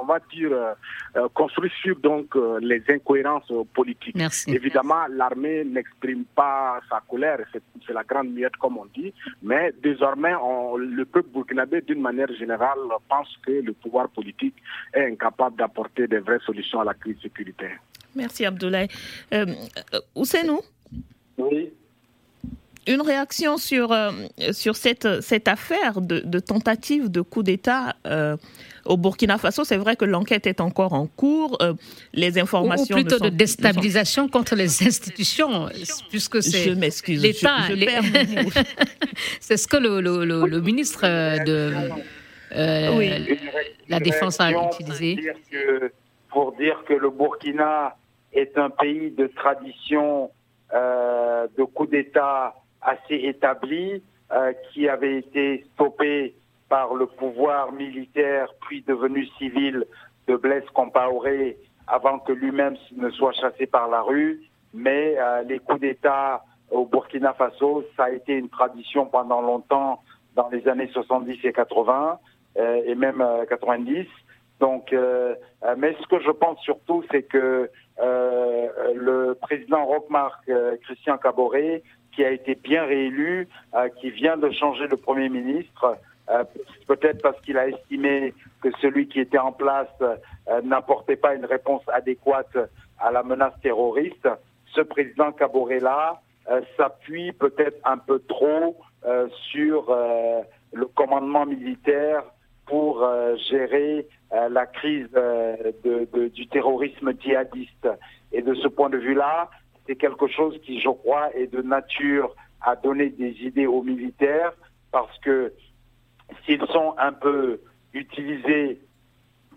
on 0.00 0.06
va 0.06 0.18
dire, 0.32 0.50
euh, 0.52 0.72
euh, 1.16 1.28
construits 1.34 1.72
sur 1.82 1.96
donc 1.96 2.34
les 2.60 2.82
incohérences 2.88 3.52
politiques. 3.74 4.16
Évidemment, 4.46 5.06
l'armée 5.10 5.64
n'exprime 5.64 6.24
pas 6.34 6.80
sa 6.88 7.02
colère, 7.08 7.40
c'est 7.52 7.92
la 7.92 8.04
grande 8.04 8.32
miette 8.32 8.56
comme 8.56 8.78
on 8.78 8.86
dit, 8.86 9.12
mais 9.42 9.72
désormais 9.82 10.32
le 10.78 11.04
peuple 11.04 11.28
burkinabé 11.30 11.82
d'une 11.82 12.00
manière 12.00 12.32
générale 12.32 12.78
pense 13.08 13.36
que 13.44 13.52
le 13.52 13.72
pouvoir 13.72 14.08
politique 14.08 14.54
est 14.94 15.04
incapable 15.12 15.56
d'apporter 15.56 16.06
des 16.06 16.20
vraies 16.20 16.40
solutions 16.46 16.80
à 16.80 16.84
la 16.84 16.94
crise 16.94 17.20
sécuritaire. 17.20 17.78
Merci 18.14 18.46
Abdoulaye. 18.46 18.88
où 20.14 20.24
c'est 20.24 20.44
nous 20.44 20.60
oui. 21.38 21.72
Une 22.88 23.02
réaction 23.02 23.58
sur, 23.58 23.92
euh, 23.92 24.10
sur 24.52 24.74
cette, 24.74 25.20
cette 25.20 25.46
affaire 25.46 26.00
de, 26.00 26.38
tentative 26.38 27.10
de 27.10 27.20
coup 27.20 27.42
d'État 27.42 27.96
euh, 28.06 28.38
au 28.86 28.96
Burkina 28.96 29.36
Faso? 29.36 29.62
C'est 29.64 29.76
vrai 29.76 29.94
que 29.94 30.06
l'enquête 30.06 30.46
est 30.46 30.62
encore 30.62 30.94
en 30.94 31.06
cours. 31.06 31.58
Euh, 31.60 31.74
les 32.14 32.38
informations. 32.38 32.96
Ou, 32.96 33.00
plutôt 33.00 33.18
de 33.18 33.28
déstabilisation 33.28 34.26
contre 34.28 34.54
les 34.54 34.82
institutions, 34.82 35.68
puisque 36.08 36.42
c'est 36.42 36.74
l'État. 37.08 37.58
c'est 39.40 39.58
ce 39.58 39.68
que 39.68 39.76
le, 39.76 40.00
le, 40.00 40.24
le, 40.24 40.60
ministre 40.62 41.02
de 41.44 41.74
la 43.86 44.00
Défense 44.00 44.40
a 44.40 44.50
utilisé. 44.50 45.30
pour 46.30 46.52
dire 46.52 46.82
que 46.88 46.94
le 46.94 47.10
Burkina 47.10 47.96
est 48.32 48.56
un 48.56 48.70
pays 48.70 49.10
de 49.10 49.26
tradition 49.26 50.24
euh, 50.24 50.37
de 50.72 51.64
coup 51.64 51.86
d'État 51.86 52.54
assez 52.82 53.14
établi 53.14 54.02
euh, 54.32 54.52
qui 54.70 54.88
avait 54.88 55.18
été 55.18 55.64
stoppé 55.74 56.34
par 56.68 56.94
le 56.94 57.06
pouvoir 57.06 57.72
militaire 57.72 58.48
puis 58.60 58.82
devenu 58.82 59.26
civil 59.38 59.86
de 60.26 60.36
Blaise 60.36 60.68
Compaoré 60.74 61.56
avant 61.86 62.18
que 62.18 62.32
lui-même 62.32 62.76
ne 62.94 63.08
soit 63.10 63.32
chassé 63.32 63.66
par 63.66 63.88
la 63.88 64.02
rue. 64.02 64.42
Mais 64.74 65.16
euh, 65.18 65.42
les 65.42 65.58
coups 65.58 65.80
d'État 65.80 66.44
au 66.70 66.84
Burkina 66.84 67.32
Faso, 67.32 67.84
ça 67.96 68.04
a 68.04 68.10
été 68.10 68.34
une 68.34 68.50
tradition 68.50 69.06
pendant 69.06 69.40
longtemps 69.40 70.02
dans 70.36 70.50
les 70.50 70.68
années 70.68 70.90
70 70.92 71.38
et 71.44 71.52
80 71.52 72.18
et 72.56 72.94
même 72.94 73.24
90. 73.48 74.06
Donc, 74.60 74.92
mais 74.92 75.96
ce 76.00 76.06
que 76.08 76.20
je 76.20 76.30
pense 76.32 76.60
surtout, 76.60 77.04
c'est 77.10 77.22
que 77.22 77.38
euh, 77.38 77.70
le 78.00 79.34
président 79.40 79.84
Rockmark 79.84 80.48
euh, 80.48 80.76
Christian 80.82 81.18
Caboret, 81.18 81.82
qui 82.12 82.24
a 82.24 82.30
été 82.30 82.54
bien 82.54 82.84
réélu, 82.84 83.48
euh, 83.74 83.88
qui 84.00 84.10
vient 84.10 84.36
de 84.36 84.50
changer 84.50 84.88
de 84.88 84.94
Premier 84.94 85.28
ministre, 85.28 85.96
peut-être 86.86 87.22
parce 87.22 87.40
qu'il 87.40 87.56
a 87.56 87.68
estimé 87.68 88.34
que 88.60 88.68
celui 88.82 89.08
qui 89.08 89.18
était 89.18 89.38
en 89.38 89.50
place 89.50 89.88
n'apportait 90.62 91.16
pas 91.16 91.34
une 91.34 91.46
réponse 91.46 91.80
adéquate 91.88 92.54
à 92.98 93.10
la 93.10 93.22
menace 93.22 93.54
terroriste. 93.62 94.28
Ce 94.74 94.82
président 94.82 95.32
Caboret-là 95.32 96.20
s'appuie 96.76 97.32
peut-être 97.32 97.78
un 97.82 97.96
peu 97.96 98.18
trop 98.28 98.76
sur 99.50 99.96
le 100.74 100.84
commandement 100.84 101.46
militaire 101.46 102.24
pour 102.68 103.02
gérer 103.48 104.06
euh, 104.30 104.50
la 104.50 104.66
crise 104.66 105.08
euh, 105.16 105.72
du 106.34 106.46
terrorisme 106.48 107.12
djihadiste. 107.18 107.88
Et 108.30 108.42
de 108.42 108.52
ce 108.54 108.68
point 108.68 108.90
de 108.90 108.98
vue-là, 108.98 109.48
c'est 109.86 109.96
quelque 109.96 110.26
chose 110.28 110.60
qui, 110.64 110.80
je 110.80 110.90
crois, 110.90 111.34
est 111.34 111.46
de 111.46 111.62
nature 111.62 112.34
à 112.60 112.76
donner 112.76 113.08
des 113.08 113.30
idées 113.40 113.66
aux 113.66 113.82
militaires, 113.82 114.52
parce 114.92 115.16
que 115.20 115.54
s'ils 116.44 116.66
sont 116.66 116.94
un 116.98 117.12
peu 117.12 117.60
utilisés 117.94 118.80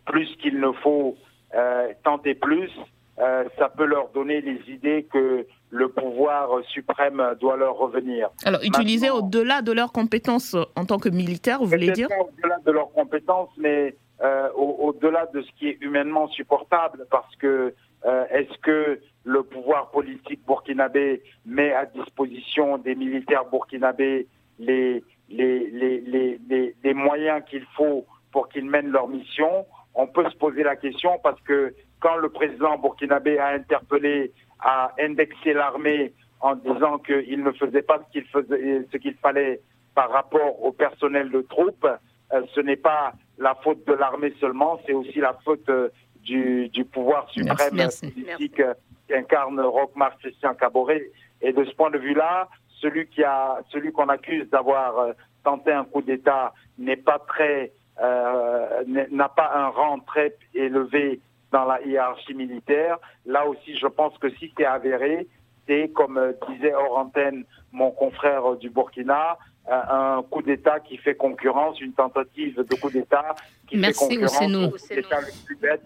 plus 0.06 0.34
qu'il 0.38 0.62
ne 0.62 0.72
faut, 0.72 1.18
euh, 1.54 1.94
tenter 2.06 2.34
plus, 2.34 2.72
euh, 3.20 3.44
ça 3.58 3.68
peut 3.68 3.86
leur 3.86 4.10
donner 4.12 4.40
les 4.40 4.62
idées 4.70 5.06
que 5.12 5.46
le 5.72 5.88
pouvoir 5.88 6.50
suprême 6.68 7.24
doit 7.40 7.56
leur 7.56 7.76
revenir. 7.78 8.30
Alors, 8.46 8.62
utiliser 8.62 9.10
au-delà 9.10 9.62
de 9.62 9.72
leurs 9.72 9.92
compétences 9.94 10.56
en 10.76 10.86
tant 10.86 11.00
que 11.00 11.10
militaire, 11.10 11.60
vous 11.60 11.66
voulez 11.66 11.92
dire 11.92 12.10
Au-delà 12.20 12.58
de 12.66 12.72
leurs 12.72 12.92
compétences, 12.92 13.50
mais 13.58 13.96
euh, 14.22 14.50
au-delà 14.54 15.26
de 15.34 15.42
ce 15.42 15.50
qui 15.58 15.70
est 15.70 15.78
humainement 15.82 16.28
supportable, 16.28 17.08
parce 17.10 17.36
que 17.38 17.74
euh, 18.06 18.26
est-ce 18.30 18.58
que 18.60 19.00
le 19.24 19.44
pouvoir 19.44 19.92
politique 19.92 20.42
burkinabé 20.46 21.24
met 21.46 21.74
à 21.74 21.86
disposition 21.86 22.78
des 22.78 22.96
militaires 22.96 23.46
burkinabés 23.46 24.28
les, 24.60 25.04
les, 25.30 25.70
les, 25.70 26.02
les, 26.50 26.76
les 26.84 26.94
moyens 26.94 27.44
qu'il 27.50 27.66
faut 27.78 28.06
pour 28.32 28.50
qu'ils 28.50 28.66
mènent 28.66 28.92
leur 28.92 29.08
mission? 29.08 29.66
On 29.94 30.08
peut 30.08 30.30
se 30.30 30.36
poser 30.36 30.64
la 30.64 30.76
question 30.76 31.20
parce 31.24 31.40
que 31.42 31.74
quand 32.00 32.16
le 32.18 32.30
président 32.30 32.78
burkinabé 32.78 33.38
a 33.38 33.50
interpellé, 33.50 34.34
a 34.62 34.92
indexé 35.00 35.54
l'armée 35.54 36.14
en 36.40 36.56
disant 36.56 36.98
qu'il 36.98 37.44
ne 37.44 37.52
faisait 37.52 37.82
pas 37.82 38.00
ce 38.06 38.12
qu'il 38.12 38.26
faisait, 38.26 38.86
ce 38.92 38.98
qu'il 38.98 39.16
fallait 39.16 39.62
par 39.94 40.10
rapport 40.10 40.64
au 40.64 40.72
personnel 40.72 41.30
de 41.30 41.42
troupes, 41.42 41.88
euh, 42.34 42.42
ce 42.56 42.62
n'est 42.62 42.78
pas 42.78 43.14
la 43.38 43.56
faute 43.56 43.86
de 43.86 43.94
l'armée 43.94 44.34
seulement, 44.40 44.80
c'est 44.86 44.94
aussi 44.94 45.20
la 45.20 45.34
faute 45.44 45.68
euh, 45.70 45.90
du, 46.24 46.70
du, 46.70 46.86
pouvoir 46.86 47.30
suprême 47.30 47.78
politique 48.00 48.60
euh, 48.60 48.74
qu'incarne 49.08 49.60
Roch-Marc 49.60 50.20
Christian 50.20 50.54
Caboret. 50.54 51.12
Et 51.42 51.52
de 51.52 51.64
ce 51.66 51.72
point 51.76 51.90
de 51.90 51.98
vue-là, 51.98 52.48
celui 52.80 53.08
qui 53.08 53.24
a, 53.24 53.60
celui 53.72 53.92
qu'on 53.92 54.10
accuse 54.10 54.50
d'avoir 54.50 55.14
tenté 55.44 55.72
un 55.72 55.84
coup 55.84 56.02
d'État 56.02 56.54
n'est 56.78 56.98
pas 56.98 57.20
très, 57.20 57.72
euh, 58.02 58.84
n'a 59.12 59.30
pas 59.30 59.52
un 59.56 59.68
rang 59.70 60.00
très 60.00 60.36
élevé 60.54 61.20
dans 61.52 61.66
la 61.66 61.82
hiérarchie 61.82 62.34
militaire. 62.34 62.98
Là 63.26 63.46
aussi, 63.46 63.78
je 63.78 63.88
pense 63.88 64.18
que 64.18 64.30
si 64.36 64.52
c'est 64.58 64.66
avéré, 64.66 65.28
c'est 65.68 65.90
comme 65.94 66.34
disait 66.50 66.74
hors 66.74 66.98
antenne 66.98 67.44
mon 67.72 67.92
confrère 67.92 68.56
du 68.56 68.70
Burkina, 68.70 69.38
un 69.70 70.24
coup 70.30 70.42
d'État 70.42 70.80
qui 70.80 70.98
fait 70.98 71.16
concurrence, 71.16 71.80
une 71.80 71.94
tentative 71.94 72.56
de 72.58 72.76
coup 72.76 72.90
d'État 72.90 73.36
qui 73.68 73.80
fait 73.80 73.94
concurrence 73.94 74.42
au 74.42 74.70
coup 74.72 74.88
d'État 74.90 75.22
le 75.22 75.46
plus 75.46 75.56
bête 75.56 75.84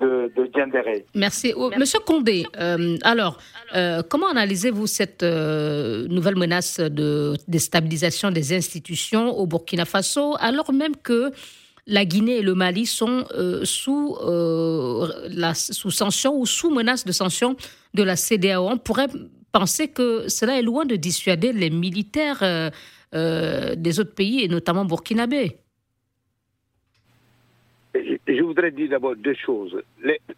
de, 0.00 0.32
de 0.36 1.04
Merci. 1.14 1.52
Oh, 1.56 1.70
Monsieur 1.76 2.00
Condé, 2.00 2.46
euh, 2.58 2.96
alors, 3.02 3.38
euh, 3.74 4.02
comment 4.08 4.28
analysez-vous 4.28 4.86
cette 4.86 5.22
euh, 5.22 6.06
nouvelle 6.08 6.36
menace 6.36 6.80
de 6.80 7.34
déstabilisation 7.48 8.30
des 8.30 8.54
institutions 8.54 9.36
au 9.36 9.46
Burkina 9.46 9.84
Faso, 9.84 10.36
alors 10.38 10.72
même 10.72 10.96
que 10.96 11.32
la 11.88 12.04
Guinée 12.04 12.36
et 12.36 12.42
le 12.42 12.54
Mali 12.54 12.86
sont 12.86 13.24
sous, 13.64 14.16
la, 15.30 15.54
sous 15.54 15.90
sanction 15.90 16.38
ou 16.38 16.46
sous 16.46 16.70
menace 16.70 17.04
de 17.04 17.12
sanction 17.12 17.56
de 17.94 18.02
la 18.02 18.14
CDAO 18.14 18.68
On 18.68 18.78
pourrait 18.78 19.08
penser 19.52 19.88
que 19.88 20.28
cela 20.28 20.58
est 20.58 20.62
loin 20.62 20.84
de 20.84 20.96
dissuader 20.96 21.52
les 21.52 21.70
militaires 21.70 22.70
euh, 23.14 23.74
des 23.74 24.00
autres 24.00 24.14
pays, 24.14 24.44
et 24.44 24.48
notamment 24.48 24.84
burkinabé 24.84 25.56
Je 27.94 28.42
voudrais 28.42 28.70
dire 28.70 28.90
d'abord 28.90 29.16
deux 29.16 29.34
choses. 29.34 29.80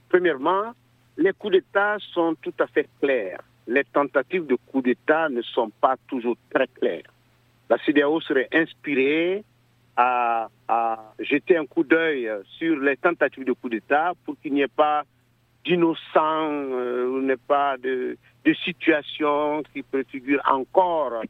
premièrement, 0.09 0.72
les 1.18 1.32
coups 1.32 1.55
d'État 1.55 1.96
sont 2.14 2.36
tout 2.40 2.55
à 2.61 2.68
fait 2.68 2.88
clairs. 3.01 3.40
Les 3.66 3.82
tentatives 3.84 4.46
de 4.46 4.57
coups 4.68 4.84
d'État 4.84 5.28
ne 5.28 5.42
sont 5.42 5.70
pas 5.80 5.96
toujours 6.07 6.36
très 6.55 6.68
claires. 6.68 7.11
La 7.68 7.76
CDAO 7.84 8.20
serait 8.20 8.48
inspirée 8.53 9.42
à, 10.01 10.48
jeter 11.18 11.57
un 11.57 11.66
coup 11.66 11.84
d'œil 11.84 12.30
sur 12.59 12.78
les 12.78 12.96
tentatives 12.96 13.44
de 13.44 13.53
coup 13.53 13.68
d'État 13.68 14.12
pour 14.24 14.34
qu'il 14.40 14.55
n'y 14.55 14.62
ait 14.62 14.68
pas 14.68 15.03
d'innocents, 15.64 16.53
euh, 16.72 17.20
n'y 17.22 17.34
pas 17.36 17.76
de, 17.76 18.16
de 18.44 18.55
situation 18.64 19.62
qui 19.72 19.82
préfigure 19.82 20.40
encore 20.51 21.22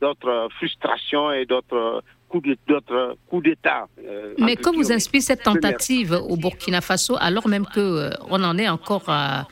d'autres 0.00 0.48
frustrations 0.56 1.32
et 1.32 1.44
d'autres 1.44 2.02
coups 2.28 3.44
d'État. 3.44 3.86
Euh, 4.04 4.34
Mais 4.38 4.56
que 4.56 4.74
vous 4.74 4.92
inspire 4.92 5.22
cette 5.22 5.42
tentative 5.42 6.12
au 6.12 6.36
Burkina 6.36 6.80
Faso, 6.80 7.16
alors 7.20 7.48
même 7.48 7.66
qu'on 7.66 7.80
euh, 7.80 8.10
on 8.28 8.42
en 8.42 8.56
est 8.58 8.68
encore 8.68 9.04
à 9.08 9.46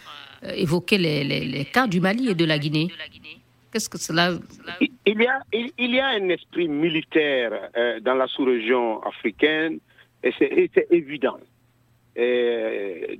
euh, 0.45 0.53
évoquer 0.55 0.99
les, 0.99 1.25
les, 1.25 1.65
cas 1.65 1.87
du 1.87 2.01
Mali 2.01 2.29
et 2.31 2.35
de 2.35 2.45
la 2.45 2.59
Guinée? 2.59 2.89
Qu'est-ce 3.73 3.89
que 3.89 3.99
cela 3.99 4.33
il 5.07 5.21
y 5.21 5.27
a, 5.27 5.41
il, 5.53 5.95
y 5.95 5.99
a 5.99 6.09
un 6.09 6.29
esprit 6.29 6.69
militaire 6.69 7.71
euh, 7.77 8.01
dans 8.01 8.15
la 8.15 8.27
sous-région 8.27 9.03
africaine 9.03 9.79
et 10.23 10.33
c'est 10.39 10.87
évident. 10.91 11.39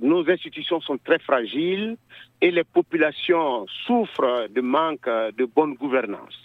nos 0.01 0.29
institutions 0.29 0.79
sont 0.79 0.97
très 0.97 1.19
fragiles 1.19 1.97
et 2.39 2.51
les 2.51 2.63
populations 2.63 3.65
souffrent 3.85 4.47
de 4.57 4.61
manque 4.61 5.09
de 5.39 5.45
bonne 5.45 5.73
gouvernance. 5.73 6.37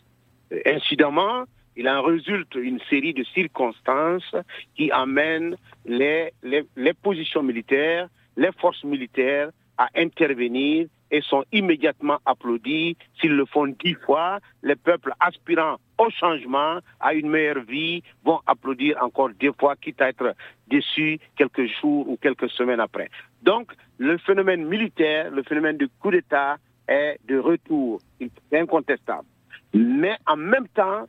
Incidemment, 0.66 1.44
il 1.76 1.88
en 1.88 2.02
résulte 2.02 2.54
une 2.56 2.80
série 2.90 3.14
de 3.14 3.22
circonstances 3.22 4.34
qui 4.74 4.90
amènent 4.90 5.56
les, 5.86 6.32
les, 6.42 6.64
les 6.76 6.94
positions 6.94 7.42
militaires, 7.42 8.08
les 8.36 8.50
forces 8.58 8.82
militaires 8.82 9.50
à 9.76 9.88
intervenir 9.94 10.88
et 11.10 11.20
sont 11.22 11.44
immédiatement 11.52 12.18
applaudis. 12.26 12.96
S'ils 13.20 13.34
le 13.34 13.46
font 13.46 13.66
dix 13.66 13.94
fois, 13.94 14.38
les 14.62 14.76
peuples 14.76 15.12
aspirant 15.20 15.76
au 15.98 16.10
changement, 16.10 16.78
à 17.00 17.14
une 17.14 17.28
meilleure 17.28 17.60
vie, 17.60 18.02
vont 18.24 18.40
applaudir 18.46 19.02
encore 19.02 19.30
dix 19.30 19.50
fois, 19.58 19.76
quitte 19.76 20.00
à 20.00 20.08
être 20.08 20.34
déçus 20.68 21.18
quelques 21.36 21.66
jours 21.80 22.08
ou 22.08 22.16
quelques 22.16 22.50
semaines 22.50 22.80
après. 22.80 23.10
Donc, 23.42 23.72
le 23.98 24.18
phénomène 24.18 24.64
militaire, 24.66 25.30
le 25.30 25.42
phénomène 25.42 25.76
du 25.76 25.88
coup 26.00 26.10
d'État 26.10 26.58
est 26.86 27.18
de 27.26 27.38
retour. 27.38 28.00
C'est 28.20 28.58
incontestable. 28.58 29.26
Mais 29.74 30.16
en 30.26 30.36
même 30.36 30.68
temps, 30.68 31.06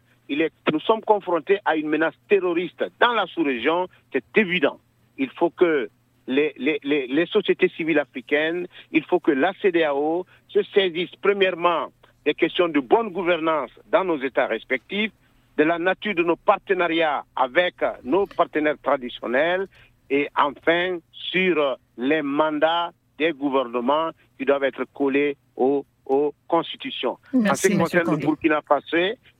nous 0.71 0.79
sommes 0.81 1.01
confrontés 1.01 1.59
à 1.65 1.75
une 1.75 1.89
menace 1.89 2.13
terroriste 2.27 2.83
dans 2.99 3.13
la 3.13 3.25
sous-région, 3.27 3.87
c'est 4.11 4.23
évident. 4.35 4.79
Il 5.17 5.29
faut 5.31 5.49
que 5.49 5.89
les, 6.29 6.79
les, 6.83 7.07
les, 7.07 7.25
sociétés 7.25 7.69
civiles 7.75 7.99
africaines, 7.99 8.67
il 8.91 9.03
faut 9.03 9.19
que 9.19 9.31
la 9.31 9.51
CDAO 9.61 10.25
se 10.47 10.61
saisisse 10.75 11.15
premièrement 11.21 11.87
des 12.25 12.35
questions 12.35 12.69
de 12.69 12.79
bonne 12.79 13.09
gouvernance 13.09 13.71
dans 13.91 14.03
nos 14.03 14.21
États 14.21 14.45
respectifs, 14.45 15.11
de 15.57 15.63
la 15.63 15.79
nature 15.79 16.13
de 16.13 16.23
nos 16.23 16.35
partenariats 16.35 17.23
avec 17.35 17.75
nos 18.03 18.27
partenaires 18.27 18.77
traditionnels 18.81 19.67
et 20.09 20.27
enfin 20.37 20.99
sur 21.11 21.77
les 21.97 22.21
mandats 22.21 22.91
des 23.17 23.31
gouvernements 23.31 24.11
qui 24.37 24.45
doivent 24.45 24.63
être 24.63 24.85
collés 24.93 25.35
aux, 25.57 25.83
aux 26.05 26.33
constitutions. 26.47 27.17
en 27.33 27.55
ce 27.55 27.67
qui 27.67 27.77
concerne 27.77 28.11
le 28.11 28.17
Burkina 28.17 28.61
Faso, 28.61 28.97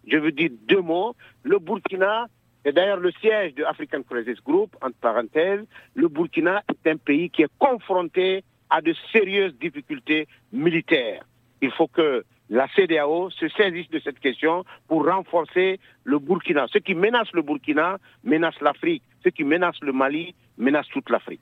je 0.07 0.17
veux 0.17 0.31
dire 0.31 0.49
deux 0.67 0.81
mots. 0.81 1.15
Le 1.43 1.59
Burkina 1.59 2.27
et 2.65 2.71
d'ailleurs, 2.71 2.99
le 2.99 3.11
siège 3.21 3.55
de 3.55 3.63
African 3.63 4.01
Crisis 4.03 4.43
Group, 4.43 4.75
entre 4.81 4.95
parenthèses, 4.97 5.65
le 5.95 6.07
Burkina 6.07 6.61
est 6.69 6.89
un 6.89 6.97
pays 6.97 7.29
qui 7.29 7.43
est 7.43 7.51
confronté 7.57 8.43
à 8.69 8.81
de 8.81 8.93
sérieuses 9.11 9.53
difficultés 9.59 10.27
militaires. 10.51 11.23
Il 11.61 11.71
faut 11.71 11.87
que 11.87 12.23
la 12.49 12.67
CDAO 12.75 13.29
se 13.29 13.47
saisisse 13.49 13.89
de 13.89 13.99
cette 14.03 14.19
question 14.19 14.65
pour 14.87 15.05
renforcer 15.05 15.79
le 16.03 16.19
Burkina. 16.19 16.65
Ce 16.71 16.79
qui 16.79 16.95
menace 16.95 17.27
le 17.33 17.41
Burkina 17.41 17.97
menace 18.23 18.55
l'Afrique. 18.61 19.03
Ce 19.23 19.29
qui 19.29 19.43
menace 19.43 19.75
le 19.81 19.93
Mali 19.93 20.33
menace 20.57 20.87
toute 20.91 21.09
l'Afrique. 21.09 21.41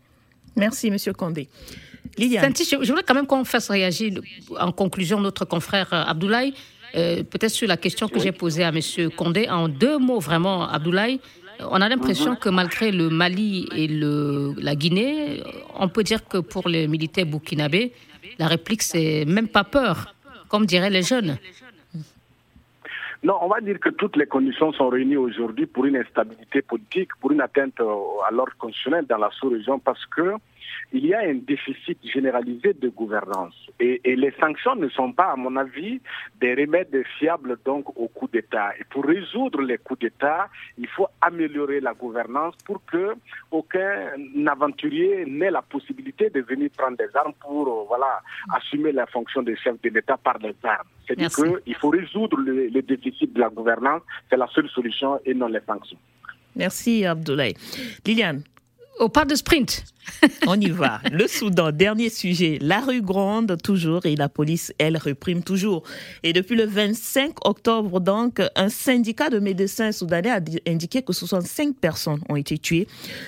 Merci, 0.55 0.91
Monsieur 0.91 1.13
Condé. 1.13 1.47
Liliane. 2.17 2.53
je 2.55 2.75
voudrais 2.75 3.03
quand 3.03 3.13
même 3.13 3.27
qu'on 3.27 3.45
fasse 3.45 3.69
réagir 3.69 4.21
en 4.59 4.71
conclusion 4.71 5.19
notre 5.19 5.45
confrère 5.45 5.93
euh, 5.93 6.03
Abdoulaye. 6.03 6.53
Euh, 6.95 7.23
peut-être 7.23 7.51
sur 7.51 7.67
la 7.67 7.77
question 7.77 8.07
que 8.07 8.19
j'ai 8.19 8.31
posée 8.31 8.63
à 8.63 8.69
M. 8.69 8.79
Condé, 9.15 9.49
en 9.49 9.67
deux 9.67 9.97
mots 9.97 10.19
vraiment, 10.19 10.67
Abdoulaye, 10.67 11.19
on 11.59 11.81
a 11.81 11.89
l'impression 11.89 12.35
que 12.35 12.49
malgré 12.49 12.91
le 12.91 13.09
Mali 13.09 13.67
et 13.75 13.87
le, 13.87 14.53
la 14.57 14.75
Guinée, 14.75 15.43
on 15.75 15.89
peut 15.89 16.03
dire 16.03 16.27
que 16.27 16.37
pour 16.37 16.69
les 16.69 16.87
militaires 16.87 17.25
burkinabés, 17.25 17.93
la 18.39 18.47
réplique, 18.47 18.83
c'est 18.83 19.25
même 19.25 19.47
pas 19.47 19.63
peur, 19.63 20.13
comme 20.49 20.65
diraient 20.65 20.89
les 20.89 21.01
jeunes. 21.01 21.37
Non, 23.23 23.35
on 23.41 23.47
va 23.47 23.59
dire 23.61 23.79
que 23.79 23.89
toutes 23.89 24.15
les 24.15 24.27
conditions 24.27 24.71
sont 24.73 24.89
réunies 24.89 25.17
aujourd'hui 25.17 25.65
pour 25.65 25.85
une 25.85 25.97
instabilité 25.97 26.61
politique, 26.61 27.09
pour 27.19 27.31
une 27.31 27.41
atteinte 27.41 27.79
à 27.79 28.31
l'ordre 28.31 28.53
constitutionnel 28.59 29.05
dans 29.09 29.17
la 29.17 29.31
sous-région, 29.31 29.79
parce 29.79 30.05
que 30.05 30.35
il 30.93 31.05
y 31.05 31.13
a 31.13 31.19
un 31.19 31.35
déficit 31.35 31.97
généralisé 32.03 32.73
de 32.73 32.89
gouvernance. 32.89 33.53
Et, 33.79 33.99
les 34.15 34.33
sanctions 34.39 34.75
ne 34.75 34.89
sont 34.89 35.11
pas, 35.11 35.31
à 35.31 35.35
mon 35.35 35.55
avis, 35.55 35.99
des 36.39 36.55
remèdes 36.55 37.03
fiables 37.19 37.57
donc 37.65 37.85
au 37.97 38.07
coup 38.07 38.27
d'État. 38.27 38.71
Et 38.79 38.83
pour 38.85 39.05
résoudre 39.05 39.61
les 39.61 39.77
coups 39.77 39.99
d'État, 39.99 40.49
il 40.77 40.87
faut 40.87 41.07
améliorer 41.21 41.79
la 41.81 41.93
gouvernance 41.93 42.55
pour 42.65 42.83
que 42.85 43.15
aucun 43.51 44.11
aventurier 44.47 45.25
n'ait 45.25 45.51
la 45.51 45.61
possibilité 45.61 46.29
de 46.29 46.41
venir 46.41 46.69
prendre 46.77 46.97
des 46.97 47.09
armes 47.15 47.33
pour 47.39 47.67
euh, 47.67 47.85
voilà 47.87 48.21
assumer 48.53 48.91
la 48.91 49.05
fonction 49.07 49.43
de 49.43 49.53
chef 49.55 49.79
de 49.81 49.89
l'État 49.89 50.17
par 50.17 50.37
les 50.39 50.55
armes. 50.63 50.87
C'est-à-dire 51.05 51.29
qu'il 51.29 51.75
faut 51.75 51.89
résoudre 51.89 52.37
le, 52.37 52.67
le 52.67 52.81
déficit 52.81 53.33
de 53.33 53.39
la 53.39 53.49
gouvernance. 53.49 54.01
C'est 54.29 54.37
la 54.37 54.47
seule 54.47 54.69
solution 54.69 55.19
et 55.25 55.33
non 55.33 55.47
les 55.47 55.61
sanctions. 55.65 55.97
Merci 56.55 57.05
Abdoulaye. 57.05 57.55
Liliane. 58.05 58.43
Au 58.99 59.09
pas 59.09 59.25
de 59.25 59.35
sprint. 59.35 59.83
On 60.47 60.59
y 60.59 60.69
va. 60.69 61.01
Le 61.11 61.27
Soudan, 61.27 61.71
dernier 61.71 62.09
sujet. 62.09 62.57
La 62.61 62.79
rue 62.79 63.01
gronde 63.01 63.57
toujours 63.61 64.05
et 64.05 64.15
la 64.15 64.29
police, 64.29 64.73
elle, 64.77 64.97
reprime 64.97 65.43
toujours. 65.43 65.83
Et 66.23 66.33
depuis 66.33 66.55
le 66.55 66.65
25 66.65 67.45
octobre, 67.45 67.99
donc, 67.99 68.41
un 68.55 68.69
syndicat 68.69 69.29
de 69.29 69.39
médecins 69.39 69.91
soudanais 69.91 70.31
a 70.31 70.39
indiqué 70.67 71.01
que 71.01 71.13
65 71.13 71.75
personnes 71.75 72.21
ont 72.29 72.35
été 72.35 72.57
tuées. 72.57 72.87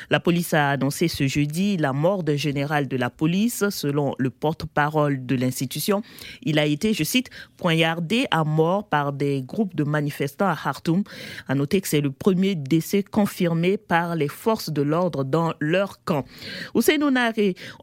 La 0.09 0.19
police 0.19 0.53
a 0.53 0.71
annoncé 0.71 1.07
ce 1.07 1.27
jeudi 1.27 1.77
la 1.77 1.93
mort 1.93 2.23
d'un 2.23 2.36
général 2.36 2.88
de 2.88 2.97
la 2.97 3.09
police, 3.09 3.69
selon 3.69 4.15
le 4.17 4.30
porte-parole 4.30 5.25
de 5.25 5.36
l'institution. 5.36 6.01
Il 6.43 6.59
a 6.59 6.65
été, 6.65 6.93
je 6.93 7.03
cite, 7.03 7.30
poignardé 7.57 8.25
à 8.32 8.43
mort 8.43 8.88
par 8.88 9.13
des 9.13 9.41
groupes 9.41 9.75
de 9.75 9.84
manifestants 9.84 10.47
à 10.47 10.55
Khartoum. 10.55 11.03
À 11.47 11.55
noter 11.55 11.82
que 11.82 11.88
c'est 11.88 12.01
le 12.01 12.11
premier 12.11 12.55
décès 12.55 13.03
confirmé 13.03 13.77
par 13.77 14.15
les 14.15 14.27
forces 14.27 14.69
de 14.69 14.82
l'ordre 14.82 15.23
dans 15.23 15.53
leur 15.59 16.03
camp. 16.03 16.25
Ousseinou 16.74 17.09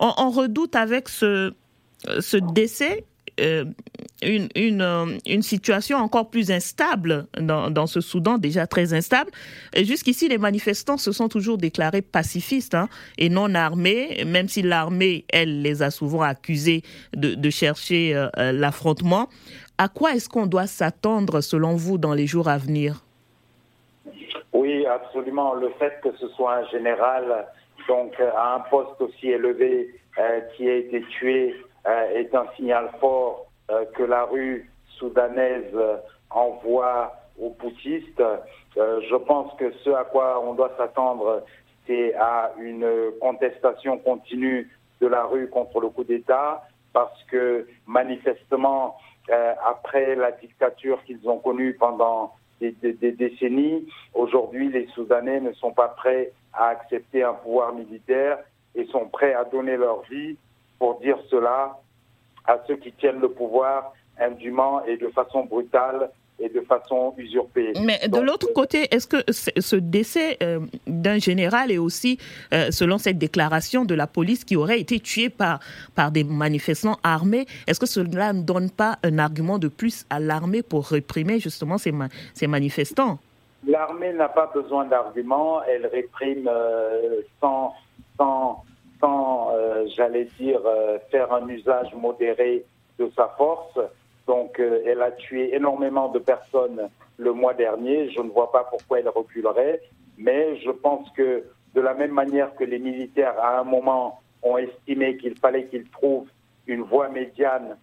on, 0.00 0.12
on 0.16 0.30
redoute 0.30 0.76
avec 0.76 1.08
ce, 1.08 1.52
ce 2.20 2.36
décès 2.36 3.04
euh, 3.38 3.64
une, 4.22 4.48
une, 4.54 4.80
euh, 4.80 5.18
une, 5.26 5.42
situation 5.42 5.98
encore 5.98 6.30
plus 6.30 6.50
instable 6.50 7.26
dans, 7.38 7.70
dans, 7.70 7.86
ce 7.86 8.00
Soudan, 8.00 8.38
déjà 8.38 8.66
très 8.66 8.94
instable. 8.94 9.30
Jusqu'ici, 9.76 10.26
les 10.26 10.38
manifestants 10.38 10.96
se 10.96 11.12
sont 11.12 11.28
toujours 11.28 11.58
déclarés 11.58 12.00
pacifistes 12.00 12.74
hein, 12.74 12.88
et 13.18 13.28
non 13.28 13.54
armés, 13.54 14.24
même 14.26 14.48
si 14.48 14.62
l'armée, 14.62 15.26
elle, 15.30 15.60
les 15.60 15.82
a 15.82 15.90
souvent 15.90 16.22
accusés 16.22 16.80
de, 17.14 17.34
de 17.34 17.50
chercher 17.50 18.14
euh, 18.16 18.52
l'affrontement. 18.52 19.28
À 19.76 19.88
quoi 19.88 20.14
est-ce 20.14 20.30
qu'on 20.30 20.46
doit 20.46 20.66
s'attendre, 20.66 21.42
selon 21.42 21.76
vous, 21.76 21.98
dans 21.98 22.14
les 22.14 22.26
jours 22.26 22.48
à 22.48 22.56
venir? 22.56 23.04
Oui, 24.54 24.86
absolument. 24.86 25.52
Le 25.52 25.68
fait 25.78 26.00
que 26.02 26.08
ce 26.18 26.28
soit 26.28 26.54
un 26.54 26.66
général 26.68 27.46
donc 27.88 28.18
à 28.20 28.54
un 28.54 28.60
poste 28.60 29.00
aussi 29.00 29.30
élevé 29.30 29.94
euh, 30.18 30.40
qui 30.56 30.68
a 30.68 30.74
été 30.74 31.02
tué 31.02 31.54
euh, 31.86 32.10
est 32.14 32.34
un 32.34 32.46
signal 32.56 32.90
fort 33.00 33.46
euh, 33.70 33.84
que 33.94 34.02
la 34.02 34.24
rue 34.24 34.70
soudanaise 34.98 35.76
envoie 36.30 37.14
aux 37.38 37.50
poutistes. 37.50 38.22
je 38.76 39.16
pense 39.16 39.52
que 39.58 39.70
ce 39.84 39.90
à 39.90 40.04
quoi 40.04 40.42
on 40.42 40.54
doit 40.54 40.72
s'attendre, 40.78 41.44
c'est 41.86 42.14
à 42.14 42.52
une 42.58 42.88
contestation 43.20 43.98
continue 43.98 44.70
de 45.02 45.06
la 45.06 45.24
rue 45.24 45.48
contre 45.50 45.80
le 45.80 45.90
coup 45.90 46.04
d'État, 46.04 46.64
parce 46.94 47.22
que 47.24 47.68
manifestement, 47.86 48.96
après 49.66 50.14
la 50.14 50.32
dictature 50.32 51.04
qu'ils 51.04 51.28
ont 51.28 51.38
connue 51.38 51.74
pendant 51.74 52.32
des, 52.58 52.72
des 52.72 53.12
décennies, 53.12 53.86
aujourd'hui 54.14 54.70
les 54.70 54.86
Soudanais 54.94 55.40
ne 55.40 55.52
sont 55.52 55.72
pas 55.72 55.88
prêts 55.88 56.32
à 56.56 56.68
accepter 56.68 57.22
un 57.22 57.34
pouvoir 57.34 57.72
militaire 57.74 58.38
et 58.74 58.86
sont 58.86 59.06
prêts 59.06 59.34
à 59.34 59.44
donner 59.44 59.76
leur 59.76 60.02
vie 60.02 60.36
pour 60.78 61.00
dire 61.00 61.18
cela 61.30 61.78
à 62.46 62.58
ceux 62.66 62.76
qui 62.76 62.92
tiennent 62.92 63.20
le 63.20 63.30
pouvoir 63.30 63.92
indûment 64.18 64.84
et 64.84 64.96
de 64.96 65.08
façon 65.08 65.44
brutale 65.44 66.10
et 66.38 66.48
de 66.50 66.60
façon 66.60 67.14
usurpée. 67.16 67.72
Mais 67.82 68.08
de 68.08 68.20
l'autre 68.20 68.52
côté, 68.52 68.94
est-ce 68.94 69.06
que 69.06 69.16
ce 69.32 69.76
décès 69.76 70.36
euh, 70.42 70.60
d'un 70.86 71.18
général 71.18 71.70
est 71.70 71.78
aussi, 71.78 72.18
euh, 72.52 72.70
selon 72.70 72.98
cette 72.98 73.16
déclaration 73.16 73.84
de 73.84 73.94
la 73.94 74.06
police, 74.06 74.44
qui 74.44 74.54
aurait 74.54 74.80
été 74.80 75.00
tué 75.00 75.30
par, 75.30 75.60
par 75.94 76.10
des 76.10 76.24
manifestants 76.24 76.98
armés, 77.02 77.46
est-ce 77.66 77.80
que 77.80 77.86
cela 77.86 78.34
ne 78.34 78.42
donne 78.42 78.70
pas 78.70 78.98
un 79.02 79.18
argument 79.18 79.58
de 79.58 79.68
plus 79.68 80.04
à 80.10 80.20
l'armée 80.20 80.62
pour 80.62 80.86
réprimer 80.86 81.40
justement 81.40 81.78
ces, 81.78 81.92
ces 82.34 82.46
manifestants? 82.46 83.18
L'armée 83.66 84.12
n'a 84.12 84.28
pas 84.28 84.46
besoin 84.54 84.84
d'arguments, 84.84 85.60
elle 85.64 85.86
réprime 85.86 86.48
euh, 86.48 87.22
sans, 87.40 87.74
sans, 88.16 88.62
sans 89.00 89.50
euh, 89.52 89.86
j'allais 89.88 90.28
dire, 90.38 90.60
euh, 90.64 90.98
faire 91.10 91.32
un 91.32 91.48
usage 91.48 91.92
modéré 91.94 92.64
de 93.00 93.10
sa 93.16 93.26
force. 93.36 93.76
Donc 94.28 94.58
elle 94.58 95.02
a 95.02 95.12
tué 95.12 95.54
énormément 95.54 96.08
de 96.08 96.18
personnes 96.18 96.88
le 97.16 97.32
mois 97.32 97.54
dernier. 97.54 98.10
Je 98.10 98.20
ne 98.20 98.30
vois 98.30 98.50
pas 98.50 98.64
pourquoi 98.64 99.00
elle 99.00 99.08
reculerait, 99.08 99.80
mais 100.18 100.56
je 100.58 100.70
pense 100.70 101.08
que 101.10 101.44
de 101.74 101.80
la 101.80 101.94
même 101.94 102.10
manière 102.10 102.54
que 102.56 102.64
les 102.64 102.80
militaires 102.80 103.38
à 103.38 103.60
un 103.60 103.64
moment 103.64 104.20
ont 104.42 104.58
estimé 104.58 105.16
qu'il 105.16 105.38
fallait 105.38 105.66
qu'ils 105.66 105.88
trouvent 105.90 106.28
une 106.66 106.82
voie 106.82 107.08
médiane 107.08 107.76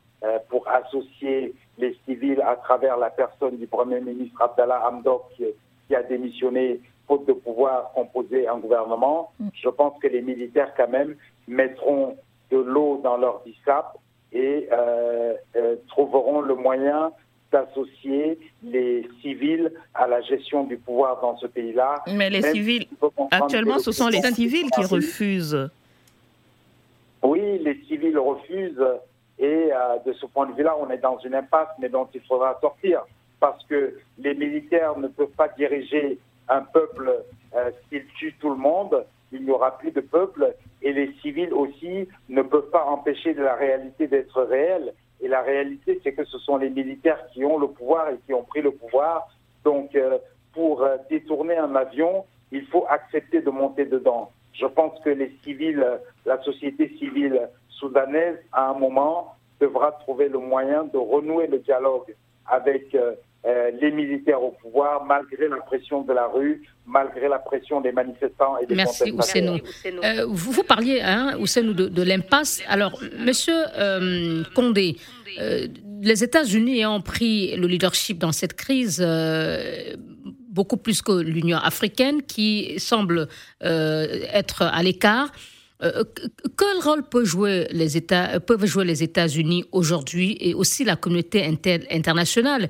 pour 0.49 0.67
associer 0.67 1.53
les 1.77 1.97
civils 2.05 2.41
à 2.41 2.57
travers 2.57 2.97
la 2.97 3.09
personne 3.09 3.55
du 3.55 3.67
Premier 3.67 4.01
ministre 4.01 4.41
Abdallah 4.41 4.85
Hamdok 4.85 5.31
qui, 5.87 5.95
a 5.95 6.03
démissionné 6.03 6.81
faute 7.07 7.25
de 7.27 7.33
pouvoir 7.33 7.91
composer 7.93 8.47
un 8.47 8.57
gouvernement. 8.57 9.31
Mm. 9.39 9.47
Je 9.53 9.69
pense 9.69 9.99
que 10.01 10.07
les 10.07 10.21
militaires 10.21 10.73
quand 10.75 10.89
même 10.89 11.15
mettront 11.47 12.17
de 12.51 12.57
l'eau 12.57 13.01
dans 13.03 13.17
leur 13.17 13.41
bissap 13.43 13.97
et 14.31 14.67
trouveront 15.87 16.41
le 16.41 16.55
moyen 16.55 17.11
d'associer 17.51 18.39
les 18.63 19.07
civils 19.21 19.71
à 19.93 20.07
la 20.07 20.21
gestion 20.21 20.63
du 20.63 20.77
pouvoir 20.77 21.21
dans 21.21 21.37
ce 21.37 21.45
pays-là. 21.45 22.03
Mais 22.07 22.29
les 22.31 22.41
civils, 22.41 22.87
actuellement, 23.29 23.77
ce 23.77 23.91
sont 23.91 24.07
les 24.07 24.21
civils 24.21 24.69
qui 24.71 24.83
refusent. 24.83 25.69
Oui, 27.21 27.59
les 27.59 27.79
civils 27.87 28.17
refusent 28.17 28.83
et 29.39 29.69
euh, 29.71 29.97
de 30.05 30.13
ce 30.13 30.25
point 30.25 30.47
de 30.47 30.53
vue-là, 30.53 30.75
on 30.79 30.89
est 30.89 30.97
dans 30.97 31.17
une 31.19 31.35
impasse, 31.35 31.69
mais 31.79 31.89
dont 31.89 32.07
il 32.13 32.21
faudra 32.21 32.57
sortir 32.61 33.03
parce 33.43 33.61
que 33.65 33.99
les 34.19 34.35
militaires 34.35 34.97
ne 34.97 35.09
peuvent 35.09 35.35
pas 35.35 35.49
diriger 35.49 36.17
un 36.47 36.61
peuple 36.61 37.11
euh, 37.53 37.71
s'ils 37.89 38.05
tuent 38.17 38.37
tout 38.39 38.51
le 38.51 38.55
monde. 38.55 39.05
Il 39.33 39.43
n'y 39.43 39.51
aura 39.51 39.77
plus 39.77 39.91
de 39.91 39.99
peuple 39.99 40.55
et 40.81 40.93
les 40.93 41.11
civils 41.21 41.53
aussi 41.53 42.07
ne 42.29 42.41
peuvent 42.41 42.69
pas 42.69 42.85
empêcher 42.85 43.33
la 43.33 43.55
réalité 43.55 44.07
d'être 44.07 44.41
réelle. 44.43 44.93
Et 45.19 45.27
la 45.27 45.41
réalité, 45.41 45.99
c'est 46.01 46.13
que 46.13 46.23
ce 46.23 46.37
sont 46.37 46.55
les 46.55 46.69
militaires 46.69 47.19
qui 47.33 47.43
ont 47.43 47.59
le 47.59 47.67
pouvoir 47.67 48.11
et 48.11 48.17
qui 48.25 48.33
ont 48.33 48.43
pris 48.43 48.61
le 48.61 48.71
pouvoir. 48.71 49.27
Donc, 49.65 49.93
euh, 49.93 50.19
pour 50.53 50.81
euh, 50.81 50.95
détourner 51.09 51.57
un 51.57 51.75
avion, 51.75 52.23
il 52.53 52.65
faut 52.67 52.85
accepter 52.87 53.41
de 53.41 53.49
monter 53.49 53.83
dedans. 53.83 54.31
Je 54.53 54.67
pense 54.67 54.97
que 55.01 55.09
les 55.09 55.35
civils, 55.43 55.85
la 56.25 56.41
société 56.43 56.95
civile 56.97 57.49
soudanaise, 57.67 58.37
à 58.53 58.69
un 58.69 58.75
moment, 58.75 59.35
devra 59.59 59.91
trouver 59.91 60.29
le 60.29 60.39
moyen 60.39 60.85
de 60.85 60.97
renouer 60.97 61.47
le 61.47 61.59
dialogue 61.59 62.15
avec 62.45 62.95
euh, 63.45 63.71
les 63.81 63.91
militaires 63.91 64.41
au 64.41 64.51
pouvoir, 64.51 65.03
malgré 65.03 65.49
la 65.49 65.57
pression 65.57 66.01
de 66.01 66.13
la 66.13 66.27
rue, 66.27 66.63
malgré 66.87 67.27
la 67.27 67.39
pression 67.39 67.81
des 67.81 67.91
manifestants 67.91 68.57
et 68.57 68.65
des 68.65 68.73
Merci, 68.73 69.11
Ousseinou. 69.11 69.57
Euh, 69.85 70.25
vous, 70.29 70.53
vous, 70.53 70.63
parliez, 70.63 71.01
hein, 71.01 71.37
Ousseinou, 71.37 71.73
de, 71.73 71.87
de 71.87 72.03
l'impasse. 72.03 72.63
Alors, 72.69 72.97
Monsieur 73.19 73.65
euh, 73.77 74.43
Condé, 74.55 74.95
les 76.01 76.23
États-Unis 76.23 76.85
ont 76.85 77.01
pris 77.01 77.57
le 77.57 77.67
leadership 77.67 78.17
dans 78.17 78.31
cette 78.31 78.53
crise 78.53 79.05
beaucoup 80.47 80.77
plus 80.77 81.01
que 81.01 81.11
l'Union 81.11 81.57
africaine, 81.57 82.21
qui 82.21 82.79
semble 82.79 83.27
être 83.61 84.61
à 84.61 84.83
l'écart. 84.83 85.31
quel 85.81 86.77
rôle 86.81 87.03
peut 87.03 87.25
jouer 87.25 87.67
les 87.71 87.97
États, 87.97 88.39
peuvent 88.39 88.65
jouer 88.65 88.85
les 88.85 89.03
États-Unis 89.03 89.65
aujourd'hui 89.73 90.37
et 90.39 90.53
aussi 90.53 90.85
la 90.85 90.95
communauté 90.95 91.43
internationale? 91.89 92.63
euh, 92.63 92.67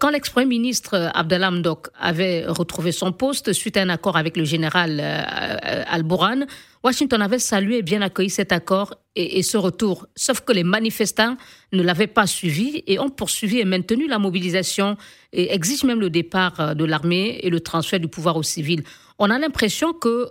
quand 0.00 0.08
l'ex-premier 0.08 0.46
ministre 0.46 0.94
euh, 0.94 1.08
Abdallah 1.12 1.50
Mdok 1.50 1.88
avait 1.98 2.46
retrouvé 2.46 2.92
son 2.92 3.12
poste 3.12 3.52
suite 3.52 3.76
à 3.76 3.82
un 3.82 3.90
accord 3.90 4.16
avec 4.16 4.36
le 4.38 4.44
général 4.44 5.00
euh, 5.00 5.82
Al-Bourhan, 5.86 6.46
Washington 6.82 7.20
avait 7.20 7.38
salué 7.38 7.78
et 7.78 7.82
bien 7.82 8.00
accueilli 8.00 8.30
cet 8.30 8.52
accord 8.52 8.94
et, 9.16 9.42
ce 9.42 9.56
retour. 9.56 10.06
Sauf 10.14 10.40
que 10.40 10.52
les 10.52 10.62
manifestants 10.62 11.36
ne 11.72 11.82
l'avaient 11.82 12.06
pas 12.06 12.26
suivi 12.26 12.84
et 12.86 12.98
ont 12.98 13.10
poursuivi 13.10 13.58
et 13.58 13.64
maintenu 13.64 14.06
la 14.06 14.18
mobilisation 14.18 14.96
et 15.32 15.52
exigent 15.52 15.86
même 15.86 16.00
le 16.00 16.10
départ 16.10 16.76
de 16.76 16.84
l'armée 16.84 17.40
et 17.42 17.50
le 17.50 17.60
transfert 17.60 17.98
du 17.98 18.08
pouvoir 18.08 18.36
aux 18.36 18.42
civils. 18.42 18.84
On 19.18 19.30
a 19.30 19.38
l'impression 19.38 19.94
que 19.94 20.28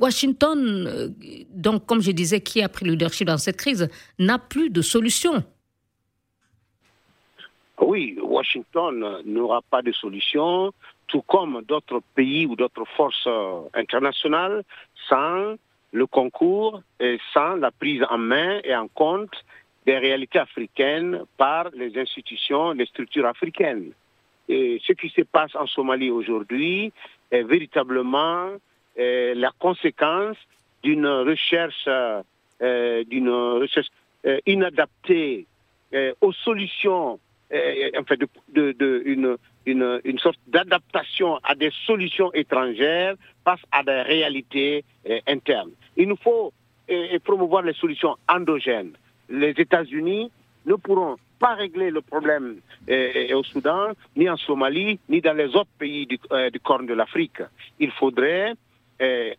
Washington, 0.00 1.14
donc 1.54 1.86
comme 1.86 2.00
je 2.00 2.10
disais, 2.10 2.40
qui 2.40 2.62
a 2.62 2.68
pris 2.68 2.86
le 2.86 2.92
leadership 2.92 3.26
dans 3.26 3.38
cette 3.38 3.58
crise, 3.58 3.88
n'a 4.18 4.38
plus 4.38 4.70
de 4.70 4.82
solution. 4.82 5.44
Oui, 7.80 8.18
Washington 8.20 9.22
n'aura 9.24 9.62
pas 9.62 9.82
de 9.82 9.92
solution, 9.92 10.72
tout 11.06 11.22
comme 11.22 11.62
d'autres 11.62 12.00
pays 12.14 12.44
ou 12.46 12.56
d'autres 12.56 12.84
forces 12.96 13.26
euh, 13.26 13.60
internationales, 13.74 14.64
sans 15.08 15.54
le 15.92 16.06
concours 16.06 16.82
et 16.98 17.18
sans 17.32 17.54
la 17.54 17.70
prise 17.70 18.04
en 18.10 18.18
main 18.18 18.60
et 18.64 18.74
en 18.74 18.88
compte 18.88 19.44
des 19.86 19.96
réalités 19.96 20.40
africaines 20.40 21.22
par 21.36 21.70
les 21.72 21.96
institutions, 21.98 22.72
les 22.72 22.86
structures 22.86 23.26
africaines. 23.26 23.92
Et 24.48 24.80
ce 24.84 24.92
qui 24.92 25.08
se 25.10 25.22
passe 25.22 25.54
en 25.54 25.66
Somalie 25.66 26.10
aujourd'hui 26.10 26.92
est 27.30 27.44
véritablement 27.44 28.50
euh, 28.98 29.34
la 29.34 29.52
conséquence 29.58 30.36
d'une 30.82 31.06
recherche, 31.06 31.86
euh, 31.86 33.04
d'une 33.04 33.30
recherche 33.30 33.88
inadaptée 34.46 35.46
aux 36.20 36.32
solutions 36.32 37.18
en 37.50 38.04
fait, 38.04 38.20
de, 38.48 39.02
une, 39.66 40.18
sorte 40.18 40.38
d'adaptation 40.46 41.38
à 41.44 41.54
des 41.54 41.70
solutions 41.86 42.32
étrangères 42.32 43.14
face 43.44 43.60
à 43.72 43.82
des 43.82 44.02
réalités 44.02 44.84
euh, 45.08 45.18
internes. 45.26 45.70
Il 45.96 46.08
nous 46.08 46.16
faut 46.16 46.52
euh, 46.90 47.18
promouvoir 47.24 47.62
les 47.62 47.74
solutions 47.74 48.16
endogènes. 48.28 48.92
Les 49.28 49.50
États-Unis 49.50 50.30
ne 50.66 50.74
pourront 50.74 51.16
pas 51.38 51.54
régler 51.54 51.90
le 51.90 52.00
problème 52.00 52.56
euh, 52.88 53.34
au 53.34 53.44
Soudan, 53.44 53.92
ni 54.16 54.28
en 54.28 54.36
Somalie, 54.36 54.98
ni 55.08 55.20
dans 55.20 55.36
les 55.36 55.54
autres 55.54 55.70
pays 55.78 56.06
du, 56.06 56.18
du 56.52 56.60
Corne 56.60 56.86
de 56.86 56.94
l'Afrique. 56.94 57.40
Il 57.78 57.92
faudrait, 57.92 58.54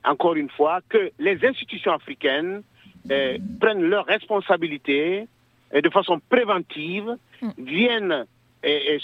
encore 0.06 0.36
une 0.36 0.50
fois, 0.50 0.80
que 0.88 1.12
les 1.20 1.46
institutions 1.46 1.92
africaines 1.92 2.64
prennent 3.60 3.84
leurs 3.84 4.06
responsabilités 4.06 5.28
et 5.74 5.82
de 5.82 5.90
façon 5.90 6.20
préventive, 6.30 7.16
mm. 7.42 7.50
viennent 7.58 8.26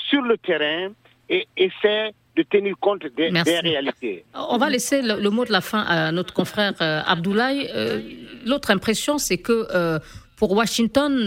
sur 0.10 0.22
le 0.22 0.38
terrain 0.38 0.92
et 1.30 1.48
essaient 1.56 2.12
de 2.36 2.44
tenir 2.44 2.76
compte 2.80 3.06
des, 3.16 3.30
réalités. 3.30 4.26
On 4.34 4.58
va 4.58 4.70
laisser 4.70 5.02
le, 5.02 5.30
mot 5.30 5.46
de 5.46 5.52
la 5.52 5.62
fin 5.62 5.82
à 5.82 6.12
notre 6.12 6.34
confrère 6.34 6.74
euh, 6.82 7.02
Abdoulaye. 7.06 7.70
Euh, 7.74 8.02
l'autre 8.46 8.72
impression, 8.72 9.18
c'est 9.18 9.38
que 9.38 9.68
euh, 9.74 10.00
pour 10.36 10.52
Washington, 10.52 11.24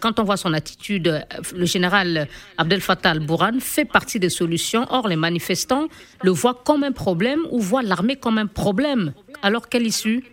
quand 0.00 0.18
on 0.18 0.24
voit 0.24 0.36
son 0.36 0.52
attitude, 0.52 1.24
le 1.54 1.64
général 1.64 2.26
Abdel 2.58 2.80
Fattah 2.80 3.10
al-Bourhan 3.10 3.60
fait 3.60 3.84
partie 3.84 4.18
des 4.18 4.30
solutions. 4.30 4.84
Or, 4.90 5.06
les 5.06 5.14
manifestants 5.14 5.86
le 6.24 6.32
voient 6.32 6.60
comme 6.64 6.82
un 6.82 6.90
problème 6.90 7.38
ou 7.52 7.60
voient 7.60 7.84
l'armée 7.84 8.16
comme 8.16 8.38
un 8.38 8.48
problème. 8.48 9.12
Alors, 9.42 9.68
quelle 9.68 9.86
issue 9.86 10.24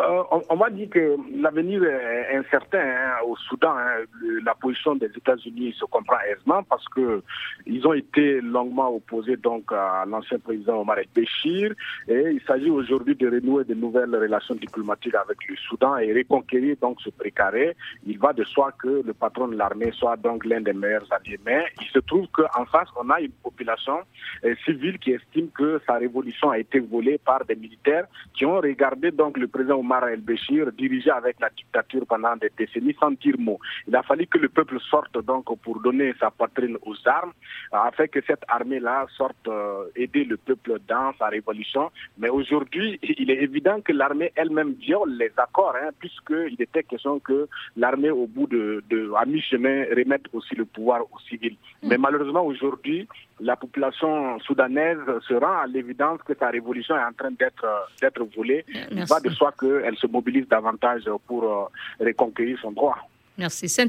euh, 0.00 0.22
on, 0.48 0.56
m'a 0.56 0.70
dit 0.70 0.88
que 0.88 1.16
l'avenir 1.34 1.84
est 1.84 2.36
incertain 2.36 2.80
hein, 2.80 3.12
au 3.26 3.36
Soudan. 3.36 3.74
Hein. 3.76 4.04
la 4.44 4.54
position 4.54 4.94
des 4.94 5.06
États-Unis 5.06 5.74
se 5.78 5.84
comprend 5.84 6.16
aisément 6.30 6.62
parce 6.62 6.86
que 6.88 7.22
ils 7.66 7.86
ont 7.86 7.92
été 7.92 8.40
longuement 8.40 8.94
opposés 8.94 9.36
donc 9.36 9.72
à 9.72 10.04
l'ancien 10.06 10.38
président 10.38 10.80
Omar 10.80 10.98
el-Béchir 10.98 11.74
et 12.08 12.30
il 12.30 12.40
s'agit 12.46 12.70
aujourd'hui 12.70 13.14
de 13.14 13.28
renouer 13.28 13.64
de 13.64 13.74
nouvelles 13.74 14.14
relations 14.14 14.54
diplomatiques 14.54 15.14
avec 15.14 15.38
le 15.48 15.56
Soudan 15.56 15.96
et 15.98 16.12
reconquérir 16.12 16.76
donc 16.80 17.00
ce 17.02 17.10
précaré. 17.10 17.76
Il 18.06 18.18
va 18.18 18.32
de 18.32 18.44
soi 18.44 18.72
que 18.80 19.02
le 19.04 19.12
patron 19.12 19.48
de 19.48 19.56
l'armée 19.56 19.92
soit 19.92 20.16
donc 20.16 20.44
l'un 20.44 20.60
des 20.60 20.72
meilleurs 20.72 21.06
alliés. 21.12 21.38
Mais 21.44 21.64
il 21.80 21.86
se 21.88 21.98
trouve 21.98 22.26
qu'en 22.28 22.64
face, 22.66 22.88
on 22.96 23.10
a 23.10 23.20
une 23.20 23.32
population 23.32 23.98
euh, 24.44 24.54
civile 24.64 24.98
qui 24.98 25.12
estime 25.12 25.48
que 25.50 25.80
sa 25.86 25.94
révolution 25.94 26.50
a 26.50 26.58
été 26.58 26.78
volée 26.80 27.18
par 27.18 27.44
des 27.44 27.56
militaires 27.56 28.06
qui 28.34 28.46
ont 28.46 28.60
regardé 28.60 29.10
donc 29.10 29.36
le 29.36 29.48
président 29.48 29.78
Omar 29.78 29.89
Omar 29.90 30.08
el-Béchir 30.08 30.70
dirigé 30.72 31.10
avec 31.10 31.40
la 31.40 31.50
dictature 31.50 32.06
pendant 32.06 32.36
des 32.36 32.50
décennies 32.56 32.96
sans 33.00 33.10
dire 33.10 33.34
mot. 33.38 33.58
Il 33.88 33.96
a 33.96 34.02
fallu 34.02 34.26
que 34.26 34.38
le 34.38 34.48
peuple 34.48 34.78
sorte 34.80 35.18
donc 35.24 35.46
pour 35.62 35.80
donner 35.80 36.14
sa 36.20 36.30
poitrine 36.30 36.76
aux 36.86 36.94
armes, 37.06 37.32
afin 37.72 38.06
que 38.06 38.20
cette 38.24 38.44
armée-là 38.46 39.06
sorte 39.16 39.48
euh, 39.48 39.86
aider 39.96 40.24
le 40.24 40.36
peuple 40.36 40.78
dans 40.86 41.12
sa 41.18 41.26
révolution. 41.26 41.90
Mais 42.18 42.28
aujourd'hui, 42.28 43.00
il 43.02 43.30
est 43.30 43.42
évident 43.42 43.80
que 43.80 43.92
l'armée 43.92 44.32
elle-même 44.36 44.74
viole 44.74 45.12
les 45.18 45.32
accords, 45.36 45.74
hein, 45.82 45.90
puisqu'il 45.98 46.60
était 46.60 46.84
question 46.84 47.18
que 47.18 47.48
l'armée, 47.76 48.10
au 48.10 48.26
bout 48.28 48.46
de, 48.46 48.84
de 48.88 49.12
à 49.16 49.24
mi-chemin, 49.24 49.86
remette 49.96 50.26
aussi 50.32 50.54
le 50.54 50.66
pouvoir 50.66 51.02
aux 51.02 51.20
civils. 51.28 51.56
Mm. 51.82 51.88
Mais 51.88 51.98
malheureusement, 51.98 52.44
aujourd'hui, 52.44 53.08
la 53.40 53.56
population 53.56 54.38
soudanaise 54.40 54.98
se 55.26 55.34
rend 55.34 55.60
à 55.62 55.66
l'évidence 55.66 56.20
que 56.26 56.32
sa 56.38 56.48
révolution 56.48 56.96
est 56.96 57.04
en 57.04 57.12
train 57.12 57.30
d'être 57.30 57.66
d'être 58.00 58.22
volée. 58.36 58.64
Il 58.90 59.04
va 59.04 59.20
de 59.20 59.30
soi 59.30 59.52
qu'elle 59.58 59.96
se 59.96 60.06
mobilise 60.06 60.46
davantage 60.48 61.04
pour 61.26 61.44
euh, 61.44 62.04
reconquérir 62.04 62.58
son 62.60 62.72
droit. 62.72 62.96
Merci. 63.38 63.68
saint 63.68 63.88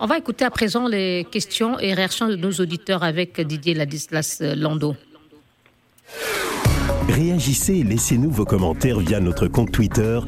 on 0.00 0.06
va 0.06 0.18
écouter 0.18 0.44
à 0.44 0.50
présent 0.50 0.88
les 0.88 1.24
questions 1.30 1.78
et 1.78 1.94
réactions 1.94 2.28
de 2.28 2.34
nos 2.34 2.50
auditeurs 2.50 3.04
avec 3.04 3.40
Didier 3.40 3.74
Ladislas 3.74 4.42
Lando. 4.56 4.96
Réagissez 7.08 7.74
et 7.74 7.84
laissez-nous 7.84 8.30
vos 8.30 8.44
commentaires 8.44 8.98
via 8.98 9.20
notre 9.20 9.46
compte 9.46 9.70
Twitter, 9.70 10.18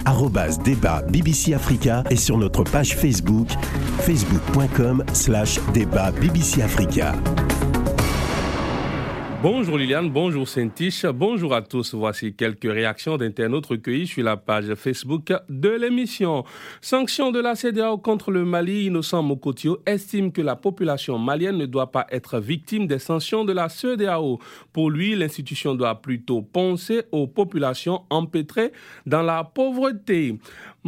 débat 0.64 1.02
BBC 1.02 1.54
Africa 1.54 2.04
et 2.10 2.16
sur 2.16 2.38
notre 2.38 2.62
page 2.62 2.94
Facebook, 2.94 3.48
facebook.com 4.00 5.04
slash 5.12 5.58
débat 5.72 6.12
BBC 6.12 6.62
Africa. 6.62 7.14
Bonjour 9.42 9.76
Liliane, 9.76 10.08
bonjour 10.08 10.48
Saint-Tiche, 10.48 11.04
bonjour 11.04 11.54
à 11.54 11.60
tous. 11.60 11.94
Voici 11.94 12.34
quelques 12.34 12.64
réactions 12.64 13.18
d'internautes 13.18 13.66
recueillies 13.66 14.06
sur 14.06 14.24
la 14.24 14.38
page 14.38 14.74
Facebook 14.74 15.30
de 15.50 15.68
l'émission. 15.68 16.44
Sanction 16.80 17.30
de 17.32 17.40
la 17.40 17.54
CDAO 17.54 17.98
contre 17.98 18.30
le 18.30 18.46
Mali, 18.46 18.86
Innocent 18.86 19.22
Mokotio 19.22 19.82
estime 19.84 20.32
que 20.32 20.40
la 20.40 20.56
population 20.56 21.18
malienne 21.18 21.58
ne 21.58 21.66
doit 21.66 21.92
pas 21.92 22.06
être 22.10 22.40
victime 22.40 22.86
des 22.86 22.98
sanctions 22.98 23.44
de 23.44 23.52
la 23.52 23.68
CDAO. 23.68 24.40
Pour 24.72 24.90
lui, 24.90 25.14
l'institution 25.14 25.74
doit 25.74 26.00
plutôt 26.00 26.40
penser 26.40 27.02
aux 27.12 27.26
populations 27.26 28.04
empêtrées 28.08 28.72
dans 29.04 29.22
la 29.22 29.44
pauvreté. 29.44 30.38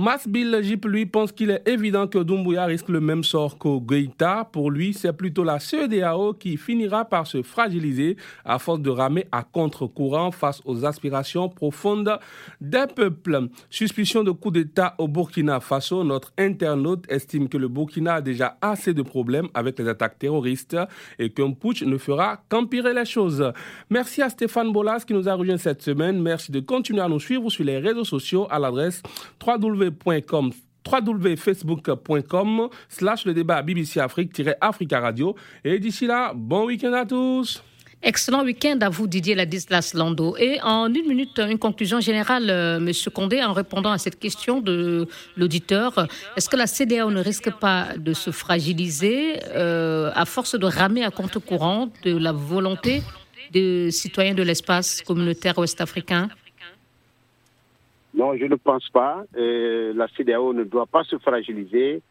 Masbil 0.00 0.56
Jip, 0.62 0.84
lui, 0.84 1.06
pense 1.06 1.32
qu'il 1.32 1.50
est 1.50 1.68
évident 1.68 2.06
que 2.06 2.18
Doumbouya 2.18 2.66
risque 2.66 2.88
le 2.88 3.00
même 3.00 3.24
sort 3.24 3.58
qu'au 3.58 3.80
Goïta. 3.80 4.48
Pour 4.52 4.70
lui, 4.70 4.94
c'est 4.94 5.12
plutôt 5.12 5.42
la 5.42 5.58
CEDAO 5.58 6.34
qui 6.34 6.56
finira 6.56 7.04
par 7.04 7.26
se 7.26 7.42
fragiliser 7.42 8.16
à 8.44 8.60
force 8.60 8.78
de 8.78 8.90
ramer 8.90 9.26
à 9.32 9.42
contre-courant 9.42 10.30
face 10.30 10.62
aux 10.64 10.84
aspirations 10.84 11.48
profondes 11.48 12.16
des 12.60 12.84
peuples. 12.94 13.48
Suspicion 13.70 14.22
de 14.22 14.30
coup 14.30 14.52
d'État 14.52 14.94
au 14.98 15.08
Burkina 15.08 15.58
Faso, 15.58 16.04
notre 16.04 16.32
internaute 16.38 17.04
estime 17.10 17.48
que 17.48 17.58
le 17.58 17.66
Burkina 17.66 18.14
a 18.14 18.20
déjà 18.20 18.56
assez 18.60 18.94
de 18.94 19.02
problèmes 19.02 19.48
avec 19.52 19.80
les 19.80 19.88
attaques 19.88 20.20
terroristes 20.20 20.76
et 21.18 21.30
qu'un 21.30 21.50
putsch 21.50 21.82
ne 21.82 21.98
fera 21.98 22.40
qu'empirer 22.48 22.94
les 22.94 23.04
choses. 23.04 23.52
Merci 23.90 24.22
à 24.22 24.30
Stéphane 24.30 24.70
Bolas 24.70 25.02
qui 25.04 25.12
nous 25.12 25.28
a 25.28 25.34
rejoint 25.34 25.56
cette 25.56 25.82
semaine. 25.82 26.22
Merci 26.22 26.52
de 26.52 26.60
continuer 26.60 27.00
à 27.00 27.08
nous 27.08 27.18
suivre 27.18 27.50
sur 27.50 27.64
les 27.64 27.78
réseaux 27.78 28.04
sociaux 28.04 28.46
à 28.48 28.60
l'adresse 28.60 29.02
www 29.44 29.87
www.facebook.com 29.88 32.68
slash 32.88 33.26
le 33.26 33.34
débat 33.34 33.62
BBC 33.62 34.00
Afrique-Africa 34.00 35.00
Radio. 35.00 35.36
Et 35.64 35.78
d'ici 35.78 36.06
là, 36.06 36.32
bon 36.34 36.66
week-end 36.66 36.92
à 36.92 37.04
tous. 37.04 37.62
Excellent 38.00 38.44
week-end 38.44 38.78
à 38.80 38.90
vous, 38.90 39.08
Didier 39.08 39.34
Ladislas 39.34 39.92
Lando. 39.92 40.36
Et 40.36 40.60
en 40.62 40.86
une 40.86 41.08
minute, 41.08 41.40
une 41.40 41.58
conclusion 41.58 41.98
générale, 41.98 42.48
euh, 42.48 42.78
Monsieur 42.78 43.10
Condé, 43.10 43.42
en 43.42 43.52
répondant 43.52 43.90
à 43.90 43.98
cette 43.98 44.20
question 44.20 44.60
de 44.60 45.08
l'auditeur. 45.36 46.06
Est-ce 46.36 46.48
que 46.48 46.54
la 46.54 46.68
CDAO 46.68 47.10
ne 47.10 47.20
risque 47.20 47.50
pas 47.50 47.88
de 47.96 48.12
se 48.12 48.30
fragiliser 48.30 49.40
euh, 49.48 50.12
à 50.14 50.24
force 50.26 50.56
de 50.56 50.66
ramer 50.66 51.02
à 51.02 51.10
compte 51.10 51.40
courant 51.40 51.90
de 52.04 52.16
la 52.16 52.30
volonté 52.30 53.02
des 53.50 53.90
citoyens 53.90 54.34
de 54.34 54.44
l'espace 54.44 55.02
communautaire 55.02 55.58
ouest-africain? 55.58 56.28
Non, 58.18 58.36
je 58.36 58.46
ne 58.46 58.56
pense 58.56 58.88
pas. 58.88 59.24
Euh, 59.36 59.92
la 59.94 60.08
CDAO 60.08 60.52
ne 60.52 60.64
doit 60.64 60.86
pas 60.86 61.04
se 61.04 61.16
fragiliser. 61.18 62.02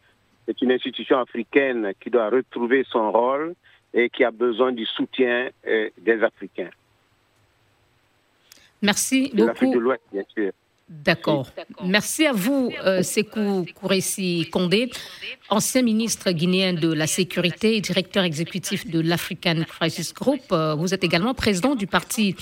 C'est 0.46 0.62
une 0.62 0.72
institution 0.72 1.18
africaine 1.18 1.92
qui 2.00 2.08
doit 2.08 2.30
retrouver 2.30 2.86
son 2.90 3.12
rôle 3.12 3.54
et 3.92 4.08
qui 4.08 4.24
a 4.24 4.30
besoin 4.30 4.72
du 4.72 4.86
soutien 4.86 5.50
euh, 5.66 5.90
des 5.98 6.22
Africains. 6.22 6.70
Merci 8.80 9.30
de 9.34 9.44
beaucoup. 9.44 9.70
de 9.70 9.78
l'Ouest, 9.78 10.02
bien 10.10 10.24
sûr. 10.34 10.52
D'accord. 10.88 11.50
Merci 11.84 12.26
à 12.26 12.32
vous, 12.32 12.72
euh, 12.86 13.02
Sekou 13.02 13.66
Kouressi 13.74 14.48
Kondé, 14.50 14.90
ancien 15.50 15.82
ministre 15.82 16.30
guinéen 16.30 16.72
de 16.72 16.90
la 16.90 17.06
Sécurité 17.06 17.76
et 17.76 17.82
directeur 17.82 18.24
exécutif 18.24 18.86
de 18.90 19.00
l'African 19.00 19.64
Crisis 19.68 20.14
Group. 20.14 20.40
Euh, 20.50 20.74
vous 20.74 20.94
êtes 20.94 21.04
également 21.04 21.34
président 21.34 21.74
du 21.74 21.86
parti 21.86 22.36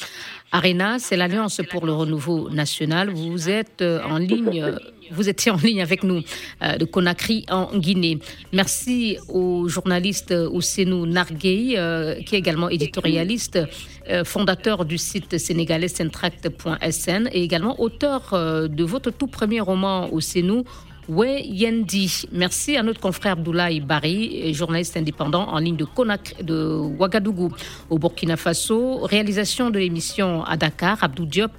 ARENA, 0.52 1.00
c'est 1.00 1.16
l'Alliance 1.16 1.60
pour 1.70 1.86
le 1.86 1.92
renouveau 1.92 2.48
national. 2.50 3.10
Vous 3.10 3.48
êtes 3.48 3.82
euh, 3.82 4.00
en 4.04 4.18
ligne 4.18 4.76
vous 5.10 5.28
étiez 5.28 5.50
en 5.50 5.56
ligne 5.56 5.82
avec 5.82 6.02
nous 6.02 6.22
de 6.62 6.84
Conakry 6.84 7.46
en 7.50 7.76
Guinée. 7.76 8.18
Merci 8.52 9.18
au 9.28 9.68
journaliste 9.68 10.34
Ousenou 10.50 11.06
Narguey, 11.06 11.74
euh, 11.76 12.20
qui 12.22 12.34
est 12.34 12.38
également 12.38 12.68
éditorialiste, 12.68 13.58
fondateur 14.24 14.84
du 14.84 14.98
site 14.98 15.38
sénégalais 15.38 15.88
centract.sn 15.88 17.28
et 17.32 17.42
également 17.42 17.80
auteur 17.80 18.30
de 18.32 18.84
votre 18.84 19.10
tout 19.10 19.26
premier 19.26 19.60
roman 19.60 20.08
Ousenou. 20.12 20.64
We 21.08 21.40
Yendi. 21.44 22.24
Merci 22.32 22.76
à 22.76 22.82
notre 22.82 23.00
confrère 23.00 23.32
Abdoulaye 23.32 23.80
Bari, 23.80 24.52
journaliste 24.54 24.96
indépendant 24.96 25.48
en 25.48 25.58
ligne 25.58 25.76
de, 25.76 25.84
Conakry, 25.84 26.42
de 26.42 26.80
Ouagadougou 26.98 27.52
au 27.90 27.98
Burkina 27.98 28.36
Faso. 28.36 29.00
Réalisation 29.04 29.70
de 29.70 29.78
l'émission 29.78 30.42
à 30.44 30.56
Dakar, 30.56 30.98
Abdou 31.04 31.24
Diop. 31.24 31.52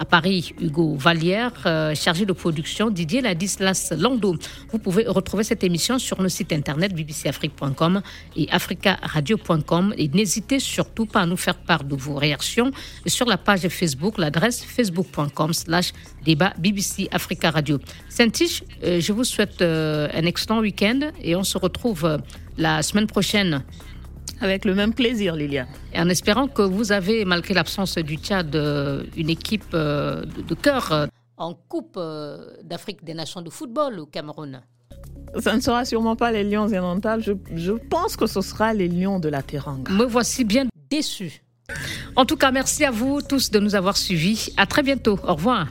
À 0.00 0.06
Paris, 0.06 0.54
Hugo 0.58 0.94
Vallière, 0.96 1.52
euh, 1.66 1.94
chargé 1.94 2.24
de 2.24 2.32
production, 2.32 2.88
Didier 2.88 3.20
Ladislas 3.20 3.92
Lando. 3.98 4.34
Vous 4.72 4.78
pouvez 4.78 5.06
retrouver 5.06 5.44
cette 5.44 5.62
émission 5.62 5.98
sur 5.98 6.22
nos 6.22 6.30
sites 6.30 6.54
internet 6.54 6.94
bbcafrique.com 6.94 8.00
et 8.34 8.50
africaradio.com. 8.50 9.92
Et 9.98 10.08
n'hésitez 10.08 10.58
surtout 10.58 11.04
pas 11.04 11.20
à 11.20 11.26
nous 11.26 11.36
faire 11.36 11.58
part 11.58 11.84
de 11.84 11.94
vos 11.94 12.14
réactions 12.14 12.70
sur 13.04 13.26
la 13.26 13.36
page 13.36 13.68
Facebook, 13.68 14.16
l'adresse 14.16 14.64
facebook.com 14.64 15.52
slash 15.52 15.92
débat 16.24 16.54
BBC 16.56 17.10
Africa 17.12 17.50
Radio. 17.50 17.78
Saint-Tiche, 18.08 18.64
euh, 18.82 19.00
je 19.00 19.12
vous 19.12 19.24
souhaite 19.24 19.60
euh, 19.60 20.08
un 20.14 20.24
excellent 20.24 20.60
week-end 20.60 21.10
et 21.22 21.36
on 21.36 21.44
se 21.44 21.58
retrouve 21.58 22.18
la 22.56 22.82
semaine 22.82 23.06
prochaine 23.06 23.62
avec 24.40 24.64
le 24.64 24.74
même 24.74 24.94
plaisir, 24.94 25.36
Lilia. 25.36 25.66
Et 25.92 26.00
en 26.00 26.08
espérant 26.08 26.48
que 26.48 26.62
vous 26.62 26.92
avez, 26.92 27.24
malgré 27.24 27.54
l'absence 27.54 27.96
du 27.98 28.16
Tchad, 28.16 28.54
euh, 28.56 29.04
une 29.16 29.30
équipe 29.30 29.74
euh, 29.74 30.24
de 30.24 30.54
cœur 30.54 30.92
euh, 30.92 31.06
en 31.36 31.54
Coupe 31.54 31.98
d'Afrique 32.64 33.04
des 33.04 33.14
Nations 33.14 33.42
de 33.42 33.50
football 33.50 33.98
au 33.98 34.06
Cameroun. 34.06 34.60
Ça 35.38 35.54
ne 35.54 35.60
sera 35.60 35.84
sûrement 35.84 36.16
pas 36.16 36.32
les 36.32 36.44
Lions 36.44 36.64
orientales. 36.64 37.22
Je, 37.22 37.32
je 37.54 37.72
pense 37.72 38.16
que 38.16 38.26
ce 38.26 38.40
sera 38.40 38.74
les 38.74 38.88
Lions 38.88 39.20
de 39.20 39.28
la 39.28 39.42
Teranga. 39.42 39.92
Me 39.92 40.04
voici 40.04 40.44
bien 40.44 40.66
déçu. 40.90 41.42
En 42.16 42.24
tout 42.24 42.36
cas, 42.36 42.50
merci 42.50 42.84
à 42.84 42.90
vous 42.90 43.22
tous 43.22 43.50
de 43.50 43.58
nous 43.58 43.74
avoir 43.74 43.96
suivis. 43.96 44.52
À 44.56 44.66
très 44.66 44.82
bientôt. 44.82 45.18
Au 45.26 45.34
revoir. 45.34 45.68